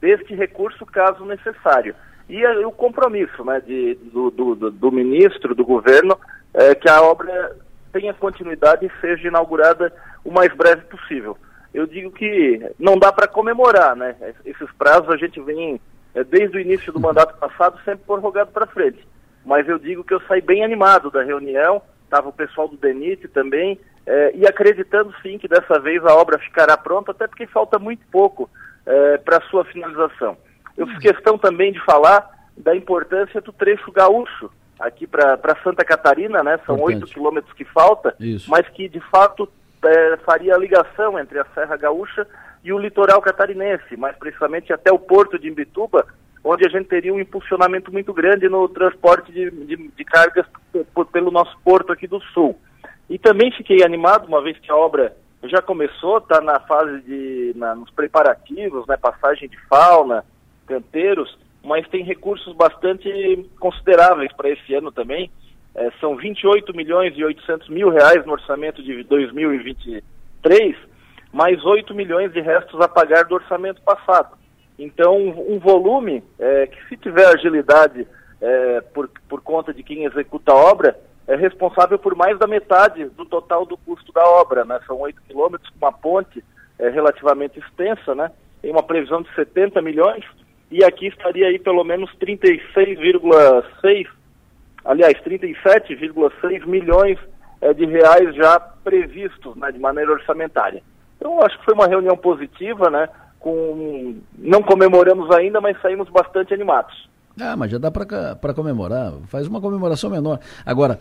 [0.00, 1.94] deste recurso caso necessário.
[2.28, 6.18] E o compromisso né, de, do, do, do, ministro, do governo,
[6.54, 7.56] é que a obra
[7.92, 9.92] tenha continuidade e seja inaugurada
[10.24, 11.36] o mais breve possível.
[11.72, 14.14] Eu digo que não dá para comemorar, né?
[14.44, 15.80] Esses prazos a gente vem,
[16.14, 19.06] é, desde o início do mandato passado, sempre prorrogado para frente.
[19.44, 21.82] Mas eu digo que eu saí bem animado da reunião,
[22.12, 26.38] estava o pessoal do DENIT também, é, e acreditando sim que dessa vez a obra
[26.38, 28.50] ficará pronta, até porque falta muito pouco
[28.84, 30.36] é, para sua finalização.
[30.76, 36.42] Eu fiz questão também de falar da importância do trecho gaúcho aqui para Santa Catarina,
[36.42, 36.58] né?
[36.66, 38.50] São oito quilômetros que falta, Isso.
[38.50, 39.48] mas que de fato
[39.84, 42.26] é, faria a ligação entre a Serra Gaúcha
[42.64, 46.06] e o litoral catarinense, mais precisamente até o porto de Imbituba,
[46.44, 50.46] onde a gente teria um impulsionamento muito grande no transporte de, de, de cargas
[51.12, 52.58] pelo nosso porto aqui do sul.
[53.08, 57.52] E também fiquei animado, uma vez que a obra já começou, está na fase de,
[57.56, 60.24] na, nos preparativos, né, passagem de fauna,
[60.66, 65.30] canteiros, mas tem recursos bastante consideráveis para esse ano também.
[65.74, 70.76] É, são 28 milhões e 800 mil reais no orçamento de 2023,
[71.32, 74.36] mais 8 milhões de restos a pagar do orçamento passado.
[74.82, 78.04] Então, um volume é, que, se tiver agilidade
[78.40, 80.98] é, por, por conta de quem executa a obra,
[81.28, 84.64] é responsável por mais da metade do total do custo da obra.
[84.64, 84.80] Né?
[84.84, 86.42] São 8 quilômetros uma ponte
[86.80, 88.32] é, relativamente extensa, né?
[88.60, 90.24] tem uma previsão de 70 milhões,
[90.68, 94.08] e aqui estaria aí pelo menos 36,6,
[94.84, 97.18] aliás, 37,6 milhões
[97.60, 100.82] é, de reais já previstos né, de maneira orçamentária.
[101.18, 103.08] Então, acho que foi uma reunião positiva, né?
[103.42, 107.08] Com, não comemoramos ainda, mas saímos bastante animados.
[107.40, 109.14] Ah, mas já dá para comemorar.
[109.26, 110.38] Faz uma comemoração menor.
[110.66, 110.98] Agora,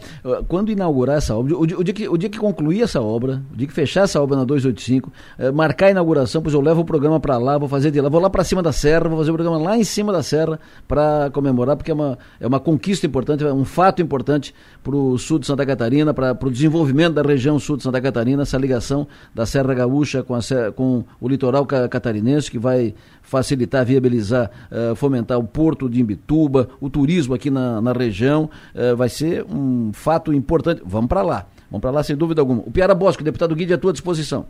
[0.47, 3.41] quando inaugurar essa obra, o dia, o dia, que, o dia que concluir essa obra,
[3.51, 6.81] o dia que fechar essa obra na 285, eh, marcar a inauguração, pois eu levo
[6.81, 9.17] o programa para lá, vou fazer de lá, vou lá para cima da serra, vou
[9.17, 12.59] fazer o programa lá em cima da serra para comemorar, porque é uma, é uma
[12.59, 17.15] conquista importante, é um fato importante para o sul de Santa Catarina, para o desenvolvimento
[17.15, 19.05] da região sul de Santa Catarina, essa ligação
[19.35, 20.39] da Serra Gaúcha com, a,
[20.75, 26.89] com o litoral catarinense, que vai facilitar, viabilizar, uh, fomentar o porto de Imbituba, o
[26.89, 30.81] turismo aqui na, na região, uh, vai ser um fato importante.
[30.85, 32.61] Vamos para lá, vamos para lá sem dúvida alguma.
[32.65, 34.45] O Piara Bosco, deputado Guide, à tua disposição.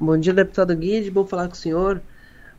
[0.00, 2.00] Bom dia, deputado Guide, bom falar com o senhor.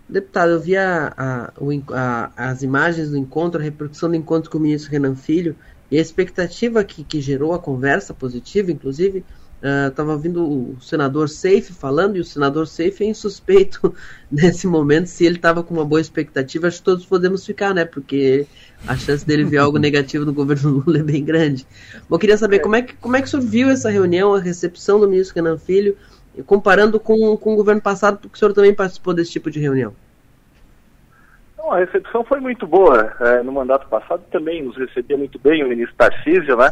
[0.10, 1.52] Deputado, eu vi a, a,
[1.94, 5.56] a, as imagens do encontro, a repercussão do encontro com o ministro Renan Filho
[5.92, 9.24] e a expectativa que, que gerou a conversa positiva, inclusive,
[9.62, 13.94] Estava uh, ouvindo o senador Seife falando, e o senador Seife é insuspeito
[14.32, 15.08] nesse momento.
[15.08, 17.84] Se ele estava com uma boa expectativa, acho que todos podemos ficar, né?
[17.84, 18.48] Porque
[18.88, 21.68] a chance dele ver algo negativo no governo Lula é bem grande.
[22.10, 24.34] Bom, eu queria saber como é que, como é que o senhor viu essa reunião,
[24.34, 25.98] a recepção do ministro Renan Filho,
[26.46, 29.94] comparando com, com o governo passado, porque o senhor também participou desse tipo de reunião.
[31.58, 33.14] Não, a recepção foi muito boa.
[33.20, 36.72] É, no mandato passado também nos recebia muito bem o ministro Tarcísio, né?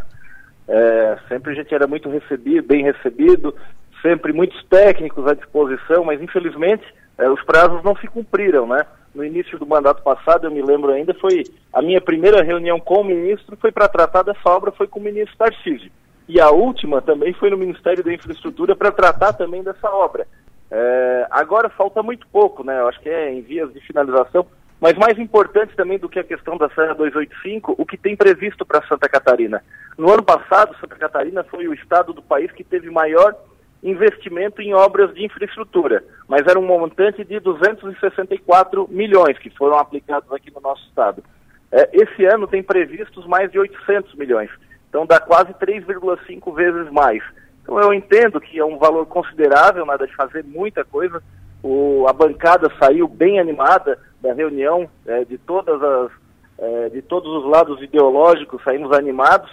[0.68, 3.56] É, sempre a gente era muito recebido, bem recebido,
[4.02, 6.84] sempre muitos técnicos à disposição, mas infelizmente
[7.18, 8.86] é, os prazos não se cumpriram, né?
[9.16, 13.02] No início do mandato passado, eu me lembro ainda, foi a minha primeira reunião com
[13.02, 15.92] o ministro foi para tratar dessa obra, foi com o ministro Tarcísio.
[16.28, 20.28] E a última também foi no Ministério da Infraestrutura para tratar também dessa obra.
[20.70, 22.80] É, agora falta muito pouco, né?
[22.82, 24.46] Eu acho que é em vias de finalização.
[24.80, 28.66] Mas mais importante também do que a questão da Serra 285, o que tem previsto
[28.66, 29.64] para Santa Catarina.
[29.98, 33.36] No ano passado, Santa Catarina foi o estado do país que teve maior
[33.84, 40.32] investimento em obras de infraestrutura, mas era um montante de 264 milhões que foram aplicados
[40.32, 41.24] aqui no nosso estado.
[41.72, 44.50] É, esse ano tem previstos mais de 800 milhões,
[44.90, 47.24] então dá quase 3,5 vezes mais.
[47.62, 51.22] Então eu entendo que é um valor considerável, nada de fazer muita coisa.
[51.62, 56.12] O, a bancada saiu bem animada da reunião, é, de todas as
[56.60, 59.50] é, de todos os lados ideológicos, saímos animados,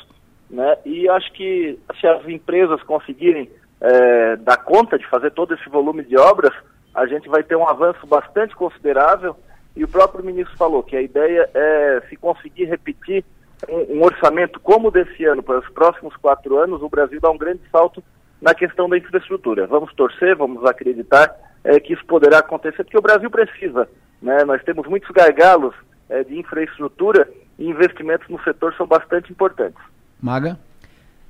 [0.48, 0.78] né?
[0.86, 3.50] E acho que se as empresas conseguirem
[3.80, 6.52] é, dar conta de fazer todo esse volume de obras,
[6.94, 9.36] a gente vai ter um avanço bastante considerável.
[9.76, 13.24] E o próprio ministro falou que a ideia é se conseguir repetir
[13.68, 17.38] um, um orçamento como desse ano para os próximos quatro anos, o Brasil dá um
[17.38, 18.02] grande salto
[18.40, 19.66] na questão da infraestrutura.
[19.66, 21.34] Vamos torcer, vamos acreditar
[21.64, 23.88] é, que isso poderá acontecer, porque o Brasil precisa.
[24.24, 24.42] Né?
[24.44, 25.74] Nós temos muitos gargalos
[26.08, 27.28] é, de infraestrutura
[27.58, 29.80] e investimentos no setor são bastante importantes.
[30.20, 30.58] Maga?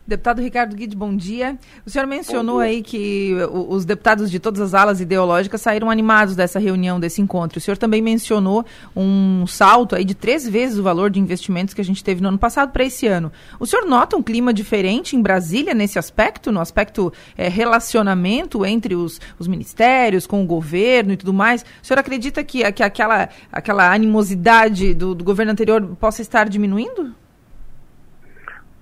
[0.07, 1.59] Deputado Ricardo Guide, bom dia.
[1.87, 6.59] O senhor mencionou aí que os deputados de todas as alas ideológicas saíram animados dessa
[6.59, 7.57] reunião, desse encontro.
[7.57, 11.81] O senhor também mencionou um salto aí de três vezes o valor de investimentos que
[11.81, 13.33] a gente teve no ano passado para esse ano.
[13.59, 18.95] O senhor nota um clima diferente em Brasília nesse aspecto, no aspecto é, relacionamento entre
[18.95, 21.63] os, os, ministérios, com o governo e tudo mais?
[21.83, 27.24] O senhor acredita que, que aquela, aquela animosidade do, do governo anterior possa estar diminuindo?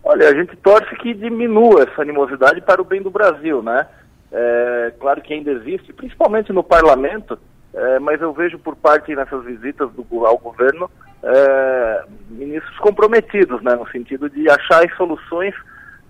[0.04, 3.86] Olha, a gente torce que diminua essa animosidade para o bem do Brasil, né?
[4.32, 7.38] É, claro que ainda existe, principalmente no parlamento,
[7.74, 10.90] é, mas eu vejo por parte nessas visitas do, ao governo
[11.22, 15.54] é, ministros comprometidos, né, no sentido de achar as soluções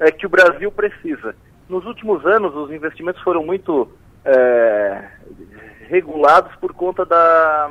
[0.00, 1.34] é, que o Brasil precisa.
[1.68, 3.90] Nos últimos anos, os investimentos foram muito
[4.24, 5.04] é,
[5.88, 7.70] regulados por conta da,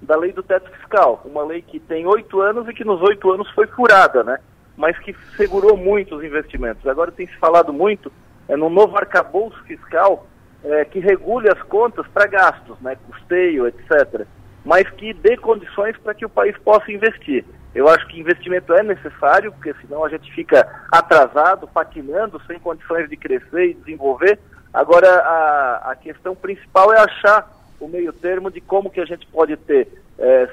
[0.00, 3.32] da lei do teto fiscal, uma lei que tem oito anos e que nos oito
[3.32, 4.38] anos foi furada, né?
[4.78, 6.86] Mas que segurou muito os investimentos.
[6.86, 8.10] Agora tem se falado muito
[8.48, 10.24] é, no novo arcabouço fiscal
[10.64, 14.24] é, que regule as contas para gastos, né, custeio, etc.,
[14.64, 17.44] mas que dê condições para que o país possa investir.
[17.74, 23.08] Eu acho que investimento é necessário, porque senão a gente fica atrasado, patinando, sem condições
[23.08, 24.38] de crescer e desenvolver.
[24.72, 27.50] Agora, a, a questão principal é achar
[27.80, 29.88] o meio termo de como que a gente pode ter
[30.18, 30.48] é,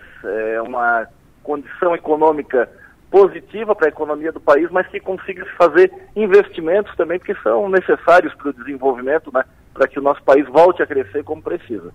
[0.55, 1.07] é uma
[1.43, 2.69] condição econômica
[3.15, 8.33] positiva para a economia do país, mas que consiga fazer investimentos também que são necessários
[8.33, 9.41] para o desenvolvimento, né,
[9.73, 11.93] para que o nosso país volte a crescer como precisa.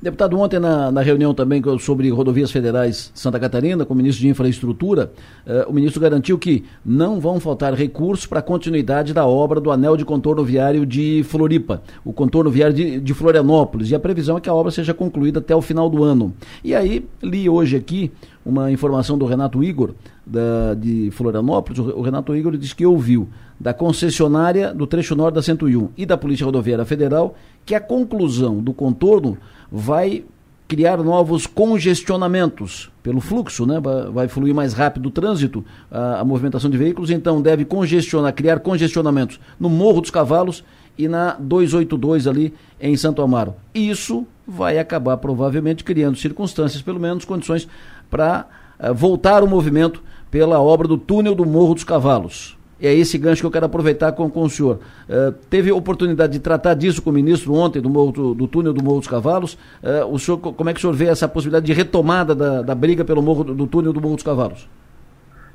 [0.00, 4.28] Deputado, ontem na, na reunião também sobre rodovias federais Santa Catarina, com o ministro de
[4.28, 5.12] Infraestrutura,
[5.46, 9.70] eh, o ministro garantiu que não vão faltar recursos para a continuidade da obra do
[9.70, 14.38] anel de contorno viário de Floripa, o contorno viário de, de Florianópolis, e a previsão
[14.38, 16.34] é que a obra seja concluída até o final do ano.
[16.62, 18.12] E aí, li hoje aqui
[18.44, 19.94] uma informação do Renato Igor,
[20.26, 23.28] da, de Florianópolis, o Renato Igor disse que ouviu
[23.58, 27.34] da concessionária do trecho norte da 101 e da Polícia Rodoviária Federal
[27.64, 29.38] que a conclusão do contorno
[29.70, 30.24] vai
[30.66, 33.80] criar novos congestionamentos pelo fluxo, né?
[34.12, 38.60] vai fluir mais rápido o trânsito, a, a, movimentação de veículos, então deve congestionar, criar
[38.60, 40.64] congestionamentos no Morro dos Cavalos
[40.96, 43.54] e na 282 ali em Santo Amaro.
[43.74, 47.68] Isso vai acabar provavelmente criando circunstâncias, pelo menos condições
[48.10, 48.46] para
[48.78, 50.02] uh, voltar o movimento
[50.34, 54.10] pela obra do túnel do Morro dos Cavalos é esse gancho que eu quero aproveitar
[54.10, 54.80] com, com o senhor.
[55.08, 58.72] Uh, teve oportunidade de tratar disso com o ministro ontem, do, morro, do, do túnel
[58.72, 59.54] do Morro dos Cavalos.
[59.54, 62.74] Uh, o senhor, como é que o senhor vê essa possibilidade de retomada da, da
[62.74, 64.68] briga pelo morro, do, do túnel do Morro dos Cavalos?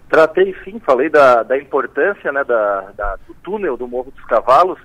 [0.09, 4.79] Tratei sim, falei da, da importância né, da, da, do túnel do Morro dos Cavalos.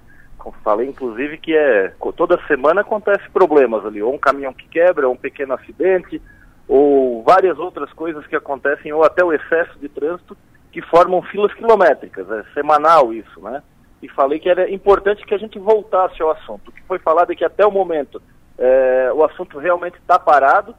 [0.64, 5.14] Falei inclusive que é toda semana acontece problemas ali, ou um caminhão que quebra, ou
[5.14, 6.20] um pequeno acidente,
[6.68, 10.36] ou várias outras coisas que acontecem, ou até o excesso de trânsito
[10.72, 13.62] que formam filas quilométricas, é semanal isso, né?
[14.02, 16.68] E falei que era importante que a gente voltasse ao assunto.
[16.68, 18.20] O que foi falado é que até o momento
[18.58, 20.74] é, o assunto realmente está parado.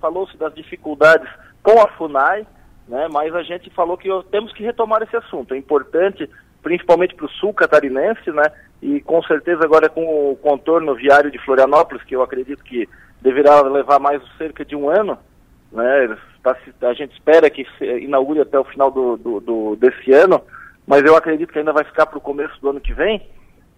[0.00, 1.28] Falou-se das dificuldades
[1.62, 2.46] com a FUNAI,
[2.88, 3.08] né?
[3.10, 5.54] mas a gente falou que temos que retomar esse assunto.
[5.54, 6.28] É importante,
[6.62, 8.44] principalmente para o sul catarinense, né?
[8.82, 12.88] E com certeza agora com o contorno viário de Florianópolis, que eu acredito que
[13.20, 15.18] deverá levar mais cerca de um ano,
[15.70, 16.16] né?
[16.42, 17.66] Tá, a gente espera que
[18.00, 20.40] inaugure até o final do, do, do, desse ano,
[20.86, 23.28] mas eu acredito que ainda vai ficar para o começo do ano que vem.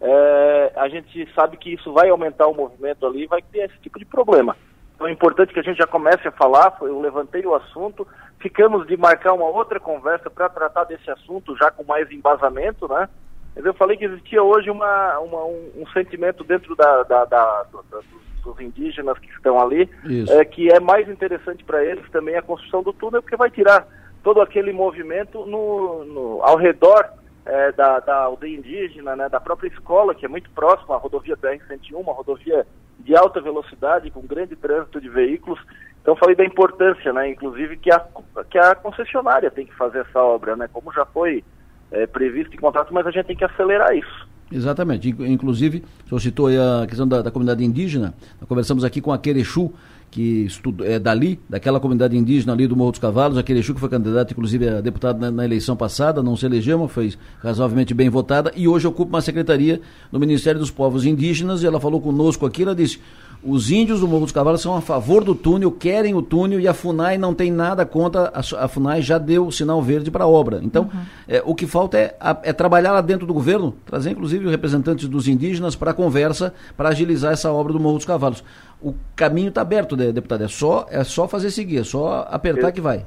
[0.00, 3.98] É, a gente sabe que isso vai aumentar o movimento ali vai ter esse tipo
[3.98, 4.56] de problema.
[4.94, 8.06] Então é importante que a gente já comece a falar, eu levantei o assunto,
[8.38, 13.08] ficamos de marcar uma outra conversa para tratar desse assunto já com mais embasamento, né?
[13.54, 17.66] Mas eu falei que existia hoje uma, uma um, um, sentimento dentro da, da, da,
[17.90, 18.00] da
[18.42, 19.88] dos indígenas que estão ali,
[20.30, 23.86] é, que é mais interessante para eles também a construção do túnel, porque vai tirar
[24.22, 27.08] todo aquele movimento no, no ao redor
[27.44, 31.36] é, da, da, aldeia indígena, né, da própria escola, que é muito próxima à rodovia
[31.36, 32.66] BR-101, uma rodovia
[33.00, 35.60] de alta velocidade, com grande trânsito de veículos.
[36.00, 38.04] Então falei da importância, né, inclusive, que a,
[38.50, 41.44] que a concessionária tem que fazer essa obra, né, como já foi
[41.93, 44.32] é, previsto em contrato, mas a gente tem que acelerar isso.
[44.51, 45.09] Exatamente.
[45.09, 48.12] Inclusive, o senhor citou a questão da, da comunidade indígena.
[48.39, 49.73] Nós conversamos aqui com a Querechu,
[50.10, 53.81] que estudo, é dali, daquela comunidade indígena ali do Morro dos Cavalos, a Querechu que
[53.81, 57.94] foi candidata, inclusive, a deputado na, na, eleição passada, não se elegeu, mas foi razoavelmente
[57.94, 59.81] bem votada, e hoje ocupa uma secretaria
[60.12, 63.01] no Ministério dos Povos Indígenas, e ela falou conosco aqui, ela disse,
[63.44, 66.69] os índios do Morro dos Cavalos são a favor do túnel, querem o túnel e
[66.69, 68.32] a FUNAI não tem nada contra.
[68.32, 70.60] A, FUNAI já deu o sinal verde para a obra.
[70.62, 71.01] Então, uhum.
[71.27, 72.14] é, o que falta é,
[72.44, 76.90] é, trabalhar lá dentro do governo, trazer inclusive representantes dos indígenas para a conversa, para
[76.90, 78.44] agilizar essa obra do Morro dos Cavalos.
[78.81, 80.44] O caminho está aberto, deputado.
[80.44, 83.05] É só, é só fazer seguir, é só apertar que vai.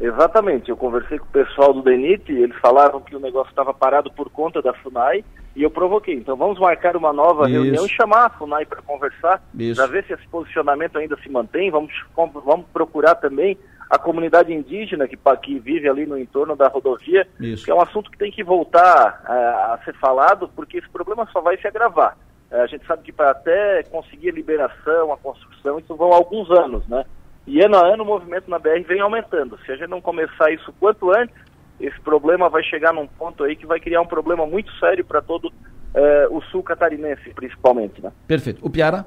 [0.00, 4.10] Exatamente, eu conversei com o pessoal do DENIT, eles falaram que o negócio estava parado
[4.10, 5.22] por conta da FUNAI
[5.54, 6.14] e eu provoquei.
[6.14, 7.52] Então vamos marcar uma nova Isso.
[7.52, 9.42] reunião e chamar a FUNAI para conversar,
[9.76, 11.70] para ver se esse posicionamento ainda se mantém.
[11.70, 13.58] Vamos, vamos procurar também
[13.90, 17.64] a comunidade indígena que, que vive ali no entorno da rodovia, Isso.
[17.64, 21.28] que é um assunto que tem que voltar a, a ser falado, porque esse problema
[21.32, 22.16] só vai se agravar.
[22.50, 26.48] Eh, a gente sabe que para até conseguir a liberação, a construção, isso vão alguns
[26.50, 27.04] anos, né?
[27.46, 29.58] E ano a ano o movimento na BR vem aumentando.
[29.64, 31.34] Se a gente não começar isso quanto antes,
[31.80, 35.22] esse problema vai chegar num ponto aí que vai criar um problema muito sério para
[35.22, 35.52] todo
[35.94, 38.12] eh, o sul catarinense, principalmente, né?
[38.26, 38.64] Perfeito.
[38.64, 39.06] O Piara?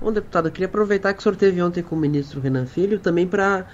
[0.00, 2.98] Bom, deputado, eu queria aproveitar que o senhor teve ontem com o ministro Renan Filho
[2.98, 3.64] também para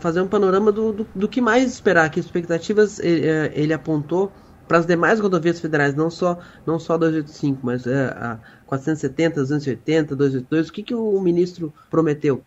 [0.00, 4.30] fazer um panorama do, do, do que mais esperar, que expectativas ele, eh, ele apontou
[4.68, 9.40] para as demais rodovias federais, não só, não só a 285, mas eh, a 470,
[9.40, 10.68] 280, 282.
[10.68, 12.42] O que, que o ministro prometeu?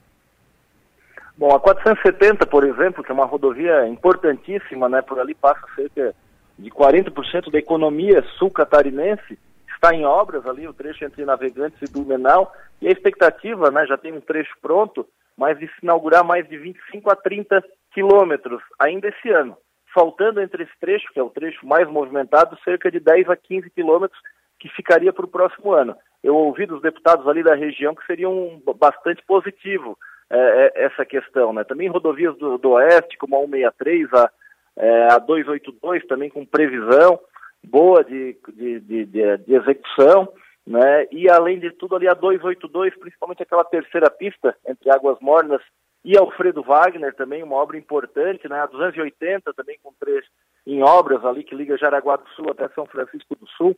[1.35, 5.01] Bom, a 470, por exemplo, que é uma rodovia importantíssima, né?
[5.01, 6.13] Por ali passa cerca
[6.57, 9.39] de 40% da economia sul-catarinense,
[9.73, 13.97] está em obras ali, o trecho entre Navegantes e Blumenau, e a expectativa, né, já
[13.97, 19.07] tem um trecho pronto, mas de se inaugurar mais de 25 a 30 quilômetros ainda
[19.07, 19.57] esse ano.
[19.93, 23.69] Faltando entre esse trecho, que é o trecho mais movimentado, cerca de 10 a 15
[23.71, 24.19] quilômetros
[24.59, 25.95] que ficaria para o próximo ano.
[26.23, 29.97] Eu ouvi dos deputados ali da região que seria um bastante positivo
[30.29, 31.63] eh, eh, essa questão, né?
[31.63, 34.31] Também rodovias do, do Oeste, como a 163, a,
[34.77, 37.19] eh, a 282, também com previsão
[37.63, 40.31] boa de, de, de, de, de execução,
[40.65, 41.07] né?
[41.11, 45.61] E além de tudo ali a 282, principalmente aquela terceira pista entre Águas Mornas
[46.03, 48.59] e Alfredo Wagner, também uma obra importante, né?
[48.61, 50.25] A 280 também com três
[50.65, 53.75] em obras ali que liga Jaraguá do Sul até São Francisco do Sul.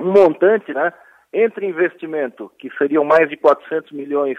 [0.00, 0.92] Um montante, né?
[1.32, 4.38] Entre investimento, que seriam mais de 400 milhões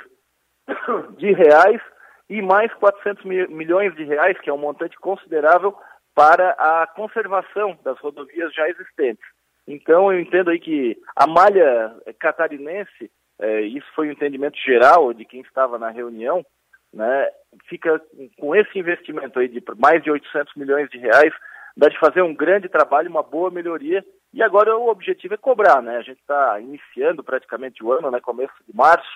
[1.17, 1.81] de reais,
[2.29, 5.75] e mais 400 mi- milhões de reais, que é um montante considerável
[6.15, 9.25] para a conservação das rodovias já existentes.
[9.67, 15.25] Então, eu entendo aí que a malha catarinense, eh, isso foi o entendimento geral de
[15.25, 16.45] quem estava na reunião,
[16.93, 17.29] né,
[17.67, 17.99] fica
[18.37, 21.33] com esse investimento aí de mais de 800 milhões de reais,
[21.75, 25.81] dá de fazer um grande trabalho, uma boa melhoria, e agora o objetivo é cobrar,
[25.81, 25.97] né?
[25.97, 29.09] A gente está iniciando praticamente o ano, né, começo de março,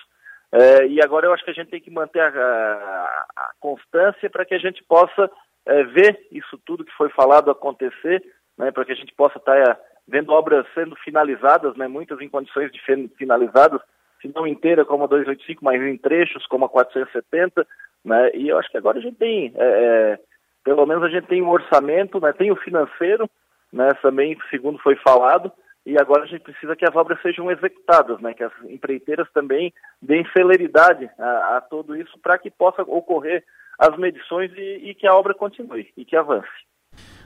[0.52, 4.28] eh, e agora eu acho que a gente tem que manter a, a- a constância
[4.30, 5.30] para que a gente possa
[5.66, 8.22] eh, ver isso tudo que foi falado acontecer,
[8.56, 12.72] né, para que a gente possa estar vendo obras sendo finalizadas, né, muitas em condições
[12.72, 13.80] de fin- finalizadas,
[14.20, 17.66] se não inteira como a 285, mas em trechos como a 470,
[18.04, 20.18] né, e eu acho que agora a gente tem, eh, eh,
[20.64, 23.28] pelo menos a gente tem um orçamento, né, tem o financeiro,
[23.72, 25.52] né, também segundo foi falado,
[25.86, 29.72] e agora a gente precisa que as obras sejam executadas, né, que as empreiteiras também
[30.02, 33.44] deem celeridade a, a tudo isso para que possa ocorrer
[33.78, 36.48] as medições e, e que a obra continue e que avance.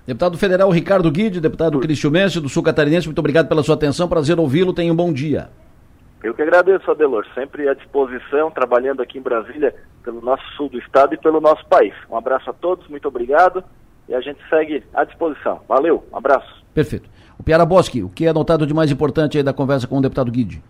[0.06, 4.09] Deputado Federal Ricardo Guide, deputado Cristian Messi, do Sul Catarinense, muito obrigado pela sua atenção,
[4.09, 5.48] prazer ouvi-lo, tenha um bom dia.
[6.23, 9.74] Eu que agradeço, Adelor, sempre à disposição, trabalhando aqui em Brasília
[10.05, 11.94] pelo nosso sul do estado e pelo nosso país.
[12.11, 13.65] Um abraço a todos, muito obrigado
[14.09, 15.61] e a gente segue à disposição.
[15.69, 16.65] Valeu, um abraço.
[16.73, 17.11] Perfeito.
[17.39, 20.01] O Piara Boschi, o que é notado de mais importante aí da conversa com o
[20.03, 20.62] deputado Guide?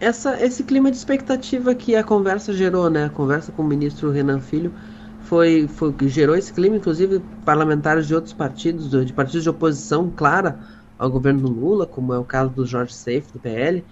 [0.00, 3.04] essa, esse clima de expectativa que a conversa gerou, né?
[3.04, 4.72] A conversa com o ministro Renan Filho
[5.20, 10.10] foi, foi que gerou esse clima, inclusive parlamentares de outros partidos, de partidos de oposição
[10.10, 10.58] clara
[10.98, 13.84] ao governo do Lula, como é o caso do Jorge Seif, do PL,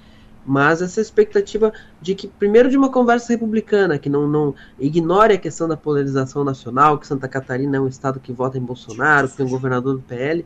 [0.47, 5.39] mas essa expectativa de que, primeiro, de uma conversa republicana, que não, não ignore a
[5.39, 9.37] questão da polarização nacional, que Santa Catarina é um estado que vota em Bolsonaro, que
[9.37, 10.45] tem um governador do PL,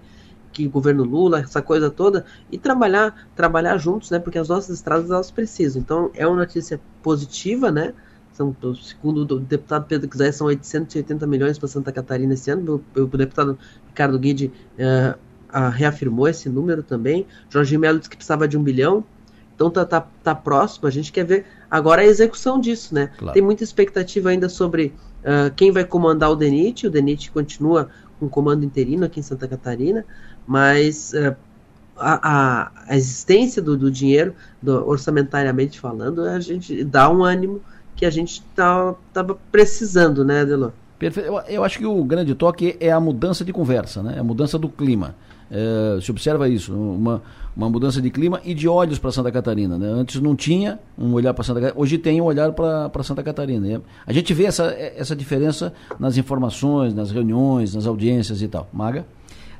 [0.52, 4.18] que governo Lula, essa coisa toda, e trabalhar, trabalhar juntos, né?
[4.18, 5.80] Porque as nossas estradas elas precisam.
[5.80, 7.92] Então é uma notícia positiva, né?
[8.32, 12.82] São, segundo o deputado Pedro Quiser, são 880 milhões para Santa Catarina esse ano.
[12.96, 13.58] O, o deputado
[13.88, 15.18] Ricardo Guide uh,
[15.54, 17.26] uh, reafirmou esse número também.
[17.50, 19.04] Jorge Melo disse que precisava de um bilhão.
[19.54, 20.86] Então tá, tá, tá próximo.
[20.86, 23.10] A gente quer ver agora a execução disso, né?
[23.18, 23.34] Claro.
[23.34, 26.86] Tem muita expectativa ainda sobre uh, quem vai comandar o DENIT.
[26.86, 27.88] O DENIT continua
[28.20, 30.04] com comando interino aqui em Santa Catarina,
[30.46, 31.36] mas uh,
[31.96, 37.60] a, a, existência do, do dinheiro, do, orçamentariamente falando, a gente dá um ânimo
[37.96, 40.72] que a gente estava tá, precisando, né, Adelor?
[40.98, 41.26] Perfeito.
[41.28, 44.18] Eu, eu, acho que o grande toque é a mudança de conversa, né?
[44.18, 45.14] a mudança do clima.
[45.50, 47.22] É, se observa isso, uma,
[47.56, 49.78] uma mudança de clima e de olhos para Santa Catarina.
[49.78, 49.88] Né?
[49.88, 53.66] Antes não tinha um olhar para Santa Catarina, hoje tem um olhar para Santa Catarina.
[53.66, 53.80] Né?
[54.06, 54.66] A gente vê essa,
[54.96, 58.68] essa diferença nas informações, nas reuniões, nas audiências e tal.
[58.72, 59.06] Maga?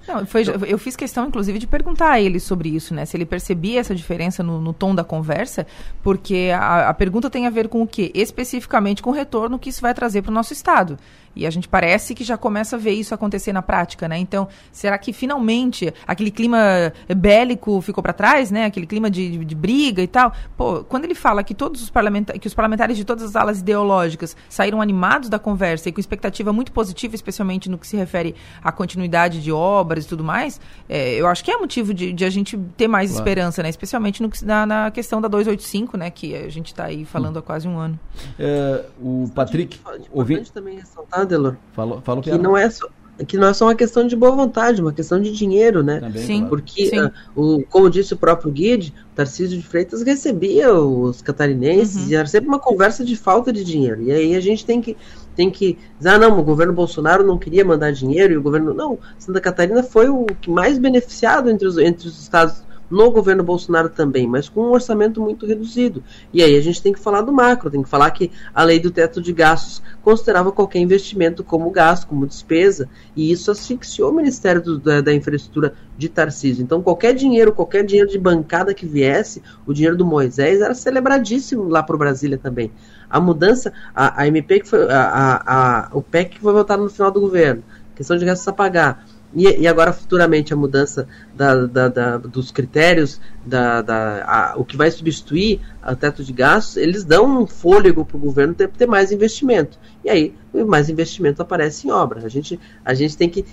[0.08, 3.04] Não, foi, eu fiz questão, inclusive, de perguntar a ele sobre isso, né?
[3.04, 5.66] Se ele percebia essa diferença no, no tom da conversa,
[6.02, 8.10] porque a, a, pergunta tem a ver com o quê?
[8.14, 10.98] Especificamente com o retorno que isso vai trazer para o nosso Estado.
[11.38, 14.18] E a gente parece que já começa a ver isso acontecer na prática, né?
[14.18, 18.64] Então, será que finalmente aquele clima bélico ficou para trás, né?
[18.64, 20.32] Aquele clima de, de, de, briga e tal.
[20.56, 23.60] Pô, quando ele fala que todos os parlamentares, que os parlamentares de todas as alas
[23.60, 28.34] ideológicas saíram animados da conversa e com expectativa muito positiva, especialmente no que se refere
[28.62, 32.24] à continuidade de obras e tudo mais, é, eu acho que é motivo de, de
[32.24, 33.22] a gente ter mais claro.
[33.22, 33.68] esperança, né?
[33.68, 36.10] Especialmente no, na, na, questão da 285, né?
[36.10, 37.38] Que a gente está aí falando hum.
[37.38, 37.98] há quase um ano.
[38.36, 39.78] É, o Patrick,
[40.18, 40.42] ouvi...
[40.52, 41.56] também ressaltar Adelor.
[41.72, 42.88] Falou, falou que não é só
[43.26, 45.98] que não é só uma questão de boa vontade, uma questão de dinheiro, né?
[45.98, 46.46] Também, Sim.
[46.46, 47.10] Porque, Sim.
[47.34, 52.10] Uh, o, como disse o próprio Guide, Tarcísio de Freitas recebia os catarinenses uhum.
[52.10, 54.02] e era sempre uma conversa de falta de dinheiro.
[54.02, 54.96] E aí a gente tem que,
[55.34, 58.72] tem que dizer, ah, não, o governo Bolsonaro não queria mandar dinheiro e o governo.
[58.72, 63.42] Não, Santa Catarina foi o que mais beneficiado entre os, entre os estados no governo
[63.42, 66.02] Bolsonaro também, mas com um orçamento muito reduzido.
[66.32, 68.78] E aí a gente tem que falar do macro, tem que falar que a lei
[68.78, 74.14] do teto de gastos considerava qualquer investimento como gasto, como despesa, e isso asfixiou o
[74.14, 76.62] Ministério do, da, da, Infraestrutura de Tarcísio.
[76.62, 81.68] Então qualquer dinheiro, qualquer dinheiro de bancada que viesse, o dinheiro do Moisés era celebradíssimo
[81.68, 82.72] lá para o Brasília também.
[83.10, 86.82] A mudança, a, a MP que foi, a, a, a, o PEC que foi votado
[86.82, 87.62] no final do governo,
[87.94, 92.50] questão de gastos a pagar, e, e, agora futuramente a mudança da, da, da, dos
[92.50, 93.82] critérios, da,
[94.24, 98.20] a, o que vai substituir o teto de gastos, eles dão um fôlego para o
[98.20, 99.78] governo ter, ter mais investimento.
[100.04, 100.34] E aí
[100.66, 102.24] mais investimento aparece em obra.
[102.24, 103.44] A gente, a gente tem que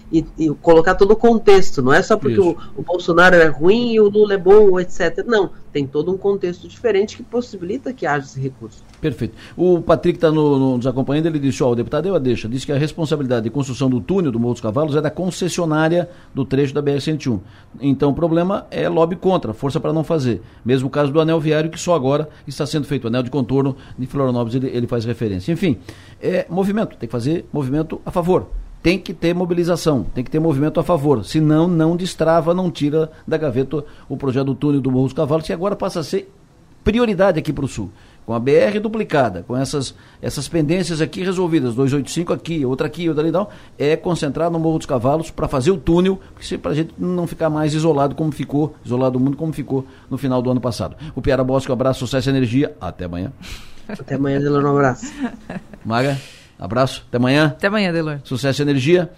[0.61, 4.07] colocar todo o contexto, não é só porque o, o, Bolsonaro é ruim e o
[4.07, 5.23] Lula é bom, etc.
[5.25, 8.83] Não, tem todo um contexto diferente que possibilita que haja esse recurso.
[8.99, 9.35] Perfeito.
[9.55, 12.47] O Patrick está no, no, nos acompanhando, ele disse, ó, o deputado eu a deixa,
[12.47, 16.09] disse que a responsabilidade de construção do túnel do Morro dos Cavalos é da concessionária
[16.33, 17.39] do trecho da BR-101.
[17.81, 20.41] Então o problema é lobby contra, força para não fazer.
[20.63, 23.29] Mesmo o caso do anel viário, que só agora está sendo feito, o anel de
[23.29, 25.51] contorno de Florianópolis, ele, ele faz referência.
[25.51, 25.77] Enfim,
[26.21, 28.47] é movimento, tem que fazer movimento a favor.
[28.81, 31.25] Tem que ter mobilização, tem que ter movimento a favor.
[31.25, 35.47] Senão, não destrava, não tira da gaveta o projeto do túnel do Morro dos Cavalos,
[35.47, 36.31] que agora passa a ser
[36.83, 37.89] prioridade aqui para o Sul
[38.25, 43.23] com a BR duplicada, com essas, essas pendências aqui resolvidas, 285 aqui, outra aqui, outra
[43.23, 43.47] ali, não,
[43.77, 46.19] é concentrar no Morro dos Cavalos para fazer o túnel,
[46.61, 50.17] para a gente não ficar mais isolado como ficou, isolado do mundo como ficou no
[50.17, 50.95] final do ano passado.
[51.15, 53.31] O Piara Bosque, um abraço, sucesso e energia, até amanhã.
[53.87, 55.05] Até amanhã, Delor, um abraço.
[55.85, 56.19] Maga,
[56.57, 57.47] abraço, até amanhã.
[57.47, 58.19] Até amanhã, Delor.
[58.23, 59.11] Sucesso e energia.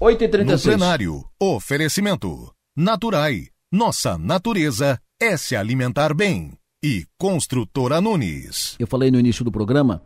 [0.00, 0.46] 8h36.
[0.46, 2.52] No plenário, oferecimento.
[2.76, 3.46] Naturai.
[3.70, 8.76] Nossa natureza é se alimentar bem e Construtora Nunes.
[8.78, 10.00] Eu falei no início do programa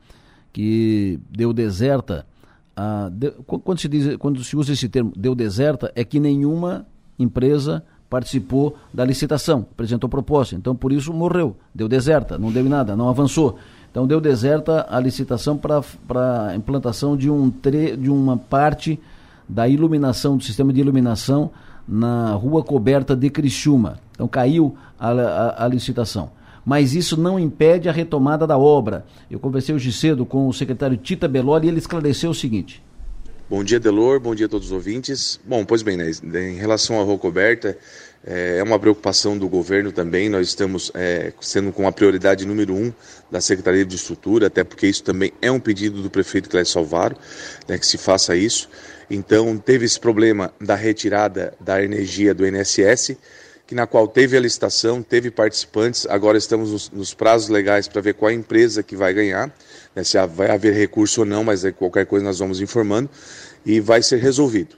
[0.52, 2.26] que deu deserta.
[2.74, 6.86] A, de, quando, se diz, quando se usa esse termo deu deserta, é que nenhuma
[7.18, 10.54] empresa participou da licitação, apresentou proposta.
[10.54, 11.56] Então, por isso, morreu.
[11.74, 13.58] Deu deserta, não deu nada, não avançou.
[13.90, 18.98] Então, deu deserta a licitação para a implantação de, um tre, de uma parte
[19.46, 21.50] da iluminação, do sistema de iluminação
[21.86, 23.98] na rua coberta de Criciúma.
[24.14, 26.30] Então, caiu a, a, a licitação
[26.64, 29.04] mas isso não impede a retomada da obra.
[29.30, 32.82] Eu conversei hoje cedo com o secretário Tita Beloli e ele esclareceu o seguinte.
[33.50, 35.38] Bom dia, Delor, bom dia a todos os ouvintes.
[35.44, 36.10] Bom, pois bem, né,
[36.48, 37.76] em relação à rua coberta,
[38.24, 40.30] é, é uma preocupação do governo também.
[40.30, 42.90] Nós estamos é, sendo com a prioridade número um
[43.30, 47.14] da Secretaria de Estrutura, até porque isso também é um pedido do prefeito Clécio Salvaro,
[47.68, 48.70] né, que se faça isso.
[49.10, 53.18] Então, teve esse problema da retirada da energia do INSS
[53.72, 58.02] que na qual teve a licitação, teve participantes, agora estamos nos, nos prazos legais para
[58.02, 59.50] ver qual a empresa que vai ganhar,
[59.96, 63.08] né, se vai haver recurso ou não, mas qualquer coisa nós vamos informando,
[63.64, 64.76] e vai ser resolvido.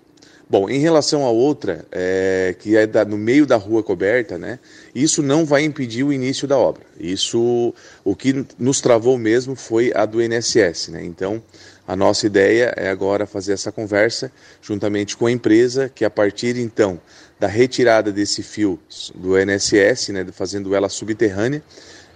[0.48, 4.60] Bom, em relação à outra, é, que é da, no meio da rua coberta, né,
[4.94, 6.84] isso não vai impedir o início da obra.
[7.00, 10.90] Isso, o que nos travou mesmo foi a do INSS.
[10.92, 11.04] Né?
[11.04, 11.42] Então,
[11.86, 14.30] a nossa ideia é agora fazer essa conversa
[14.62, 17.00] juntamente com a empresa, que a partir então
[17.38, 18.78] da retirada desse fio
[19.14, 21.62] do NSS, né, fazendo ela subterrânea,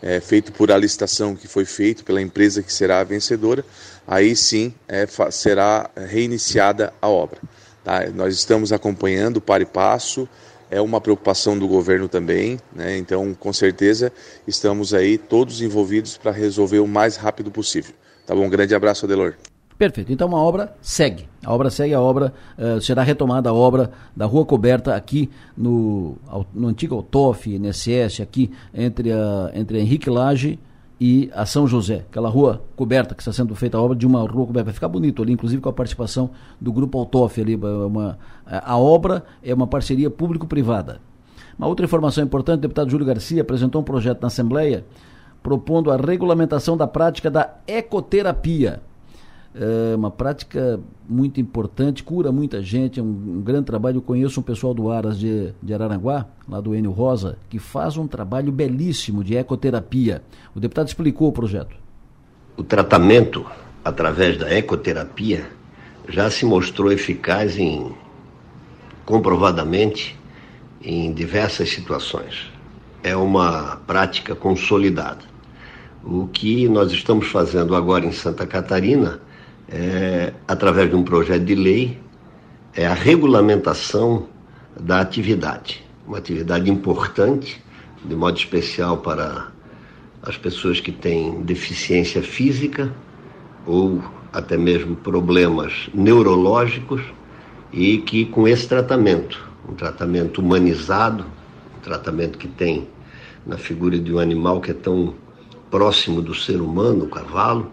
[0.02, 3.64] é, feito por a licitação que foi feito pela empresa que será a vencedora,
[4.06, 7.40] aí sim é, será reiniciada a obra.
[7.82, 8.08] Tá?
[8.14, 10.28] Nós estamos acompanhando para e passo,
[10.70, 12.96] é uma preocupação do governo também, né?
[12.96, 14.12] então com certeza
[14.46, 17.94] estamos aí todos envolvidos para resolver o mais rápido possível.
[18.26, 18.44] Tá bom?
[18.44, 19.34] Um grande abraço, Adelor.
[19.78, 20.12] Perfeito.
[20.12, 21.28] Então a obra segue.
[21.44, 26.16] A obra segue, a obra uh, será retomada a obra da rua coberta aqui no,
[26.52, 30.59] no antigo Autof, NSS, aqui entre, a, entre Henrique Lage
[31.00, 34.18] e a São José, aquela rua coberta, que está sendo feita a obra de uma
[34.18, 34.64] rua coberta.
[34.64, 36.30] Vai ficar bonito ali, inclusive com a participação
[36.60, 37.55] do Grupo Autof ali.
[37.55, 41.00] Uma, a obra é uma parceria público-privada.
[41.56, 44.84] Uma outra informação importante, o deputado Júlio Garcia apresentou um projeto na Assembleia
[45.40, 48.82] propondo a regulamentação da prática da ecoterapia.
[49.60, 50.78] É uma prática
[51.09, 53.97] muito importante, cura muita gente, é um, um, grande trabalho.
[53.97, 57.97] Eu conheço um pessoal do Aras de, de Araranguá, lá do Enio Rosa, que faz
[57.97, 60.22] um trabalho belíssimo de ecoterapia.
[60.55, 61.74] O deputado explicou o projeto.
[62.56, 63.44] O tratamento
[63.85, 65.51] através da ecoterapia
[66.09, 67.93] já se mostrou eficaz em
[69.05, 70.16] comprovadamente
[70.80, 72.52] em diversas situações.
[73.02, 75.24] É uma prática consolidada.
[76.05, 79.20] O que nós estamos fazendo agora em Santa Catarina,
[79.70, 81.98] é, através de um projeto de lei,
[82.74, 84.28] é a regulamentação
[84.78, 85.84] da atividade.
[86.06, 87.62] Uma atividade importante,
[88.04, 89.48] de modo especial para
[90.22, 92.92] as pessoas que têm deficiência física
[93.66, 97.02] ou até mesmo problemas neurológicos
[97.72, 101.26] e que com esse tratamento um tratamento humanizado,
[101.76, 102.88] um tratamento que tem
[103.46, 105.14] na figura de um animal que é tão
[105.70, 107.70] próximo do ser humano, o cavalo,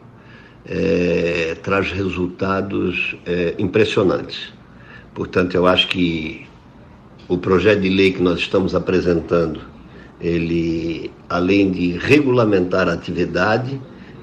[0.67, 4.53] é, traz resultados é, impressionantes.
[5.13, 6.45] Portanto, eu acho que
[7.27, 9.61] o projeto de lei que nós estamos apresentando,
[10.19, 13.79] ele, além de regulamentar a atividade,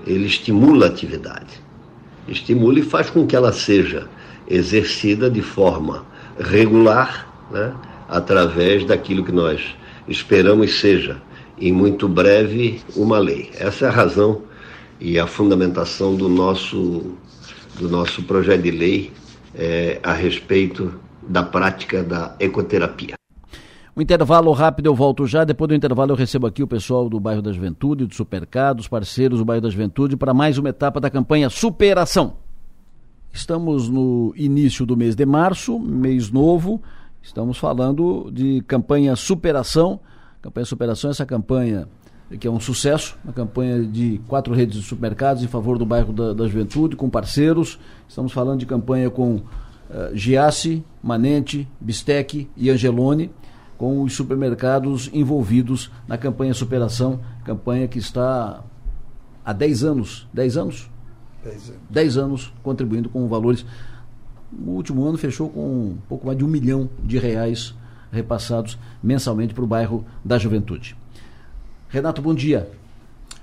[0.06, 1.62] ele estimula a atividade.
[2.28, 4.09] Estimula e faz com que ela seja
[4.48, 6.05] exercida de forma
[6.39, 7.73] regular né,
[8.09, 9.60] através daquilo que nós
[10.09, 11.20] esperamos seja,
[11.59, 13.51] em muito breve, uma lei.
[13.59, 14.43] Essa é a razão
[15.02, 17.16] e a fundamentação do nosso,
[17.76, 19.12] do nosso projeto de lei
[19.52, 20.94] é, a respeito
[21.26, 23.14] da prática da ecoterapia.
[23.96, 25.42] Um intervalo rápido, eu volto já.
[25.42, 28.86] Depois do intervalo, eu recebo aqui o pessoal do bairro da Juventude, do Supermercado, os
[28.86, 32.36] parceiros do bairro da Juventude, para mais uma etapa da campanha Superação.
[33.32, 36.80] Estamos no início do mês de março, mês novo.
[37.20, 39.98] Estamos falando de campanha Superação.
[40.40, 41.88] Campanha Superação, essa campanha
[42.38, 46.12] que é um sucesso, uma campanha de quatro redes de supermercados em favor do bairro
[46.12, 47.78] da, da Juventude, com parceiros.
[48.09, 49.42] Estamos falando de campanha com uh,
[50.14, 53.30] Giasse, Manente, Bistec e Angelone,
[53.76, 58.62] com os supermercados envolvidos na campanha Superação, campanha que está
[59.44, 60.90] há 10 anos, 10 anos?
[61.44, 61.80] 10 anos.
[61.90, 63.66] 10 anos contribuindo com valores
[64.52, 67.74] o último ano fechou com um pouco mais de um milhão de reais
[68.10, 70.94] repassados mensalmente para o bairro da Juventude.
[71.93, 72.70] Renato, bom dia.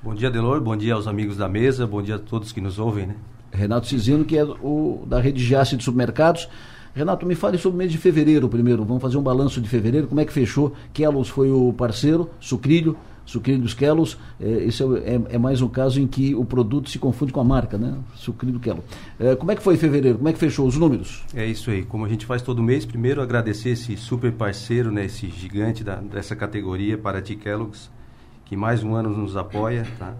[0.02, 0.60] Bom dia, Delor.
[0.60, 1.86] Bom dia aos amigos da mesa.
[1.86, 3.16] Bom dia a todos que nos ouvem, né?
[3.52, 6.50] Renato Cizino, que é o da rede Giasse de Supermercados.
[6.96, 8.84] Renato, me fale sobre o mês de fevereiro primeiro.
[8.84, 10.08] Vamos fazer um balanço de fevereiro.
[10.08, 10.74] Como é que fechou?
[10.92, 16.02] Kellos foi o parceiro, Sucrilho, Sucrilhos Kellos, é, esse é, é, é, mais um caso
[16.02, 18.00] em que o produto se confunde com a marca, né?
[18.16, 18.84] Sucrilho Kello.
[19.20, 20.18] É, como é que foi fevereiro?
[20.18, 21.24] Como é que fechou os números?
[21.36, 21.86] É isso aí.
[21.86, 25.06] Como a gente faz todo mês, primeiro agradecer esse super parceiro, né?
[25.06, 27.92] Esse gigante da, dessa categoria, Paraty Kellogg's,
[28.50, 30.16] que mais um ano nos apoia, tá?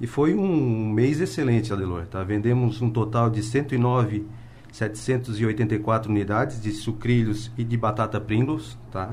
[0.00, 2.22] E foi um mês excelente, Adelor, tá?
[2.22, 4.24] Vendemos um total de 109
[4.70, 9.12] 784 unidades de sucrilhos e de batata Pringles, tá?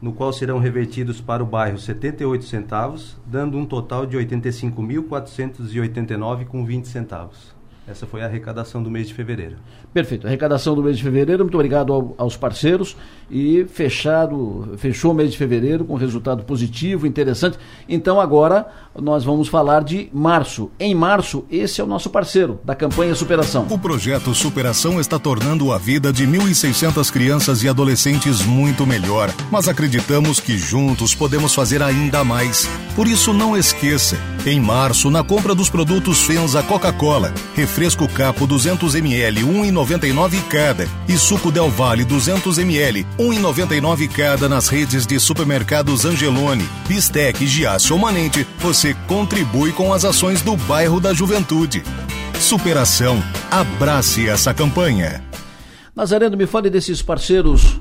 [0.00, 6.64] no qual serão revertidos para o bairro 78 centavos, dando um total de 85.489 com
[6.64, 7.51] 20 centavos.
[7.86, 9.56] Essa foi a arrecadação do mês de fevereiro.
[9.92, 10.26] Perfeito.
[10.26, 11.42] Arrecadação do mês de fevereiro.
[11.42, 12.96] Muito obrigado ao, aos parceiros
[13.28, 17.58] e fechado, fechou o mês de fevereiro com resultado positivo, interessante.
[17.88, 18.66] Então agora
[19.00, 20.70] nós vamos falar de março.
[20.78, 23.66] Em março, esse é o nosso parceiro da campanha Superação.
[23.70, 29.68] O projeto Superação está tornando a vida de 1.600 crianças e adolescentes muito melhor, mas
[29.68, 32.68] acreditamos que juntos podemos fazer ainda mais.
[32.94, 38.94] Por isso não esqueça, em março, na compra dos produtos Fenza Coca-Cola, refresco Capo 200
[38.94, 46.04] ml, 1,99 cada, e suco Del Valle 200 ml, 1,99 cada nas redes de supermercados
[46.04, 51.84] Angelone, Bistec, Giasse ou Manente, você contribui com as ações do bairro da Juventude.
[52.40, 53.22] Superação.
[53.48, 55.22] Abrace essa campanha.
[55.94, 57.80] Nazareno, me fale desses parceiros,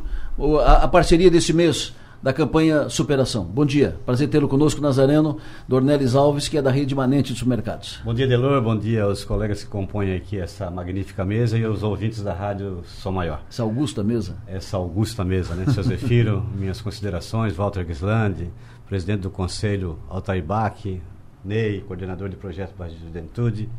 [0.63, 3.43] a, parceria desse mês da campanha Superação.
[3.43, 7.99] Bom dia, prazer tê-lo conosco, Nazareno Dornelis Alves, que é da Rede Manente de Supermercados.
[8.05, 11.81] Bom dia, Delor, bom dia aos colegas que compõem aqui essa magnífica mesa e aos
[11.81, 13.41] ouvintes da Rádio Som Maior.
[13.49, 14.37] Essa augusta mesa?
[14.45, 15.65] Essa augusta mesa, né?
[15.73, 18.51] Seu Zefiro, minhas considerações, Walter Gislandi,
[18.91, 21.01] presidente do Conselho Altair Bach,
[21.45, 23.69] Ney, coordenador de projeto Baixo de Juventude,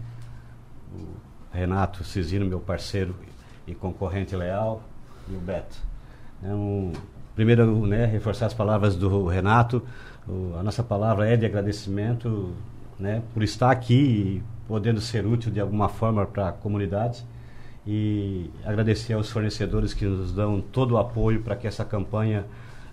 [1.52, 3.14] Renato Cisino, meu parceiro
[3.66, 4.82] e concorrente leal,
[5.28, 5.76] e o Beto.
[6.42, 6.92] É um
[7.34, 9.82] Primeiro, né, reforçar as palavras do Renato.
[10.26, 12.54] O, a nossa palavra é de agradecimento
[12.98, 17.22] né, por estar aqui e podendo ser útil de alguma forma para a comunidade
[17.86, 22.46] e agradecer aos fornecedores que nos dão todo o apoio para que essa campanha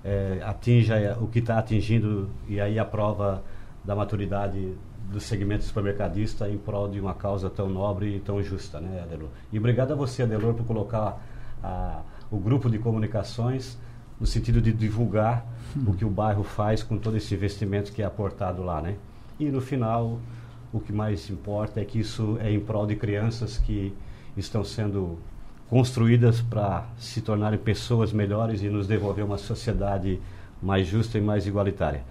[0.03, 3.43] é, atinja o que está atingindo e aí a prova
[3.83, 4.75] da maturidade
[5.11, 9.29] do segmento supermercadista em prol de uma causa tão nobre e tão justa, né, Adelor?
[9.51, 11.19] E obrigado a você, Adelor, por colocar
[11.63, 13.77] a, o grupo de comunicações
[14.19, 15.45] no sentido de divulgar
[15.75, 15.85] hum.
[15.87, 18.95] o que o bairro faz com todo esse investimento que é aportado lá, né?
[19.39, 20.19] E no final,
[20.73, 23.95] o que mais importa é que isso é em prol de crianças que
[24.37, 25.17] estão sendo
[25.69, 30.19] construídas para se tornarem pessoas melhores e nos devolver uma sociedade
[30.61, 32.03] mais justa e mais igualitária.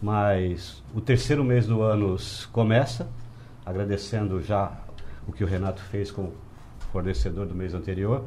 [0.00, 2.16] Mas o terceiro mês do ano
[2.52, 3.08] começa,
[3.64, 4.72] agradecendo já
[5.26, 6.32] o que o Renato fez com o
[6.92, 8.24] fornecedor do mês anterior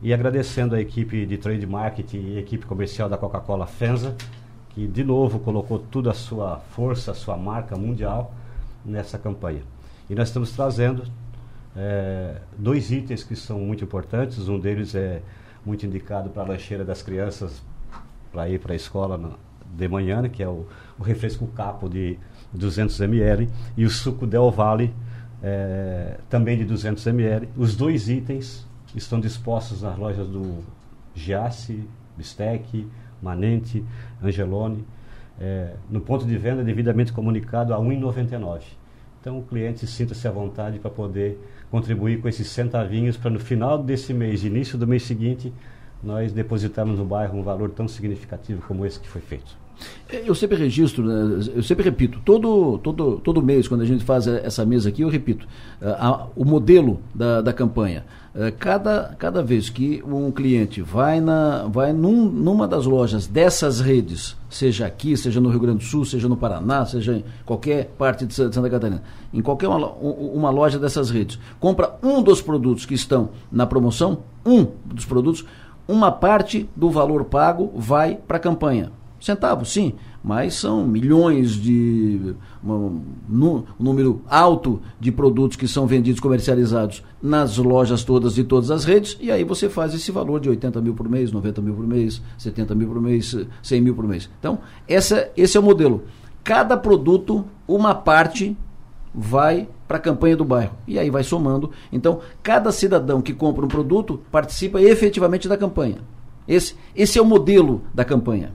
[0.00, 4.16] e agradecendo a equipe de trade marketing e equipe comercial da Coca-Cola Fenza,
[4.70, 8.34] que de novo colocou toda a sua força, a sua marca mundial
[8.84, 9.62] nessa campanha.
[10.10, 11.04] E nós estamos trazendo
[11.76, 14.48] é, dois itens que são muito importantes.
[14.48, 15.22] Um deles é
[15.64, 17.62] muito indicado para a lancheira das crianças
[18.30, 19.38] para ir para a escola
[19.72, 20.66] de manhã, né, que é o,
[20.98, 22.18] o, refresco capo de
[22.52, 24.92] 200 ml e o suco Del Valle
[25.42, 27.48] é, também de 200 ml.
[27.56, 30.62] Os dois itens estão dispostos nas lojas do
[31.14, 32.86] Giasse, Bistec,
[33.22, 33.84] Manente,
[34.22, 34.84] Angelone,
[35.40, 38.62] é, no ponto de venda devidamente comunicado a R$ 1,99.
[39.20, 41.38] Então o cliente sinta-se à vontade para poder
[41.72, 45.50] contribuir com esses centavinhos para no final desse mês, início do mês seguinte,
[46.04, 49.56] nós depositarmos no bairro um valor tão significativo como esse que foi feito.
[50.06, 54.04] É, eu sempre registro, né, eu sempre repito, todo, todo, todo mês, quando a gente
[54.04, 55.46] faz essa mesa aqui, eu repito,
[55.80, 58.04] uh, o modelo da, da campanha.
[58.34, 63.78] Uh, cada, cada vez que um cliente vai, na, vai num, numa das lojas dessas
[63.78, 67.88] redes, seja aqui, seja no Rio Grande do Sul, seja no Paraná, seja em qualquer
[67.98, 69.02] parte de Santa Catarina,
[69.34, 74.20] em qualquer uma, uma loja dessas redes, compra um dos produtos que estão na promoção,
[74.46, 75.44] um dos produtos,
[75.86, 78.92] uma parte do valor pago vai para a campanha.
[79.20, 82.34] Centavos, sim, mas são milhões de.
[82.64, 88.70] Um, um, número alto de produtos que são vendidos, comercializados nas lojas todas de todas
[88.70, 91.74] as redes, e aí você faz esse valor de 80 mil por mês, 90 mil
[91.74, 94.30] por mês, 70 mil por mês, 100 mil por mês.
[94.38, 96.04] Então, essa, esse é o modelo.
[96.44, 98.56] Cada produto, uma parte
[99.14, 100.74] vai para a campanha do bairro.
[100.86, 101.70] E aí vai somando.
[101.92, 105.98] Então, cada cidadão que compra um produto participa efetivamente da campanha.
[106.46, 108.52] Esse, esse é o modelo da campanha.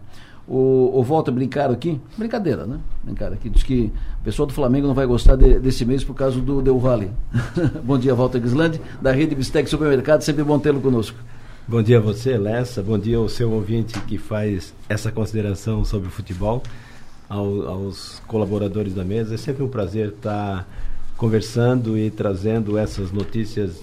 [0.47, 2.79] O, o Walter brincaram aqui, brincadeira, né?
[3.03, 3.91] Brincaram aqui, diz que
[4.21, 7.11] o pessoal do Flamengo não vai gostar de, desse mês por causa do Del Valle.
[7.83, 11.17] bom dia, Walter Gislandi, da Rede Bistec Supermercado, sempre bom tê-lo conosco.
[11.67, 16.07] Bom dia a você, Lessa, bom dia ao seu ouvinte que faz essa consideração sobre
[16.07, 16.63] o futebol,
[17.27, 19.35] ao, aos colaboradores da mesa.
[19.35, 20.65] É sempre um prazer estar
[21.17, 23.81] conversando e trazendo essas notícias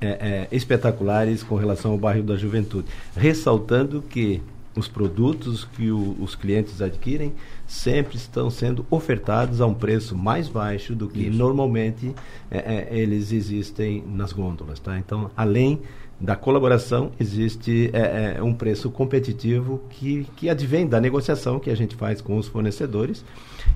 [0.00, 2.86] é, é, espetaculares com relação ao bairro da Juventude.
[3.16, 4.40] Ressaltando que
[4.76, 7.32] os produtos que o, os clientes adquirem
[7.66, 11.36] sempre estão sendo ofertados a um preço mais baixo do que Isso.
[11.36, 12.14] normalmente
[12.50, 14.78] é, é, eles existem nas gôndolas.
[14.80, 14.98] Tá?
[14.98, 15.80] Então, além
[16.20, 21.76] da colaboração, existe é, é, um preço competitivo que, que advém da negociação que a
[21.76, 23.24] gente faz com os fornecedores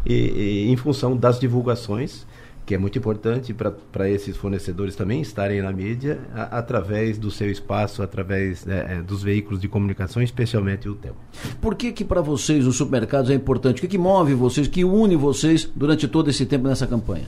[0.06, 2.26] e, e em função das divulgações
[2.68, 7.50] que é muito importante para esses fornecedores também estarem na mídia a, através do seu
[7.50, 11.16] espaço, através é, é dos veículos de comunicação, especialmente o TEL.
[11.62, 13.78] Por que que para vocês os supermercados é importante?
[13.78, 17.24] O que, que move vocês, que une vocês durante todo esse tempo nessa campanha?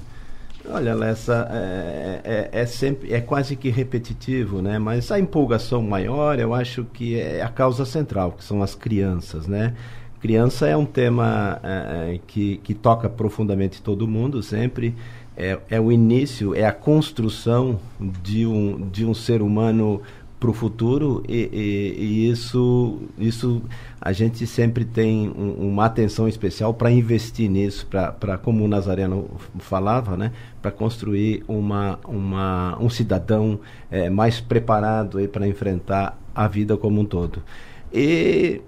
[0.69, 4.79] Olha, essa é, é, é, sempre é quase que repetitivo, né?
[4.79, 9.47] Mas a empolgação maior, eu acho que é a causa central, que são as crianças,
[9.47, 9.73] né?
[10.21, 14.95] Criança é um tema é, é que, que toca profundamente todo mundo sempre
[15.41, 20.03] é, é o início, é a construção de um, de um ser humano
[20.39, 23.63] para o futuro e, e, e, isso, isso
[23.99, 29.31] a gente sempre tem um, uma atenção especial para investir nisso, para como o Nazareno
[29.59, 33.61] falava, né, para construir uma, uma, um cidadão
[33.91, 37.43] é, mais preparado para enfrentar a vida como um todo.
[37.93, 38.61] E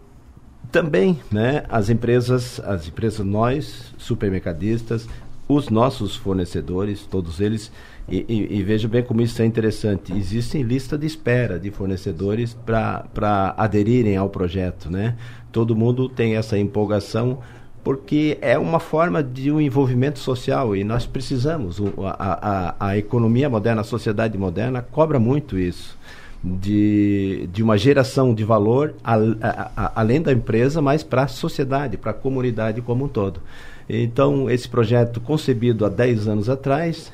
[0.70, 5.06] também né, as empresas, as empresas nós, supermercadistas,
[5.54, 7.70] os nossos fornecedores, todos eles,
[8.08, 12.56] e, e, e veja bem como isso é interessante, existem lista de espera de fornecedores
[12.64, 15.16] para aderirem ao projeto, né?
[15.50, 17.38] Todo mundo tem essa empolgação
[17.84, 21.80] porque é uma forma de um envolvimento social e nós precisamos.
[22.18, 25.98] A, a, a economia moderna, a sociedade moderna cobra muito isso.
[26.42, 32.10] de, de uma geração de valor a, além da empresa, mas para a sociedade, para
[32.10, 33.40] a comunidade como um todo.
[33.88, 37.12] Então, esse projeto concebido há 10 anos atrás,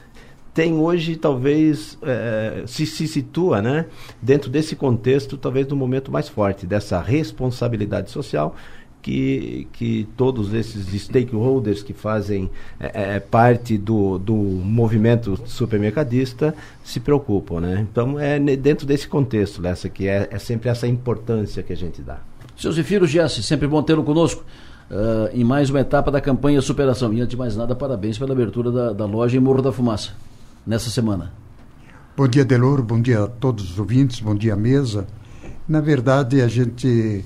[0.54, 3.86] tem hoje talvez é, se, se situa né,
[4.20, 8.56] dentro desse contexto talvez do momento mais forte dessa responsabilidade social
[9.00, 12.50] que, que todos esses stakeholders que fazem
[12.80, 17.60] é, parte do, do movimento supermercadista se preocupam.
[17.60, 17.86] Né?
[17.90, 22.02] Então é dentro desse contexto essa que é, é sempre essa importância que a gente
[22.02, 22.18] dá.
[22.56, 24.44] Seu Zefiro Giassi, sempre bom tê-lo conosco.
[24.90, 27.12] Uh, em mais uma etapa da campanha Superação.
[27.12, 30.12] E antes de mais nada, parabéns pela abertura da, da loja em Morro da Fumaça
[30.66, 31.32] nessa semana.
[32.16, 35.06] Bom dia, Delor, bom dia a todos os ouvintes, bom dia, mesa.
[35.68, 37.24] Na verdade, a gente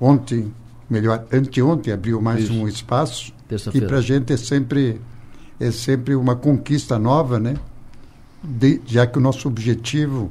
[0.00, 0.52] ontem,
[0.88, 2.54] melhor, anteontem, abriu mais Isso.
[2.54, 3.32] um espaço
[3.70, 5.00] que para a gente é sempre,
[5.60, 7.54] é sempre uma conquista nova, né?
[8.42, 10.30] De, já que o nosso objetivo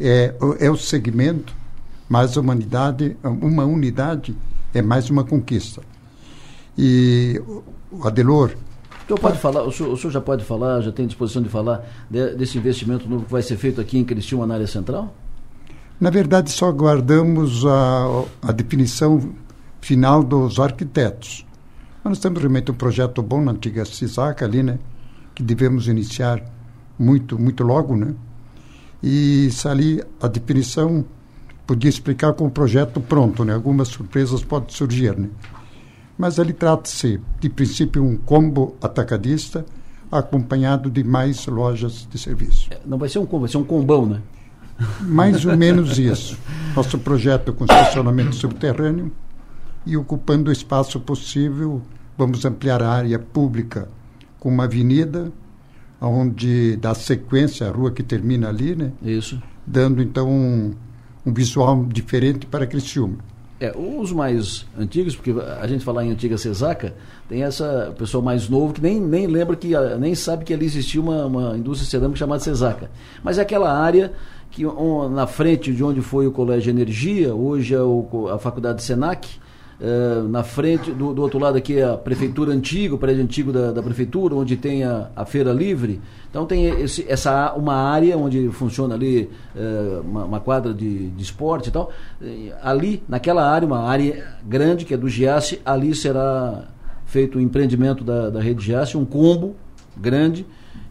[0.00, 1.54] é, é o segmento,
[2.08, 4.34] mas a humanidade, uma unidade
[4.74, 5.82] é mais uma conquista.
[6.78, 7.42] E
[7.90, 11.06] o Adelor, o senhor pode falar, o senhor, o senhor, já pode falar, já tem
[11.06, 14.54] disposição de falar de, desse investimento novo que vai ser feito aqui em Criciúma, na
[14.54, 15.12] área central?
[15.98, 19.34] Na verdade, só aguardamos a, a definição
[19.80, 21.44] final dos arquitetos.
[22.04, 24.78] Nós temos realmente um projeto bom na antiga CISAC ali, né?
[25.34, 26.42] Que devemos iniciar
[26.98, 28.14] muito, muito logo, né?
[29.02, 31.04] E se ali a definição
[31.66, 33.54] podia explicar com o projeto pronto, né?
[33.54, 35.28] Algumas surpresas podem surgir, né?
[36.18, 39.64] Mas ele trata-se, de princípio, um combo atacadista
[40.10, 42.68] acompanhado de mais lojas de serviço.
[42.72, 44.20] É, não vai ser um combo, vai ser um combão, né?
[45.00, 46.36] Mais ou menos isso.
[46.74, 49.12] Nosso projeto com estacionamento subterrâneo
[49.86, 51.80] e ocupando o espaço possível,
[52.16, 53.88] vamos ampliar a área pública
[54.40, 55.32] com uma avenida
[56.00, 58.92] onde dá sequência à rua que termina ali, né?
[59.02, 59.40] Isso.
[59.66, 60.74] Dando então um,
[61.26, 63.18] um visual diferente para Criciúma.
[63.60, 66.94] É, os mais antigos, porque a gente falar em antiga Cesaca,
[67.28, 71.00] tem essa pessoa mais novo que nem, nem lembra que nem sabe que ali existia
[71.00, 72.88] uma, uma indústria cerâmica chamada Cesaca.
[73.20, 74.12] Mas é aquela área
[74.50, 78.82] que um, na frente de onde foi o Colégio Energia, hoje é o, a Faculdade
[78.82, 79.28] Senac,
[79.80, 83.52] Uh, na frente, do, do, outro lado aqui é a prefeitura antiga, o prédio antigo
[83.52, 86.00] da, da prefeitura, onde tem a, a, feira livre.
[86.28, 91.22] Então tem esse, essa uma área onde funciona ali uh, uma, uma, quadra de, de
[91.22, 91.92] esporte e tal.
[92.60, 96.64] ali, naquela área, uma área grande que é do Giasse, ali será
[97.06, 99.54] feito o empreendimento da, da rede Giasse, um combo
[99.96, 100.44] grande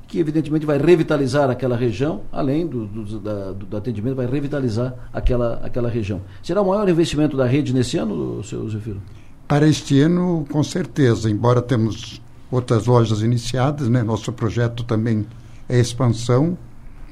[0.07, 5.55] que evidentemente vai revitalizar aquela região, além do, do, da, do, atendimento, vai revitalizar aquela,
[5.63, 6.21] aquela região.
[6.41, 9.01] Será o maior investimento da rede nesse ano, seu Zefiro?
[9.47, 14.01] Para este ano, com certeza, embora temos outras lojas iniciadas, né?
[14.01, 15.25] nosso projeto também
[15.67, 16.57] é expansão,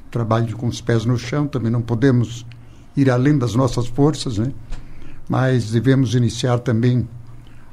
[0.09, 2.45] trabalho com os pés no chão, também não podemos
[2.95, 4.53] ir além das nossas forças, né?
[5.27, 7.05] mas devemos iniciar também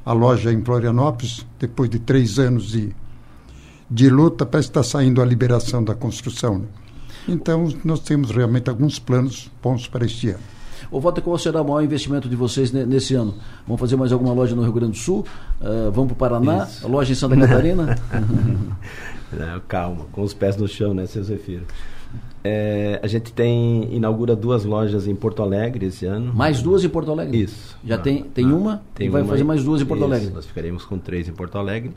[0.05, 2.93] a loja em Florianópolis, depois de três anos de
[3.93, 6.57] de luta para estar saindo a liberação da construção.
[6.57, 6.65] Né?
[7.27, 10.39] Então, nós temos realmente alguns planos bons para este ano.
[10.89, 13.35] O Walter, qual será o maior investimento de vocês nesse ano?
[13.67, 15.25] Vão fazer mais alguma loja no Rio Grande do Sul?
[15.61, 16.65] Uh, vão para o Paraná?
[16.65, 16.87] Isso.
[16.87, 17.95] Loja em Santa Catarina?
[19.31, 21.65] Não, calma, com os pés no chão, né, seu Zefiro?
[22.43, 26.33] É, a gente tem inaugura duas lojas em Porto Alegre esse ano.
[26.33, 27.41] Mais duas em Porto Alegre?
[27.41, 27.77] Isso.
[27.85, 30.11] Já não, tem, tem não, uma tem e vai fazer mais duas em Porto Isso,
[30.11, 30.29] Alegre?
[30.31, 31.91] Nós ficaremos com três em Porto Alegre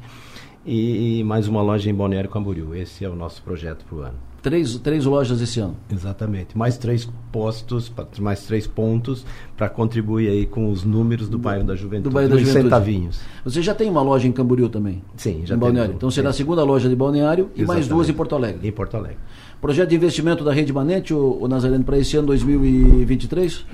[0.66, 2.74] e, e, mais uma loja em Balneário Camboriú.
[2.74, 4.14] Esse é o nosso projeto para o ano.
[4.42, 5.76] Três, três lojas esse ano?
[5.90, 6.56] Exatamente.
[6.56, 9.26] Mais três postos, mais três pontos
[9.56, 12.10] para contribuir aí com os números do bairro da Juventude.
[12.10, 12.64] Do bairro da Juventude.
[12.64, 13.20] centavinhos.
[13.44, 15.02] Você já tem uma loja em Camboriú também?
[15.16, 15.94] Sim, já em Balneário.
[15.94, 17.62] Então será a segunda loja de Balneário Exatamente.
[17.62, 18.68] e mais duas em Porto Alegre.
[18.68, 19.18] Em Porto Alegre.
[19.60, 23.64] Projeto de investimento da Rede Manente, o, o Nazareno, para esse ano 2023?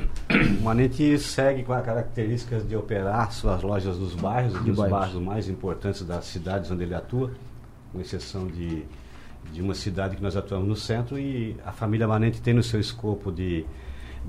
[0.61, 4.99] O Manente segue com as características de operar suas lojas nos bairros, de nos bairros.
[4.99, 7.33] bairros mais importantes das cidades onde ele atua,
[7.93, 8.85] com exceção de,
[9.53, 12.79] de uma cidade que nós atuamos no centro, e a família Manente tem no seu
[12.79, 13.67] escopo de,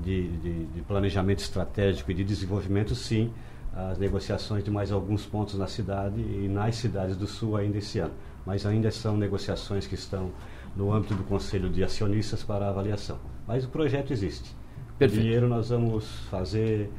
[0.02, 3.30] de, de, de planejamento estratégico e de desenvolvimento, sim,
[3.72, 8.00] as negociações de mais alguns pontos na cidade e nas cidades do sul ainda esse
[8.00, 8.12] ano.
[8.44, 10.30] Mas ainda são negociações que estão
[10.76, 13.18] no âmbito do Conselho de Acionistas para avaliação.
[13.46, 14.54] Mas o projeto existe.
[14.98, 15.22] Perfeito.
[15.22, 16.90] Dinheiro nós vamos fazer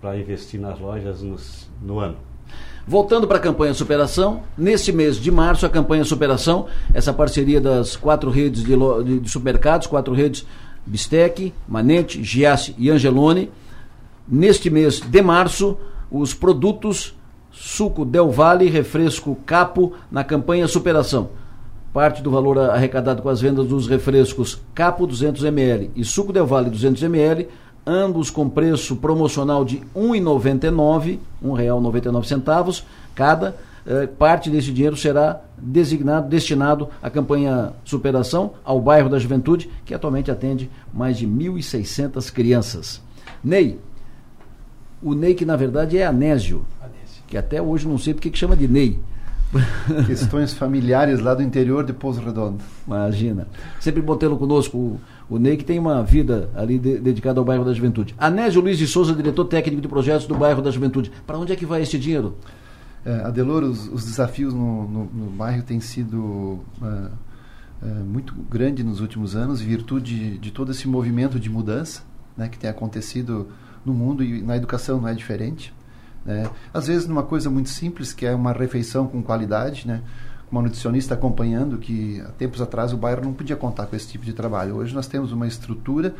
[0.00, 2.16] para investir nas lojas nos, no ano.
[2.86, 7.96] Voltando para a campanha Superação, nesse mês de março, a campanha Superação, essa parceria das
[7.96, 10.46] quatro redes de, de, de supermercados, quatro redes
[10.84, 13.50] Bistec, Manente, Giasse e Angelone.
[14.28, 15.76] Neste mês de março,
[16.10, 17.14] os produtos
[17.50, 21.30] Suco Del Valle, Refresco Capo, na campanha Superação
[21.96, 26.42] parte do valor arrecadado com as vendas dos refrescos Capo 200 ml e Suco de
[26.42, 27.48] Vale 200 ml,
[27.86, 32.82] ambos com preço promocional de R$ 1,99, R$ 1,99
[33.14, 33.56] cada.
[33.86, 39.94] Eh, parte desse dinheiro será designado, destinado à campanha Superação ao bairro da Juventude, que
[39.94, 43.00] atualmente atende mais de 1.600 crianças.
[43.42, 43.78] Ney,
[45.02, 46.66] o Ney que na verdade é Anésio,
[47.26, 49.00] que até hoje não sei porque que chama de Ney.
[50.06, 52.58] Questões familiares lá do interior de Pouso Redondo.
[52.86, 53.46] Imagina.
[53.80, 57.64] Sempre botê-lo conosco, o, o Ney, que tem uma vida ali de, dedicada ao bairro
[57.64, 58.14] da Juventude.
[58.18, 61.10] Anésio Luiz de Souza, diretor técnico de projetos do bairro da Juventude.
[61.26, 62.36] Para onde é que vai esse dinheiro?
[63.04, 68.84] É, Adelor, os, os desafios no, no, no, bairro têm sido é, é, muito grandes
[68.84, 72.02] nos últimos anos, em virtude de, de todo esse movimento de mudança
[72.36, 73.48] né, que tem acontecido
[73.84, 75.72] no mundo e na educação não é diferente.
[76.26, 76.50] Né?
[76.74, 80.02] Às vezes, numa coisa muito simples, que é uma refeição com qualidade, né?
[80.50, 84.24] uma nutricionista acompanhando, que há tempos atrás o bairro não podia contar com esse tipo
[84.24, 84.76] de trabalho.
[84.76, 86.14] Hoje nós temos uma estrutura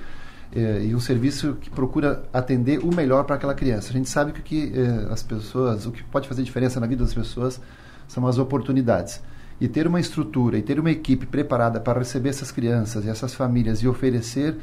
[0.55, 3.91] eh, e um serviço que procura atender o melhor para aquela criança.
[3.91, 7.05] A gente sabe que que eh, as pessoas, o que pode fazer diferença na vida
[7.05, 7.61] das pessoas
[8.09, 9.23] são as oportunidades.
[9.61, 13.35] E ter uma estrutura e ter uma equipe preparada para receber essas crianças e essas
[13.35, 14.57] famílias e oferecer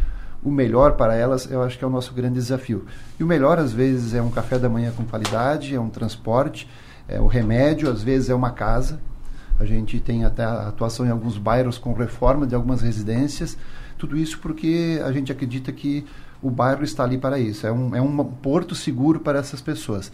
[0.44, 2.86] o melhor para elas, eu acho que é o nosso grande desafio.
[3.20, 6.68] E o melhor, às vezes, é um café da manhã com qualidade, é um transporte,
[7.08, 9.00] é o remédio, às vezes é uma casa.
[9.60, 13.58] A gente tem até atuação em alguns bairros com reforma de algumas residências.
[13.98, 16.06] Tudo isso porque a gente acredita que
[16.42, 17.66] o bairro está ali para isso.
[17.66, 20.12] É um, é um porto seguro para essas pessoas.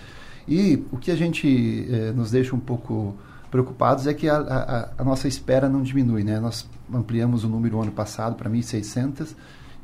[0.47, 3.15] E o que a gente eh, nos deixa um pouco
[3.49, 6.23] preocupados é que a, a, a, nossa espera não diminui.
[6.23, 6.39] Né?
[6.39, 9.35] Nós ampliamos o número ano passado para 1.600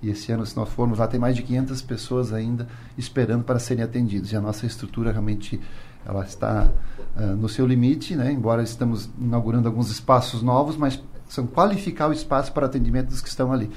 [0.06, 3.58] e esse ano, se nós formos lá, tem mais de 500 pessoas ainda esperando para
[3.58, 4.32] serem atendidos.
[4.32, 5.60] E a nossa estrutura realmente
[6.06, 6.70] ela está
[7.18, 8.32] uh, no seu limite, né?
[8.32, 13.28] embora estamos inaugurando alguns espaços novos, mas são qualificar o espaço para atendimento dos que
[13.28, 13.72] estão ali.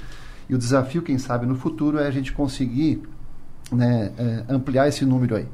[0.47, 3.01] E o desafio, quem sabe, no futuro é a gente conseguir
[3.71, 5.47] né, é, ampliar esse número aí.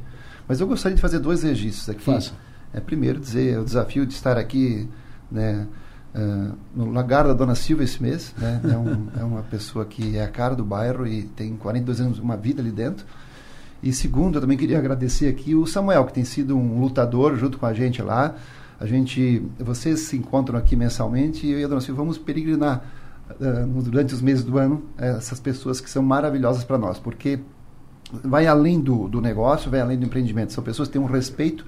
[0.45, 2.03] Mas eu gostaria de fazer dois registros aqui.
[2.03, 2.33] Faça.
[2.73, 4.89] É, primeiro, dizer o desafio de estar aqui
[5.31, 5.65] né,
[6.15, 8.33] uh, no Lagar da Dona Silva esse mês.
[8.37, 8.61] Né?
[8.63, 12.19] É, um, é, uma pessoa que é a cara do bairro e tem 42 anos,
[12.19, 13.05] uma vida ali dentro.
[13.83, 17.57] E segundo, eu também queria agradecer aqui o Samuel, que tem sido um lutador junto
[17.57, 18.35] com a gente lá.
[18.79, 22.83] A gente, vocês se encontram aqui mensalmente e eu e a Dona Silva vamos peregrinar
[23.29, 27.39] uh, durante os meses do ano essas pessoas que são maravilhosas para nós, porque
[28.23, 30.51] vai além do, do negócio, vai além do empreendimento.
[30.51, 31.65] São pessoas que têm um respeito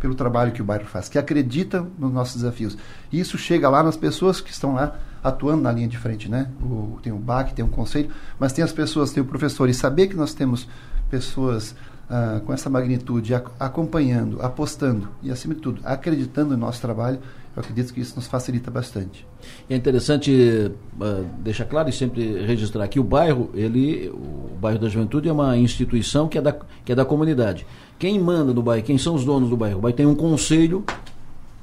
[0.00, 2.76] pelo trabalho que o bairro faz, que acreditam nos nossos desafios.
[3.10, 6.48] E isso chega lá nas pessoas que estão lá atuando na linha de frente, né?
[6.62, 9.68] O, tem o BAC, tem o conselho, mas tem as pessoas, tem o professor.
[9.68, 10.68] E saber que nós temos
[11.10, 11.74] pessoas
[12.10, 17.18] ah, com essa magnitude acompanhando, apostando e, acima de tudo, acreditando no nosso trabalho,
[17.58, 19.26] eu acredito que isso nos facilita bastante.
[19.68, 24.88] É interessante uh, deixar claro e sempre registrar que o bairro, ele, o bairro da
[24.88, 27.66] Juventude é uma instituição que é da, que é da comunidade.
[27.98, 29.78] Quem manda no bairro, quem são os donos do bairro?
[29.78, 30.84] O bairro tem um conselho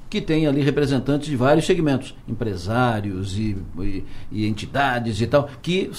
[0.10, 5.92] que tem ali representantes de vários segmentos, empresários e, e, e entidades e tal, que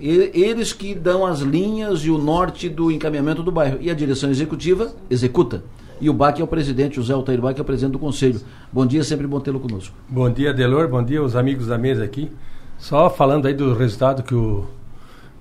[0.00, 3.78] eles que dão as linhas e o norte do encaminhamento do bairro.
[3.80, 5.64] E a direção executiva executa.
[6.00, 8.40] E o BAC é o presidente, José Altair Bach é o presidente do conselho.
[8.72, 9.94] Bom dia, sempre bom tê-lo conosco.
[10.08, 12.30] Bom dia, Delor, bom dia os amigos da mesa aqui.
[12.78, 14.64] Só falando aí do resultado que o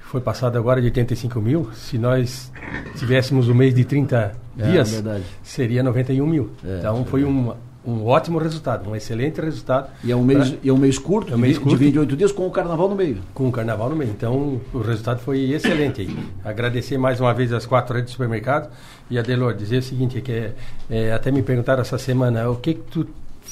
[0.08, 1.70] foi passado agora de 85 mil.
[1.74, 2.52] Se nós
[2.96, 5.04] tivéssemos o um mês de 30 é, dias,
[5.44, 6.50] seria 91 mil.
[6.66, 7.54] É, então foi um,
[7.88, 9.90] um ótimo resultado, um excelente resultado.
[10.04, 10.60] E é um mês, pra...
[10.62, 12.90] e é um mês curto, é um mês curto, de 28 dias com o carnaval
[12.90, 13.20] no meio.
[13.34, 14.12] Com o carnaval no meio.
[14.12, 16.02] Então o resultado foi excelente.
[16.02, 16.18] Aí.
[16.44, 18.70] Agradecer mais uma vez as quatro redes de supermercado
[19.10, 20.54] e a Delor dizer o seguinte, que é,
[20.90, 23.08] é, até me perguntaram essa semana, o que, que tu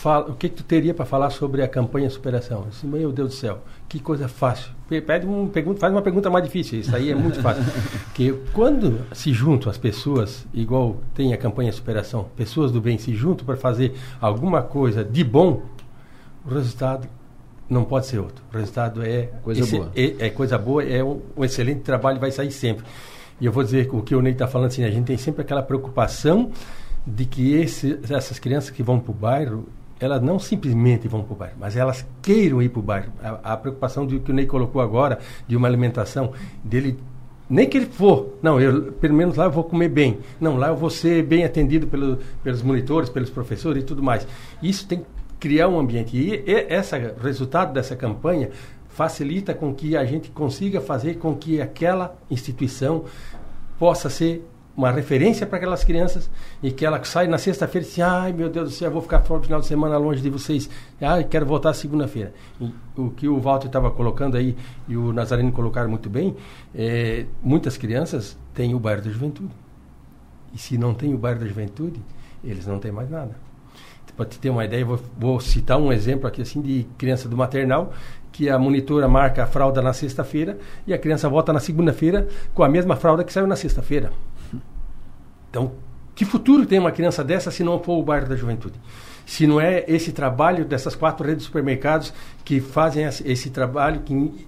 [0.06, 2.60] fala, o que, que tu teria para falar sobre a campanha superação?
[2.60, 4.72] Eu disse, meu Deus do céu, que coisa fácil.
[4.88, 7.64] Pede um, pergunta, faz uma pergunta mais difícil, isso aí é muito fácil.
[8.06, 13.16] Porque quando se juntam as pessoas, igual tem a campanha superação, pessoas do bem se
[13.16, 15.64] juntam para fazer alguma coisa de bom,
[16.46, 17.08] o resultado
[17.68, 18.44] não pode ser outro.
[18.54, 19.92] O resultado é coisa esse, boa.
[19.96, 22.86] É, é, coisa boa, é um, um, excelente trabalho, vai sair sempre.
[23.42, 25.42] E eu vou dizer o que o Ney está falando assim, a gente tem sempre
[25.42, 26.52] aquela preocupação
[27.08, 29.68] de que esse, essas crianças que vão para o bairro,
[30.00, 33.14] elas não simplesmente vão para o bairro, mas elas queiram ir para o bairro.
[33.22, 37.00] A, a, preocupação de, que o Ney colocou agora, de uma alimentação, dele,
[37.50, 40.20] nem que ele for, não, eu, pelo menos lá eu vou comer bem.
[40.40, 44.28] Não, lá eu vou ser bem atendido pelo, pelos monitores, pelos professores e tudo mais.
[44.62, 45.06] Isso tem que
[45.40, 46.18] criar um ambiente.
[46.18, 48.50] E, e esse resultado dessa campanha
[48.90, 53.04] facilita com que a gente consiga fazer com que aquela instituição
[53.78, 56.30] possa ser uma referência para aquelas crianças
[56.62, 59.24] e que ela sai na sexta-feira e diz, ai meu Deus do céu, vou ficar
[59.28, 60.70] no final de semana longe de vocês,
[61.02, 62.34] ai, quero voltar segunda-feira.
[62.96, 64.56] O que o Walter estava colocando aí
[64.88, 66.36] e o Nazareno colocaram muito bem,
[66.74, 69.54] é, muitas crianças têm o bairro da juventude.
[70.54, 72.02] E se não tem o bairro da juventude,
[72.44, 73.36] eles não têm mais nada.
[74.16, 77.36] Para te ter uma ideia, vou, vou citar um exemplo aqui assim de criança do
[77.36, 77.92] maternal
[78.32, 80.58] que a monitora marca a fralda na sexta-feira
[80.88, 84.12] e a criança volta na segunda-feira com a mesma fralda que saiu na sexta-feira.
[85.56, 85.72] Então,
[86.14, 88.76] que futuro tem uma criança dessa se não for o bairro da juventude?
[89.26, 92.14] Se não é esse trabalho dessas quatro redes de supermercados
[92.44, 94.46] que fazem esse trabalho, que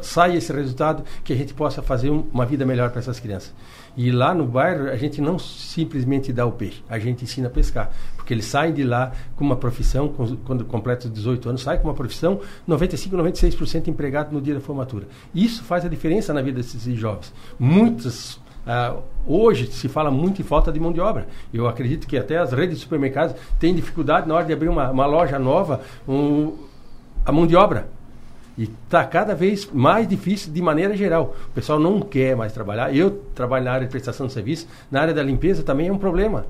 [0.00, 3.52] sai esse resultado, que a gente possa fazer uma vida melhor para essas crianças.
[3.98, 7.50] E lá no bairro, a gente não simplesmente dá o peixe, a gente ensina a
[7.50, 7.90] pescar.
[8.16, 10.08] Porque eles saem de lá com uma profissão,
[10.42, 15.06] quando completam 18 anos, saem com uma profissão 95, 96% empregado no dia da formatura.
[15.34, 17.30] Isso faz a diferença na vida desses jovens.
[17.58, 21.28] Muitos Uh, hoje se fala muito em falta de mão de obra.
[21.54, 24.90] Eu acredito que até as redes de supermercados têm dificuldade na hora de abrir uma,
[24.90, 26.56] uma loja nova, um,
[27.24, 27.88] a mão de obra.
[28.58, 31.36] E está cada vez mais difícil de maneira geral.
[31.48, 32.94] O pessoal não quer mais trabalhar.
[32.94, 35.98] Eu trabalho na área de prestação de serviço, na área da limpeza também é um
[35.98, 36.46] problema.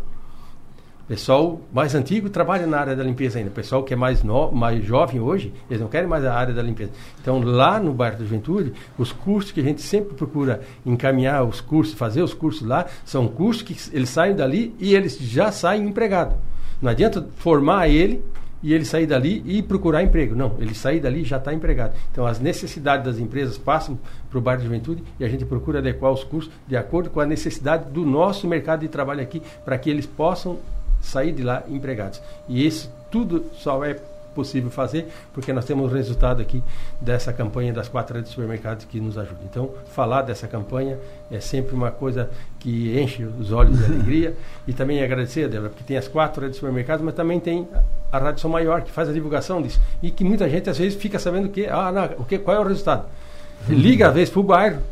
[1.08, 3.48] Pessoal mais antigo trabalha na área da limpeza ainda.
[3.48, 6.52] O pessoal que é mais, no, mais jovem hoje, eles não querem mais a área
[6.52, 6.90] da limpeza.
[7.20, 11.60] Então, lá no bairro da Juventude, os cursos que a gente sempre procura encaminhar os
[11.60, 15.86] cursos, fazer os cursos lá, são cursos que eles saem dali e eles já saem
[15.86, 16.36] empregados.
[16.82, 18.20] Não adianta formar ele
[18.60, 20.34] e ele sair dali e procurar emprego.
[20.34, 21.94] Não, ele sair dali já está empregado.
[22.10, 23.96] Então, as necessidades das empresas passam
[24.28, 27.20] para o bairro da juventude e a gente procura adequar os cursos de acordo com
[27.20, 30.58] a necessidade do nosso mercado de trabalho aqui, para que eles possam
[31.06, 32.20] sair de lá empregados.
[32.48, 33.96] E isso tudo só é
[34.36, 36.62] possível fazer porque nós temos o resultado aqui
[37.00, 39.40] dessa campanha das quatro redes de supermercados que nos ajuda.
[39.50, 40.98] Então, falar dessa campanha
[41.30, 42.28] é sempre uma coisa
[42.60, 44.36] que enche os olhos de alegria
[44.68, 47.66] e também agradecer, Débora, porque tem as quatro redes de supermercados, mas também tem
[48.12, 51.00] a Rádio São Maior que faz a divulgação disso e que muita gente às vezes
[51.00, 53.06] fica sabendo que, ah, não, o que, qual é o resultado.
[53.66, 54.82] Liga às vezes para o bairro,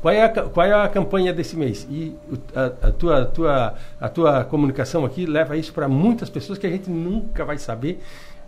[0.00, 1.86] qual é, a, qual é a campanha desse mês?
[1.90, 2.16] E
[2.54, 6.66] a, a, tua, a, tua, a tua comunicação aqui leva isso para muitas pessoas que
[6.66, 8.00] a gente nunca vai saber,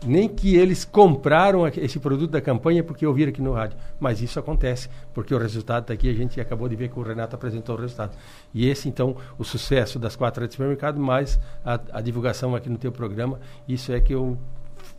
[0.05, 3.77] nem que eles compraram esse produto da campanha porque ouviram aqui no rádio.
[3.99, 7.03] Mas isso acontece, porque o resultado está aqui, a gente acabou de ver que o
[7.03, 8.17] Renato apresentou o resultado.
[8.55, 12.69] E esse, então, o sucesso das quatro redes de supermercado, mais a, a divulgação aqui
[12.69, 14.39] no teu programa, isso é que eu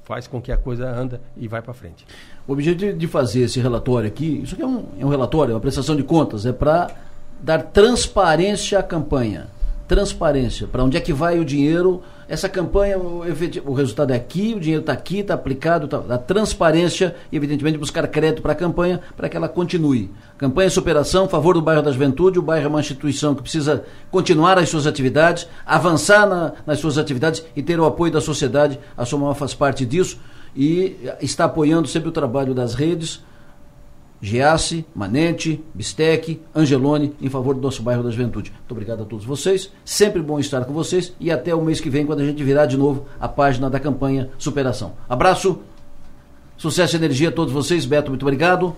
[0.03, 2.05] faz com que a coisa anda e vai para frente.
[2.48, 5.56] O objetivo de fazer esse relatório aqui, isso aqui é um, é um relatório, é
[5.56, 6.90] uma prestação de contas, é para
[7.41, 9.48] dar transparência à campanha.
[9.86, 12.02] Transparência, para onde é que vai o dinheiro.
[12.28, 13.24] Essa campanha, o,
[13.65, 17.78] o resultado é aqui, o dinheiro está aqui, está aplicado, tá, a transparência e, evidentemente,
[17.78, 20.10] buscar crédito para a campanha para que ela continue.
[20.38, 23.84] Campanha de superação, favor do bairro da juventude, o bairro é uma instituição que precisa
[24.11, 28.80] continuar as suas atividades, avançar na, nas suas atividades e ter o apoio da sociedade.
[28.98, 30.18] A Somar faz parte disso
[30.56, 33.24] e está apoiando sempre o trabalho das redes,
[34.22, 38.52] Giasse, Manente, Bistec, Angelone, em favor do nosso bairro da Juventude.
[38.52, 41.90] Muito obrigado a todos vocês, sempre bom estar com vocês e até o mês que
[41.90, 44.94] vem, quando a gente virar de novo a página da campanha Superação.
[45.07, 45.61] Abraço,
[46.57, 47.86] sucesso e energia a todos vocês.
[47.86, 48.76] Beto, muito obrigado.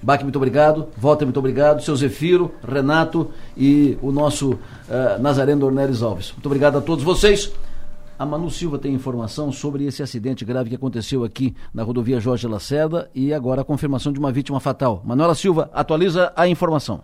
[0.00, 0.88] Baque, muito obrigado.
[0.96, 1.82] Walter, muito obrigado.
[1.82, 6.32] Seu Zefiro, Renato e o nosso uh, Nazareno Dornelles Alves.
[6.32, 7.50] Muito obrigado a todos vocês.
[8.18, 12.48] A Manu Silva tem informação sobre esse acidente grave que aconteceu aqui na rodovia Jorge
[12.48, 15.02] Lacerda e agora a confirmação de uma vítima fatal.
[15.04, 17.02] Manuela Silva, atualiza a informação.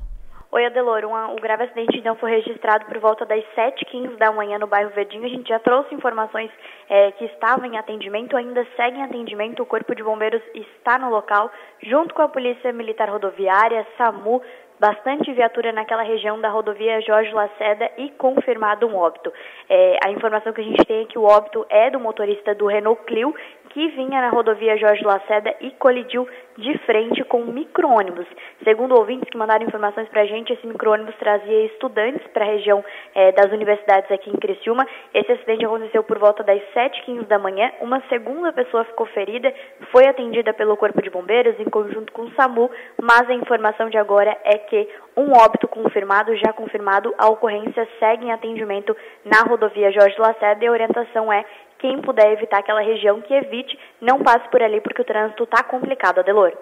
[0.55, 1.03] Oi, Adelor.
[1.05, 4.91] Um, o grave acidente então foi registrado por volta das 7h15 da manhã no bairro
[4.91, 5.25] Verdinho.
[5.25, 6.51] A gente já trouxe informações
[6.91, 9.63] é, que estavam em atendimento, ainda segue em atendimento.
[9.63, 11.51] O Corpo de Bombeiros está no local,
[11.83, 14.43] junto com a Polícia Militar Rodoviária, SAMU,
[14.83, 19.33] bastante viatura naquela região da rodovia Jorge Lacerda e confirmado um óbito.
[19.69, 22.67] É, a informação que a gente tem é que o óbito é do motorista do
[22.67, 23.33] Renault Clio,
[23.73, 28.27] que vinha na rodovia Jorge Lacerda e colidiu de frente com um micro-ônibus.
[28.63, 32.85] Segundo ouvintes que mandaram informações para a gente, esse micro-ônibus trazia estudantes para a região
[33.15, 34.87] é, das universidades aqui em Criciúma.
[35.15, 37.71] Esse acidente aconteceu por volta das 7h15 da manhã.
[37.81, 39.53] Uma segunda pessoa ficou ferida,
[39.91, 42.71] foi atendida pelo Corpo de Bombeiros em conjunto com o SAMU,
[43.01, 48.27] mas a informação de agora é que um óbito confirmado, já confirmado, a ocorrência segue
[48.27, 51.45] em atendimento na rodovia Jorge Lacerda e a orientação é
[51.83, 55.65] quem puder evitar aquela região, que evite, não passe por ali, porque o trânsito está
[55.65, 56.53] complicado, Adelor.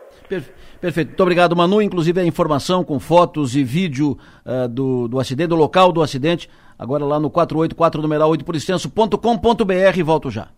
[0.81, 1.09] Perfeito.
[1.09, 1.83] Muito obrigado, Manu.
[1.83, 4.17] Inclusive a informação com fotos e vídeo
[4.47, 6.49] uh, do, do acidente, do local do acidente,
[6.79, 10.03] agora lá no 484 numeral 8 por extenso.com.br.
[10.03, 10.49] Volto já.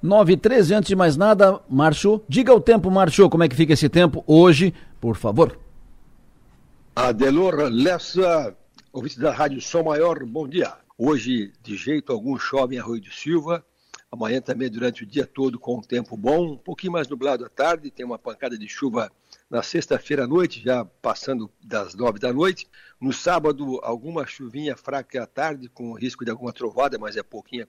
[0.00, 3.56] 9 e 13, antes de mais nada, Marcho, diga o tempo, Marcho, como é que
[3.56, 5.58] fica esse tempo hoje, por favor.
[6.94, 8.54] Adelor, Lessa
[8.92, 10.72] Ouvintes da Rádio Som Maior, bom dia.
[10.96, 13.64] Hoje, de jeito algum, chove em Arroio do Silva.
[14.16, 17.50] Amanhã também durante o dia todo com um tempo bom, um pouquinho mais nublado à
[17.50, 19.12] tarde, tem uma pancada de chuva
[19.50, 22.66] na sexta-feira à noite, já passando das nove da noite.
[22.98, 27.68] No sábado, alguma chuvinha fraca à tarde, com risco de alguma trovada, mas é pouquinha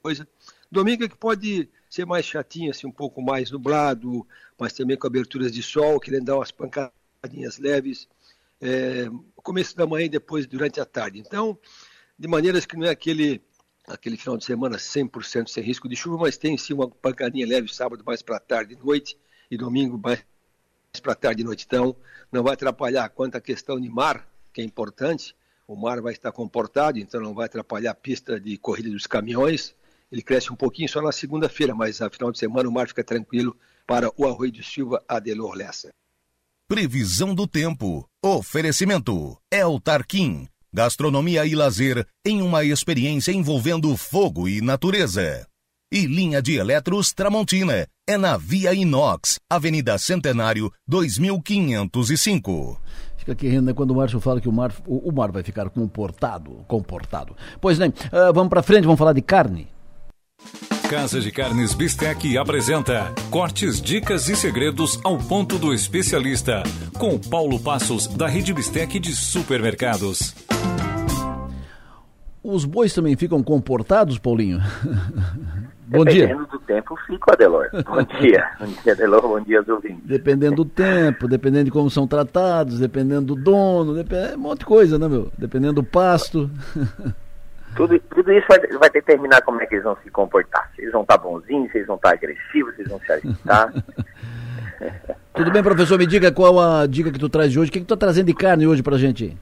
[0.00, 0.28] coisa.
[0.70, 4.24] Domingo é que pode ser mais chatinho, assim, um pouco mais nublado,
[4.56, 8.08] mas também com aberturas de sol, querendo dar umas pancadinhas leves.
[8.60, 11.18] É, começo da manhã e depois durante a tarde.
[11.18, 11.58] Então,
[12.16, 13.42] de maneiras que não é aquele
[13.86, 17.72] aquele final de semana 100% sem risco de chuva, mas tem sim uma pancadinha leve
[17.72, 19.18] sábado mais para tarde e noite
[19.50, 20.24] e domingo mais
[21.02, 21.64] para tarde e noite.
[21.66, 21.96] Então,
[22.30, 25.34] não vai atrapalhar quanto à questão de mar, que é importante.
[25.66, 29.74] O mar vai estar comportado, então não vai atrapalhar a pista de corrida dos caminhões.
[30.10, 33.02] Ele cresce um pouquinho só na segunda-feira, mas a final de semana o mar fica
[33.02, 33.56] tranquilo
[33.86, 35.90] para o Arroio de Silva Adelor Lessa.
[36.68, 38.06] Previsão do tempo.
[38.22, 39.38] Oferecimento.
[39.50, 40.48] El Tarquim.
[40.74, 45.46] Gastronomia e lazer em uma experiência envolvendo fogo e natureza.
[45.92, 47.86] E linha de eletros Tramontina.
[48.08, 52.80] É na Via Inox, Avenida Centenário, 2505.
[53.18, 55.42] Fica aqui rindo né, quando o Márcio fala que o mar, o, o mar vai
[55.42, 56.64] ficar comportado.
[56.66, 57.36] comportado.
[57.60, 59.68] Pois nem, uh, vamos para frente, vamos falar de carne.
[60.92, 66.62] Casa de Carnes Bistec apresenta cortes, dicas e segredos ao ponto do especialista,
[66.98, 70.34] com Paulo Passos, da Rede Bistec de Supermercados.
[72.44, 74.58] Os bois também ficam comportados, Paulinho?
[75.88, 76.26] Bom Dependendo dia.
[76.26, 77.70] Dependendo do tempo, fico, Adelor.
[77.72, 78.50] Bom dia.
[78.60, 79.22] Bom dia, Adelor.
[79.22, 80.04] Bom dia aos ouvintes.
[80.04, 84.34] Dependendo do tempo, dependendo de como são tratados, dependendo do dono, depend...
[84.34, 85.32] um monte de coisa, né, meu?
[85.38, 86.50] Dependendo do pasto.
[87.76, 90.70] Tudo, tudo isso vai, vai, determinar como é que eles vão se comportar.
[90.74, 93.72] Se eles vão estar bonzinhos, se eles vão estar agressivos, se eles vão se agitar.
[95.32, 95.98] Tudo bem, professor?
[95.98, 97.70] Me diga qual a dica que tu traz de hoje.
[97.70, 99.36] O que, que tu tá trazendo de carne hoje pra gente?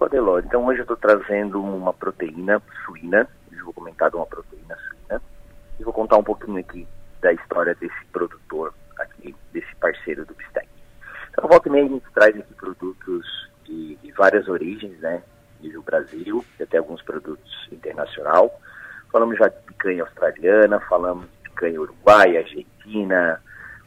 [0.00, 3.28] Adelor, então hoje eu estou trazendo uma proteína suína.
[3.52, 5.22] Eu vou comentar de uma proteína suína.
[5.78, 6.86] E vou contar um pouquinho aqui
[7.20, 10.68] da história desse produtor aqui, desse parceiro do Bistec.
[11.30, 15.22] Então, volta e meia a gente traz aqui produtos de, de várias origens, né?
[15.62, 18.52] Nível Brasil, até alguns produtos internacional.
[19.10, 23.40] Falamos já de picanha australiana, falamos de picanha uruguaia, argentina,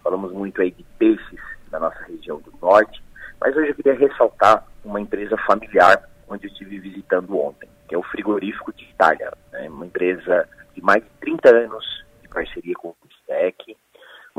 [0.03, 1.39] falamos muito aí de peixes
[1.69, 3.03] da nossa região do norte.
[3.39, 7.97] Mas hoje eu queria ressaltar uma empresa familiar onde eu estive visitando ontem, que é
[7.97, 9.69] o Frigorífico de Itália, né?
[9.69, 13.75] uma empresa de mais de 30 anos de parceria com o Bistec,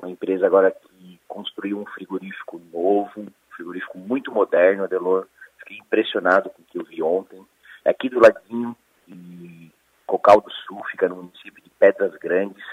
[0.00, 5.26] uma empresa agora que construiu um frigorífico novo, um frigorífico muito moderno, Adelor,
[5.66, 7.44] fiquei impressionado com o que eu vi ontem.
[7.84, 8.76] É aqui do ladinho,
[9.08, 9.72] e
[10.06, 12.64] Cocal do Sul, fica no município de Pedras Grandes,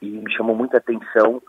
[0.00, 1.42] e me chamou muita atenção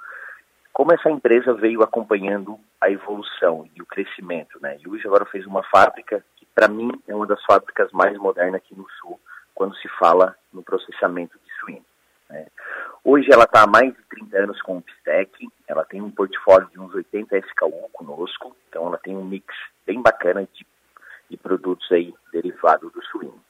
[0.73, 4.77] como essa empresa veio acompanhando a evolução e o crescimento, né?
[4.79, 8.55] E hoje agora fez uma fábrica que, para mim, é uma das fábricas mais modernas
[8.55, 9.19] aqui no Sul,
[9.55, 11.85] quando se fala no processamento de suíno.
[12.29, 12.47] Né?
[13.03, 16.67] Hoje ela está há mais de 30 anos com o Pistec, ela tem um portfólio
[16.69, 19.45] de uns 80 SKU conosco, então ela tem um mix
[19.85, 20.65] bem bacana de,
[21.29, 23.41] de produtos aí derivados do suíno.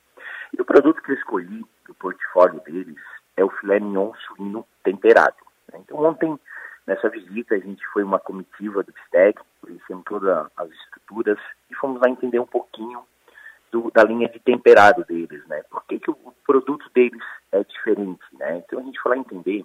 [0.56, 3.02] E o produto que eu escolhi do portfólio deles
[3.36, 5.36] é o filé mignon suíno temperado.
[5.72, 5.80] Né?
[5.84, 6.40] Então ontem,
[6.86, 11.40] nessa visita, a gente foi uma comitiva do Bistec, conhecemos todas as estruturas
[11.70, 13.04] e fomos lá entender um pouquinho
[13.78, 15.64] do, da linha de temperado deles, né?
[15.70, 17.22] Por que, que o produto deles
[17.52, 18.58] é diferente, né?
[18.58, 19.64] Então a gente foi lá entender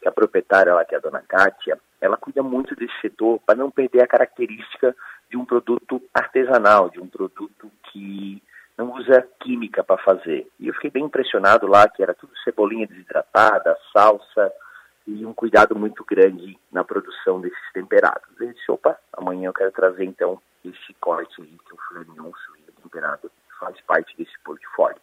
[0.00, 3.54] que a proprietária lá, que é a dona Kátia, ela cuida muito desse setor para
[3.54, 4.94] não perder a característica
[5.30, 8.42] de um produto artesanal, de um produto que
[8.76, 10.48] não usa química para fazer.
[10.58, 14.52] E eu fiquei bem impressionado lá, que era tudo cebolinha desidratada, salsa
[15.06, 18.28] e um cuidado muito grande na produção desses temperados.
[18.40, 22.04] Eu disse, opa, amanhã eu quero trazer então esse corte aí, que é o filé
[22.08, 22.32] mignon
[22.82, 23.30] temperado,
[23.62, 25.00] faz parte desse portfólio.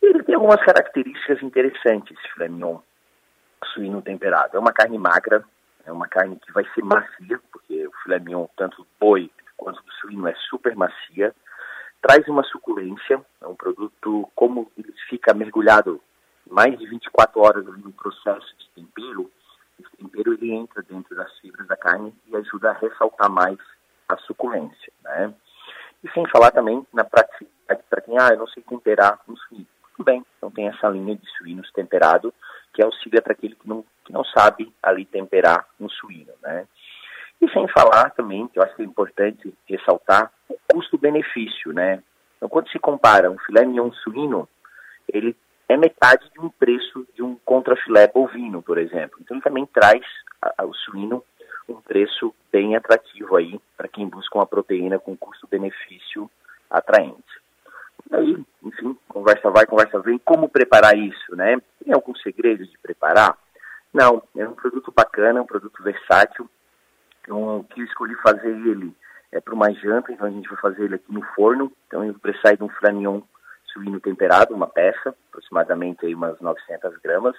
[0.00, 2.78] Ele tem algumas características interessantes, filé mignon
[3.74, 4.56] suíno temperado.
[4.56, 5.44] É uma carne magra,
[5.84, 9.82] é uma carne que vai ser macia, porque o filé mignon, tanto do boi quanto
[9.82, 11.34] do suíno, é super macia.
[12.00, 16.00] Traz uma suculência, é um produto, como ele fica mergulhado
[16.48, 19.30] mais de 24 horas no processo de tempero,
[19.78, 23.58] esse tempero ele entra dentro das fibras da carne e ajuda a ressaltar mais
[24.08, 25.34] a suculência, né?
[26.02, 27.57] E sem falar também na praticidade
[27.88, 29.66] para quem, ah, eu não sei temperar um suíno.
[29.96, 32.32] Tudo bem, então tem essa linha de suínos temperado
[32.72, 36.66] que auxilia para aquele que não, que não sabe ali temperar um suíno, né?
[37.40, 42.02] E sem falar também, que eu acho que é importante ressaltar, o custo-benefício, né?
[42.36, 44.48] Então, quando se compara um filé mignon suíno,
[45.12, 45.36] ele
[45.68, 49.18] é metade de um preço de um contrafilé bovino, por exemplo.
[49.20, 50.04] Então, ele também traz
[50.56, 51.24] ao suíno
[51.68, 56.30] um preço bem atrativo aí para quem busca uma proteína com custo-benefício
[56.70, 57.40] atraente.
[58.10, 60.18] E aí, enfim, conversa vai, conversa vem.
[60.18, 61.60] Como preparar isso, né?
[61.84, 63.36] Tem algum segredo de preparar?
[63.92, 66.48] Não, é um produto bacana, é um produto versátil.
[67.22, 68.94] Então, que eu escolhi fazer ele
[69.30, 71.70] é para uma janta, então a gente vai fazer ele aqui no forno.
[71.86, 73.20] Então, eu precisei de um flamignon
[73.72, 77.36] suíno temperado, uma peça, aproximadamente aí umas 900 gramas,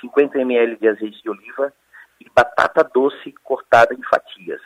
[0.00, 1.72] 50 ml de azeite de oliva
[2.20, 4.60] e batata doce cortada em fatias.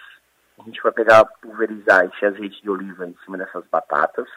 [0.59, 4.29] A gente vai pegar, pulverizar esse azeite de oliva em cima dessas batatas.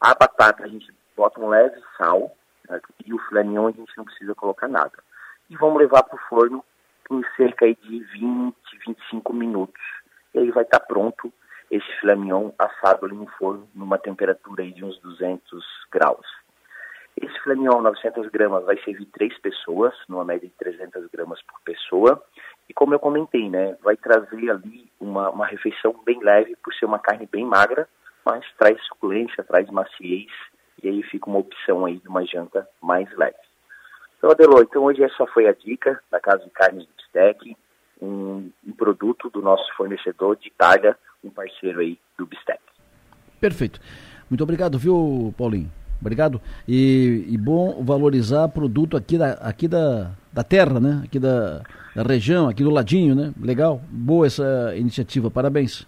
[0.00, 2.34] A batata a gente bota um leve sal
[2.68, 4.92] né, e o filé mignon a gente não precisa colocar nada.
[5.50, 6.64] E vamos levar para o forno
[7.10, 8.54] em cerca de 20,
[8.86, 9.82] 25 minutos.
[10.32, 11.32] E aí vai estar tá pronto
[11.70, 16.26] esse filé mignon assado ali no forno, numa temperatura aí de uns 200 graus.
[17.20, 21.60] Esse filé mignon, 900 gramas, vai servir três pessoas, numa média de 300 gramas por
[21.60, 22.22] pessoa.
[22.68, 26.86] E como eu comentei, né, vai trazer ali uma, uma refeição bem leve, por ser
[26.86, 27.86] uma carne bem magra,
[28.24, 30.30] mas traz suculência, traz maciez,
[30.82, 33.36] e aí fica uma opção aí de uma janta mais leve.
[34.18, 37.56] Então, Adelô, então hoje essa foi a dica da Casa de Carnes de Bistec,
[38.00, 42.60] um, um produto do nosso fornecedor de Itália, um parceiro aí do Bistec.
[43.40, 43.80] Perfeito.
[44.28, 45.70] Muito obrigado, viu, Paulinho?
[46.00, 46.40] Obrigado.
[46.66, 51.02] E, e bom valorizar produto aqui da, aqui da, da terra, né?
[51.04, 51.62] Aqui da,
[51.94, 53.32] da região, aqui do ladinho, né?
[53.38, 53.80] Legal.
[53.90, 55.30] Boa essa iniciativa.
[55.30, 55.86] Parabéns.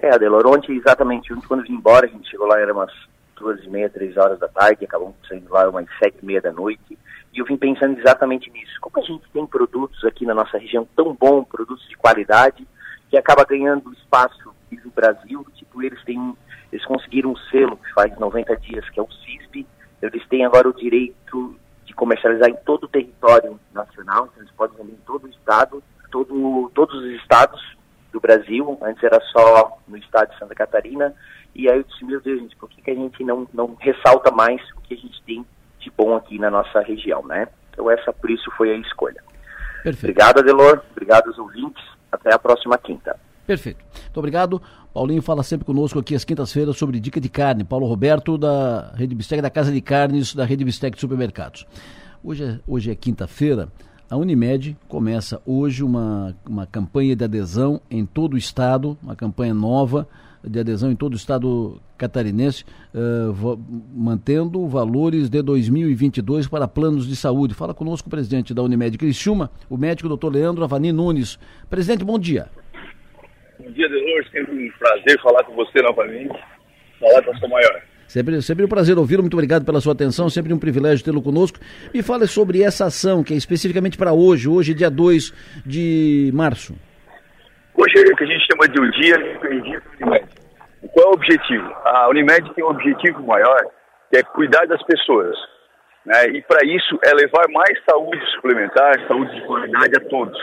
[0.00, 2.92] É, Adelor, ontem exatamente, ontem quando vim embora, a gente chegou lá, era umas
[3.36, 6.52] duas e meia, três horas da tarde, acabamos saindo lá umas sete e meia da
[6.52, 6.98] noite,
[7.32, 8.72] e eu vim pensando exatamente nisso.
[8.80, 12.66] Como a gente tem produtos aqui na nossa região tão bom, produtos de qualidade,
[13.10, 14.54] que acaba ganhando espaço
[14.84, 16.34] no Brasil, tipo, eles têm,
[16.72, 19.66] eles conseguiram um selo que faz 90 dias, que é o CISP,
[20.00, 21.54] eles têm agora o direito
[21.84, 25.82] de comercializar em todo o território nacional, então eles podem vender em todo o estado,
[26.10, 27.60] todo, todos os estados
[28.12, 31.14] do Brasil, antes era só no estado de Santa Catarina,
[31.54, 34.30] e aí eu disse, meu Deus, gente, por que, que a gente não, não ressalta
[34.30, 35.44] mais o que a gente tem
[35.80, 37.48] de bom aqui na nossa região, né?
[37.70, 39.22] Então essa, por isso, foi a escolha.
[39.82, 40.04] Perfeito.
[40.04, 43.18] Obrigado, Adelor, obrigado aos ouvintes, até a próxima quinta.
[43.46, 43.84] Perfeito.
[44.04, 44.62] Muito obrigado.
[44.94, 47.64] Paulinho fala sempre conosco aqui às quintas-feiras sobre dica de carne.
[47.64, 51.66] Paulo Roberto, da Rede Bistec, da Casa de Carnes, da Rede Bistec de Supermercados.
[52.22, 53.68] Hoje é, hoje é quinta-feira.
[54.12, 59.54] A Unimed começa hoje uma, uma campanha de adesão em todo o estado, uma campanha
[59.54, 60.06] nova
[60.44, 62.62] de adesão em todo o estado catarinense,
[62.94, 63.58] uh,
[63.94, 67.54] mantendo valores de 2022 para planos de saúde.
[67.54, 70.30] Fala conosco o presidente da Unimed Criciúma, o médico Dr.
[70.30, 71.38] Leandro Avani Nunes.
[71.70, 72.50] Presidente, bom dia.
[73.58, 74.26] Bom dia, Delor.
[74.30, 76.38] Sempre um prazer falar com você novamente.
[77.00, 77.91] Falar com a sua maior.
[78.12, 81.58] Sempre, sempre um prazer ouvi-lo, muito obrigado pela sua atenção, sempre um privilégio tê-lo conosco.
[81.94, 86.76] Me fale sobre essa ação, que é especificamente para hoje, hoje, dia 2 de março.
[87.74, 89.82] Hoje é o que a gente chama de um dia Unimed.
[90.92, 91.64] Qual é o objetivo?
[91.86, 93.64] A Unimed tem um objetivo maior,
[94.10, 95.34] que é cuidar das pessoas.
[96.04, 96.36] Né?
[96.36, 100.38] E para isso é levar mais saúde suplementar, saúde de qualidade a todos.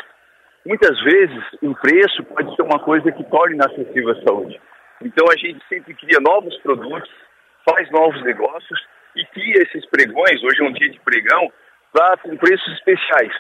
[0.66, 4.60] Muitas vezes, o preço pode ser uma coisa que torne inacessível a saúde.
[5.04, 7.29] Então, a gente sempre cria novos produtos,
[7.70, 8.80] faz novos negócios
[9.16, 10.42] e cria esses pregões.
[10.44, 11.52] Hoje é um dia de pregão,
[11.92, 13.34] pra, com preços especiais.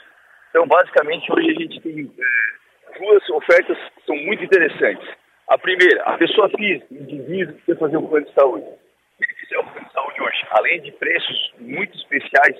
[0.50, 5.08] Então, basicamente, hoje a gente tem é, duas ofertas que são muito interessantes.
[5.48, 8.66] A primeira, a pessoa física, indivíduo que quer fazer um plano de saúde.
[8.66, 12.56] Se ele fizer um plano de saúde hoje, além de preços muito especiais,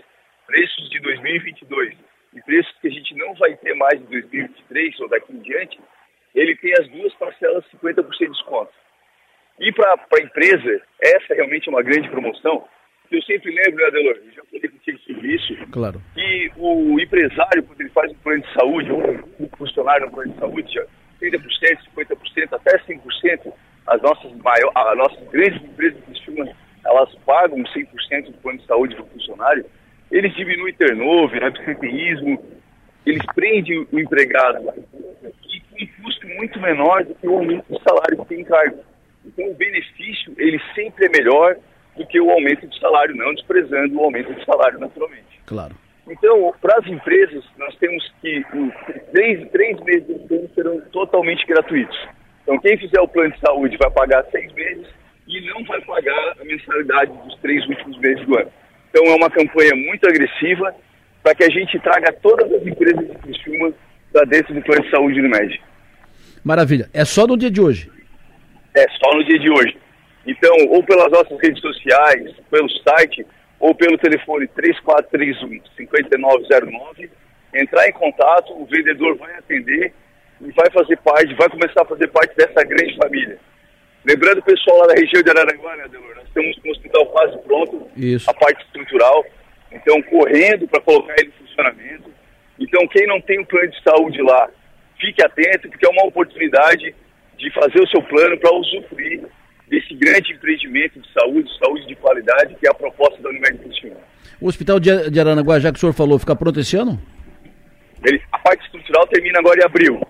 [0.48, 1.96] preços de 2022
[2.34, 5.80] e preços que a gente não vai ter mais em 2023 ou daqui em diante,
[6.34, 8.72] ele tem as duas parcelas 50% de desconto.
[9.60, 12.66] E para a empresa, essa realmente é uma grande promoção.
[13.12, 16.02] Eu sempre lembro, né, Adelor, já falei contigo sobre isso, claro.
[16.14, 19.02] que o empresário, quando ele faz um plano de saúde, ou
[19.40, 20.86] um funcionário no plano de saúde, já
[21.20, 21.42] 30%,
[21.96, 23.54] 50%, até 100%,
[23.88, 26.56] as nossas, maior, as nossas grandes empresas de
[26.86, 29.66] elas pagam 100% do plano de saúde do funcionário,
[30.12, 32.44] eles diminuem turnover, absenteísmo,
[33.06, 34.60] eles prendem o empregado
[35.24, 38.84] e com um custo muito menor do que o aumento do salário que tem cargo.
[39.30, 41.56] Então o benefício, ele sempre é melhor
[41.96, 45.40] do que o aumento de salário, não desprezando o aumento de salário naturalmente.
[45.46, 45.76] Claro.
[46.08, 48.44] Então, para as empresas, nós temos que
[49.12, 51.98] três, três meses do plano serão totalmente gratuitos.
[52.42, 54.88] Então, quem fizer o plano de saúde vai pagar seis meses
[55.28, 58.52] e não vai pagar a mensalidade dos três últimos meses do ano.
[58.90, 60.74] Então é uma campanha muito agressiva
[61.22, 63.72] para que a gente traga todas as empresas de Criciúma
[64.12, 65.62] para dentro do plano de saúde do MED.
[66.44, 66.90] Maravilha.
[66.92, 67.92] É só no dia de hoje?
[68.80, 69.78] É só no dia de hoje.
[70.26, 73.26] Então, ou pelas nossas redes sociais, pelo site,
[73.60, 77.10] ou pelo telefone 3431 5909,
[77.54, 79.94] entrar em contato, o vendedor vai atender
[80.40, 83.38] e vai fazer parte, vai começar a fazer parte dessa grande família.
[84.06, 86.16] Lembrando o pessoal lá da região de Araranguá, né, Adelor?
[86.16, 88.30] Nós temos um hospital quase pronto, Isso.
[88.30, 89.26] a parte estrutural,
[89.72, 92.10] então correndo para colocar ele em funcionamento.
[92.58, 94.50] Então, quem não tem um plano de saúde lá,
[94.98, 96.96] fique atento, porque é uma oportunidade
[97.40, 99.22] de fazer o seu plano para usufruir
[99.68, 103.98] desse grande empreendimento de saúde, saúde de qualidade, que é a proposta da Unimed Criciúma.
[104.42, 107.00] O hospital de, Aranaguá, já que o senhor falou, fica pronto esse ano?
[108.06, 110.02] Ele, a parte estrutural termina agora em abril.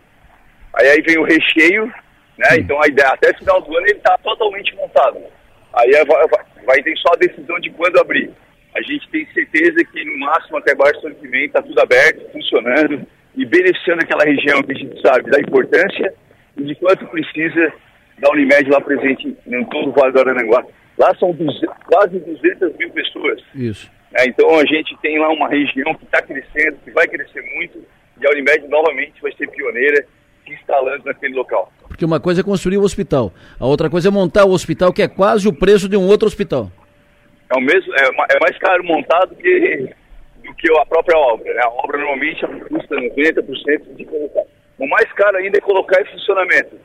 [0.74, 1.88] Aí, aí vem o recheio,
[2.38, 2.58] né?
[2.58, 5.20] Então a ideia, até final do ano ele está totalmente montado.
[5.74, 8.32] Aí vai, vai, vai ter só a decisão de quando abrir.
[8.76, 11.80] A gente tem certeza que no máximo até março do ano que vem está tudo
[11.80, 16.14] aberto, funcionando e beneficiando aquela região que a gente sabe da importância
[16.66, 17.74] de quanto precisa
[18.20, 20.66] da Unimed lá presente em todo o Vale do Aranaguá.
[20.98, 23.42] Lá são 200, quase 200 mil pessoas.
[23.56, 23.90] Isso.
[24.14, 27.84] É, então a gente tem lá uma região que está crescendo, que vai crescer muito,
[28.20, 30.06] e a Unimed novamente vai ser pioneira
[30.46, 31.72] se instalando naquele local.
[31.88, 35.02] Porque uma coisa é construir o hospital, a outra coisa é montar o hospital, que
[35.02, 36.72] é quase o preço de um outro hospital.
[37.50, 39.90] É o mesmo, é, é mais caro montado que,
[40.44, 41.54] do que a própria obra.
[41.54, 41.62] Né?
[41.64, 44.44] A obra normalmente custa 90% de colocar.
[44.80, 46.76] O mais caro ainda é colocar em funcionamento.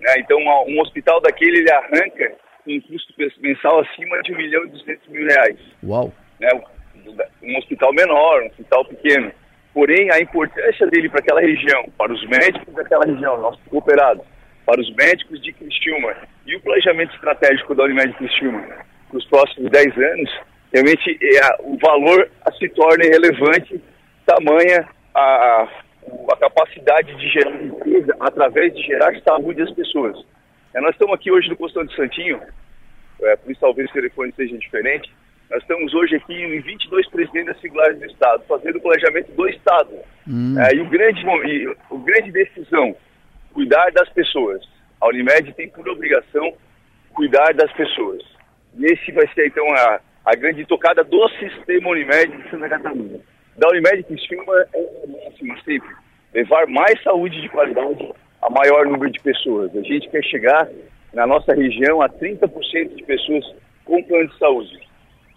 [0.00, 0.14] né?
[0.18, 2.34] Então um hospital daquele ele arranca
[2.64, 5.58] com um custo mensal acima de 1 milhão e 200 mil reais.
[5.84, 6.12] Uau.
[6.38, 6.48] né,
[7.42, 9.32] um hospital menor, um hospital pequeno.
[9.74, 14.24] Porém, a importância dele para aquela região, para os médicos daquela região, nossos cooperados,
[14.66, 16.14] para os médicos de Criciúma
[16.46, 18.62] e o planejamento estratégico da Unimed Criciúma
[19.08, 20.40] para os próximos 10 anos,
[20.72, 23.80] realmente é, o valor se torna relevante,
[24.26, 25.68] tamanha a, a
[26.38, 30.16] capacidade de gerar riqueza através de gerar saúde às pessoas.
[30.74, 32.40] É, nós estamos aqui hoje no Postão de Santinho,
[33.22, 35.10] é, por isso talvez o telefone seja diferente,
[35.50, 39.90] nós estamos hoje aqui em 22 presidentes singulares do Estado, fazendo o planejamento do Estado.
[40.58, 42.96] É, e o grande, e o grande decisão,
[43.52, 44.62] cuidar das pessoas.
[45.00, 46.54] A Unimed tem por obrigação
[47.12, 48.22] cuidar das pessoas.
[48.78, 53.20] E esse vai ser, então, a, a grande tocada do sistema Unimed de Santa Catarina.
[53.56, 55.88] Da Unimed Criciúma é o máximo sempre.
[56.34, 58.10] Levar mais saúde de qualidade
[58.40, 59.74] a maior número de pessoas.
[59.76, 60.68] A gente quer chegar
[61.12, 63.44] na nossa região a 30% de pessoas
[63.84, 64.80] com plano de saúde.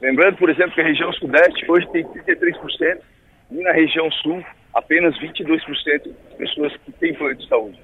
[0.02, 3.00] Lembrando, por exemplo, que a região sudeste hoje tem 33%
[3.52, 4.44] e na região sul
[4.74, 7.80] apenas 22% de pessoas que têm plano de saúde.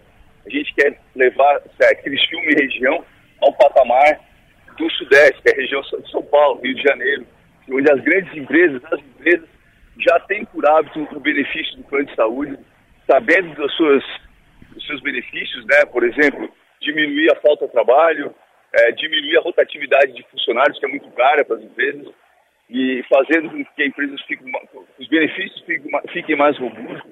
[0.45, 3.03] A gente quer levar é, Criciúma e região
[3.41, 4.20] ao patamar
[4.78, 7.26] do sudeste, que é a região de São Paulo, Rio de Janeiro,
[7.70, 9.51] onde as grandes empresas, as empresas
[10.02, 12.57] já têm por hábito o benefício do plano de saúde,
[13.10, 14.03] sabendo das suas,
[14.69, 15.86] dos seus benefícios, né?
[15.91, 16.49] Por exemplo,
[16.82, 18.34] diminuir a falta de trabalho,
[18.73, 22.07] eh, diminuir a rotatividade de funcionários, que é muito cara para as empresas,
[22.69, 24.61] e fazendo com que a empresa fique, ma-
[24.98, 27.11] os benefícios fiquem, fiquem mais robustos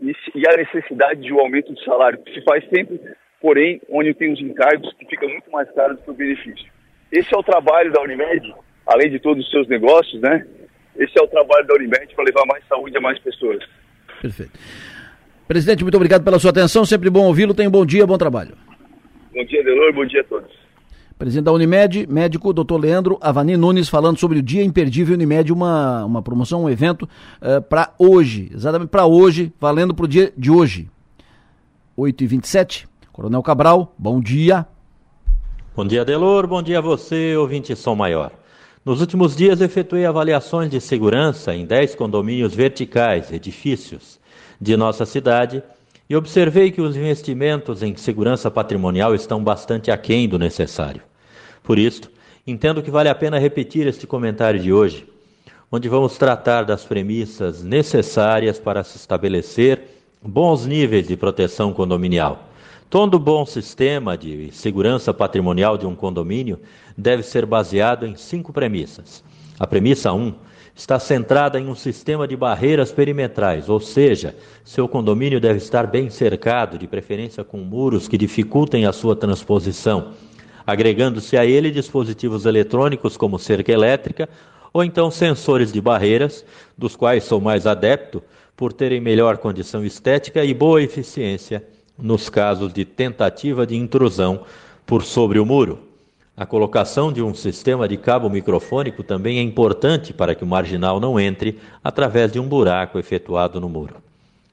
[0.00, 3.00] e, e a necessidade de um aumento de salário, que se faz sempre,
[3.40, 6.70] porém, onde tem os encargos que fica muito mais caro do que o benefício.
[7.10, 8.54] Esse é o trabalho da Unimed,
[8.86, 10.46] além de todos os seus negócios, né?
[10.96, 13.62] Esse é o trabalho da Unimed para levar mais saúde a mais pessoas.
[14.20, 14.58] Perfeito.
[15.46, 18.56] Presidente, muito obrigado pela sua atenção, sempre bom ouvi-lo, tenha um bom dia, bom trabalho.
[19.34, 20.50] Bom dia, Delor, bom dia a todos.
[21.18, 22.78] Presidente da Unimed, médico Dr.
[22.80, 27.08] Leandro Avani Nunes, falando sobre o Dia Imperdível Unimed, uma, uma promoção, um evento
[27.68, 30.88] para hoje, exatamente para hoje, valendo para o dia de hoje.
[31.98, 34.66] 8h27, Coronel Cabral, bom dia.
[35.76, 36.46] Bom dia, Delor.
[36.46, 38.32] Bom dia a você, ouvinte Som Maior.
[38.82, 44.18] Nos últimos dias, efetuei avaliações de segurança em 10 condomínios verticais, edifícios,
[44.58, 45.62] de nossa cidade
[46.08, 51.02] e observei que os investimentos em segurança patrimonial estão bastante aquém do necessário.
[51.62, 52.10] Por isso,
[52.46, 55.06] entendo que vale a pena repetir este comentário de hoje,
[55.70, 59.82] onde vamos tratar das premissas necessárias para se estabelecer
[60.22, 62.49] bons níveis de proteção condominial.
[62.90, 66.58] Todo bom sistema de segurança patrimonial de um condomínio
[66.98, 69.22] deve ser baseado em cinco premissas.
[69.60, 70.34] A premissa 1 um
[70.74, 74.34] está centrada em um sistema de barreiras perimetrais, ou seja,
[74.64, 80.14] seu condomínio deve estar bem cercado, de preferência com muros que dificultem a sua transposição,
[80.66, 84.28] agregando-se a ele dispositivos eletrônicos como cerca elétrica
[84.72, 86.44] ou então sensores de barreiras,
[86.76, 88.20] dos quais sou mais adepto
[88.56, 91.64] por terem melhor condição estética e boa eficiência
[92.02, 94.40] nos casos de tentativa de intrusão
[94.86, 95.78] por sobre o muro.
[96.36, 100.98] A colocação de um sistema de cabo microfônico também é importante para que o marginal
[100.98, 103.96] não entre através de um buraco efetuado no muro.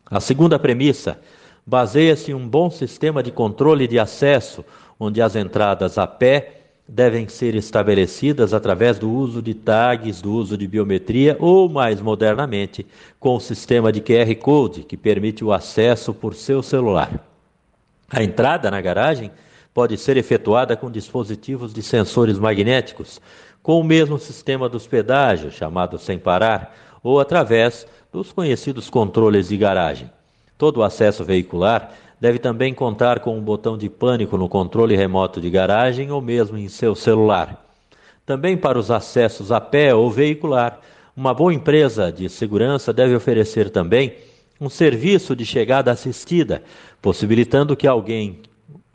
[0.10, 1.19] A segunda premissa
[1.65, 4.64] baseia-se em um bom sistema de controle de acesso,
[4.99, 6.57] onde as entradas a pé
[6.88, 12.86] devem ser estabelecidas através do uso de tags, do uso de biometria ou, mais modernamente,
[13.19, 17.27] com o sistema de QR Code, que permite o acesso por seu celular.
[18.09, 19.31] A entrada na garagem
[19.73, 23.19] pode ser efetuada com dispositivos de sensores magnéticos,
[23.61, 26.73] com o mesmo sistema dos pedágios, chamado sem parar,
[27.03, 30.09] ou através dos conhecidos controles de garagem.
[30.57, 35.39] Todo o acesso veicular deve também contar com um botão de pânico no controle remoto
[35.39, 37.63] de garagem ou mesmo em seu celular.
[38.25, 40.79] Também para os acessos a pé ou veicular,
[41.15, 44.15] uma boa empresa de segurança deve oferecer também
[44.59, 46.63] um serviço de chegada assistida,
[47.02, 48.41] possibilitando que alguém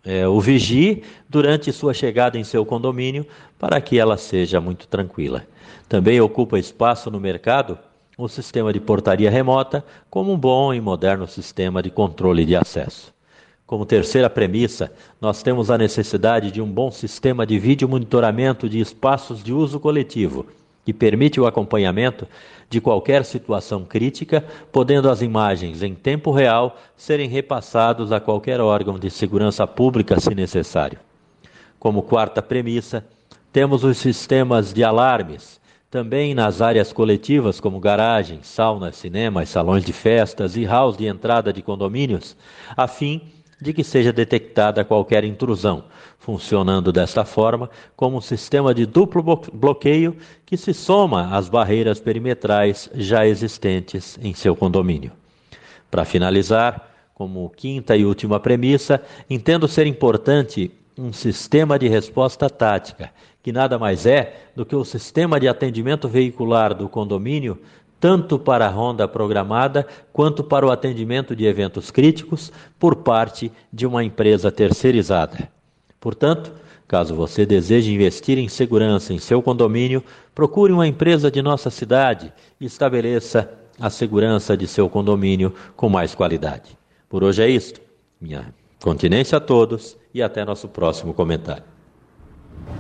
[0.05, 3.27] é, o vigie durante sua chegada em seu condomínio
[3.59, 5.47] para que ela seja muito tranquila.
[5.89, 7.79] Também ocupa espaço no mercado
[8.19, 13.13] o sistema de portaria remota como um bom e moderno sistema de controle de acesso.
[13.67, 18.81] Como terceira premissa, nós temos a necessidade de um bom sistema de vídeo monitoramento de
[18.81, 20.47] espaços de uso coletivo,
[20.85, 22.27] que permite o acompanhamento
[22.69, 28.99] de qualquer situação crítica, podendo as imagens em tempo real serem repassados a qualquer órgão
[28.99, 30.99] de segurança pública se necessário.
[31.79, 33.05] Como quarta premissa,
[33.53, 35.61] temos os sistemas de alarmes,
[35.91, 41.53] também nas áreas coletivas, como garagens, saunas, cinemas, salões de festas e halls de entrada
[41.53, 42.35] de condomínios,
[42.75, 43.21] a fim
[43.61, 45.85] de que seja detectada qualquer intrusão,
[46.23, 50.17] funcionando desta forma como um sistema de duplo bloqueio
[50.47, 55.11] que se soma às barreiras perimetrais já existentes em seu condomínio.
[55.91, 63.11] Para finalizar, como quinta e última premissa, entendo ser importante um sistema de resposta tática
[63.43, 67.59] que nada mais é do que o sistema de atendimento veicular do condomínio,
[67.99, 73.85] tanto para a ronda programada quanto para o atendimento de eventos críticos por parte de
[73.85, 75.51] uma empresa terceirizada.
[76.03, 76.53] Portanto,
[76.89, 80.03] caso você deseje investir em segurança em seu condomínio,
[80.35, 83.49] procure uma empresa de nossa cidade e estabeleça
[83.79, 86.77] a segurança de seu condomínio com mais qualidade.
[87.09, 87.81] Por hoje é isto.
[88.21, 88.53] Minha
[88.83, 91.63] continência a todos e até nosso próximo comentário.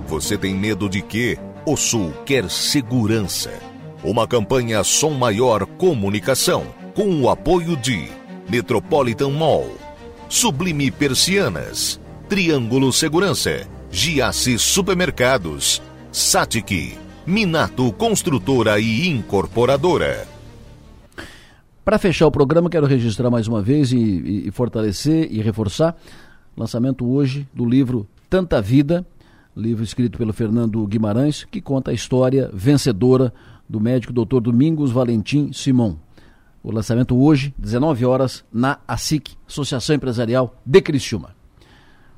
[0.08, 1.38] Você tem medo de quê?
[1.64, 3.52] O Sul quer segurança.
[4.02, 8.08] Uma campanha Som Maior Comunicação, com o apoio de
[8.50, 9.70] Metropolitan Mall,
[10.28, 12.01] Sublime Persianas,
[12.32, 16.96] Triângulo Segurança, Giasse Supermercados, Satic,
[17.26, 20.26] Minato Construtora e Incorporadora.
[21.84, 25.94] Para fechar o programa, quero registrar mais uma vez e, e, e fortalecer e reforçar
[26.56, 29.06] lançamento hoje do livro Tanta Vida,
[29.54, 33.30] livro escrito pelo Fernando Guimarães, que conta a história vencedora
[33.68, 34.40] do médico Dr.
[34.40, 35.96] Domingos Valentim Simon.
[36.62, 41.41] O lançamento hoje, 19 horas, na ASIC, Associação Empresarial de Criciúma.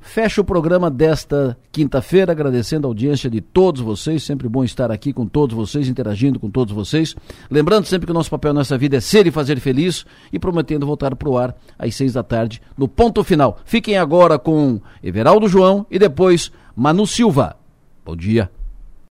[0.05, 4.23] Fecho o programa desta quinta-feira, agradecendo a audiência de todos vocês.
[4.23, 7.15] Sempre bom estar aqui com todos vocês, interagindo com todos vocês.
[7.49, 10.85] Lembrando sempre que o nosso papel nessa vida é ser e fazer feliz e prometendo
[10.85, 13.57] voltar para o ar às seis da tarde, no ponto final.
[13.65, 17.57] Fiquem agora com Everaldo João e depois Manu Silva.
[18.05, 18.49] Bom dia.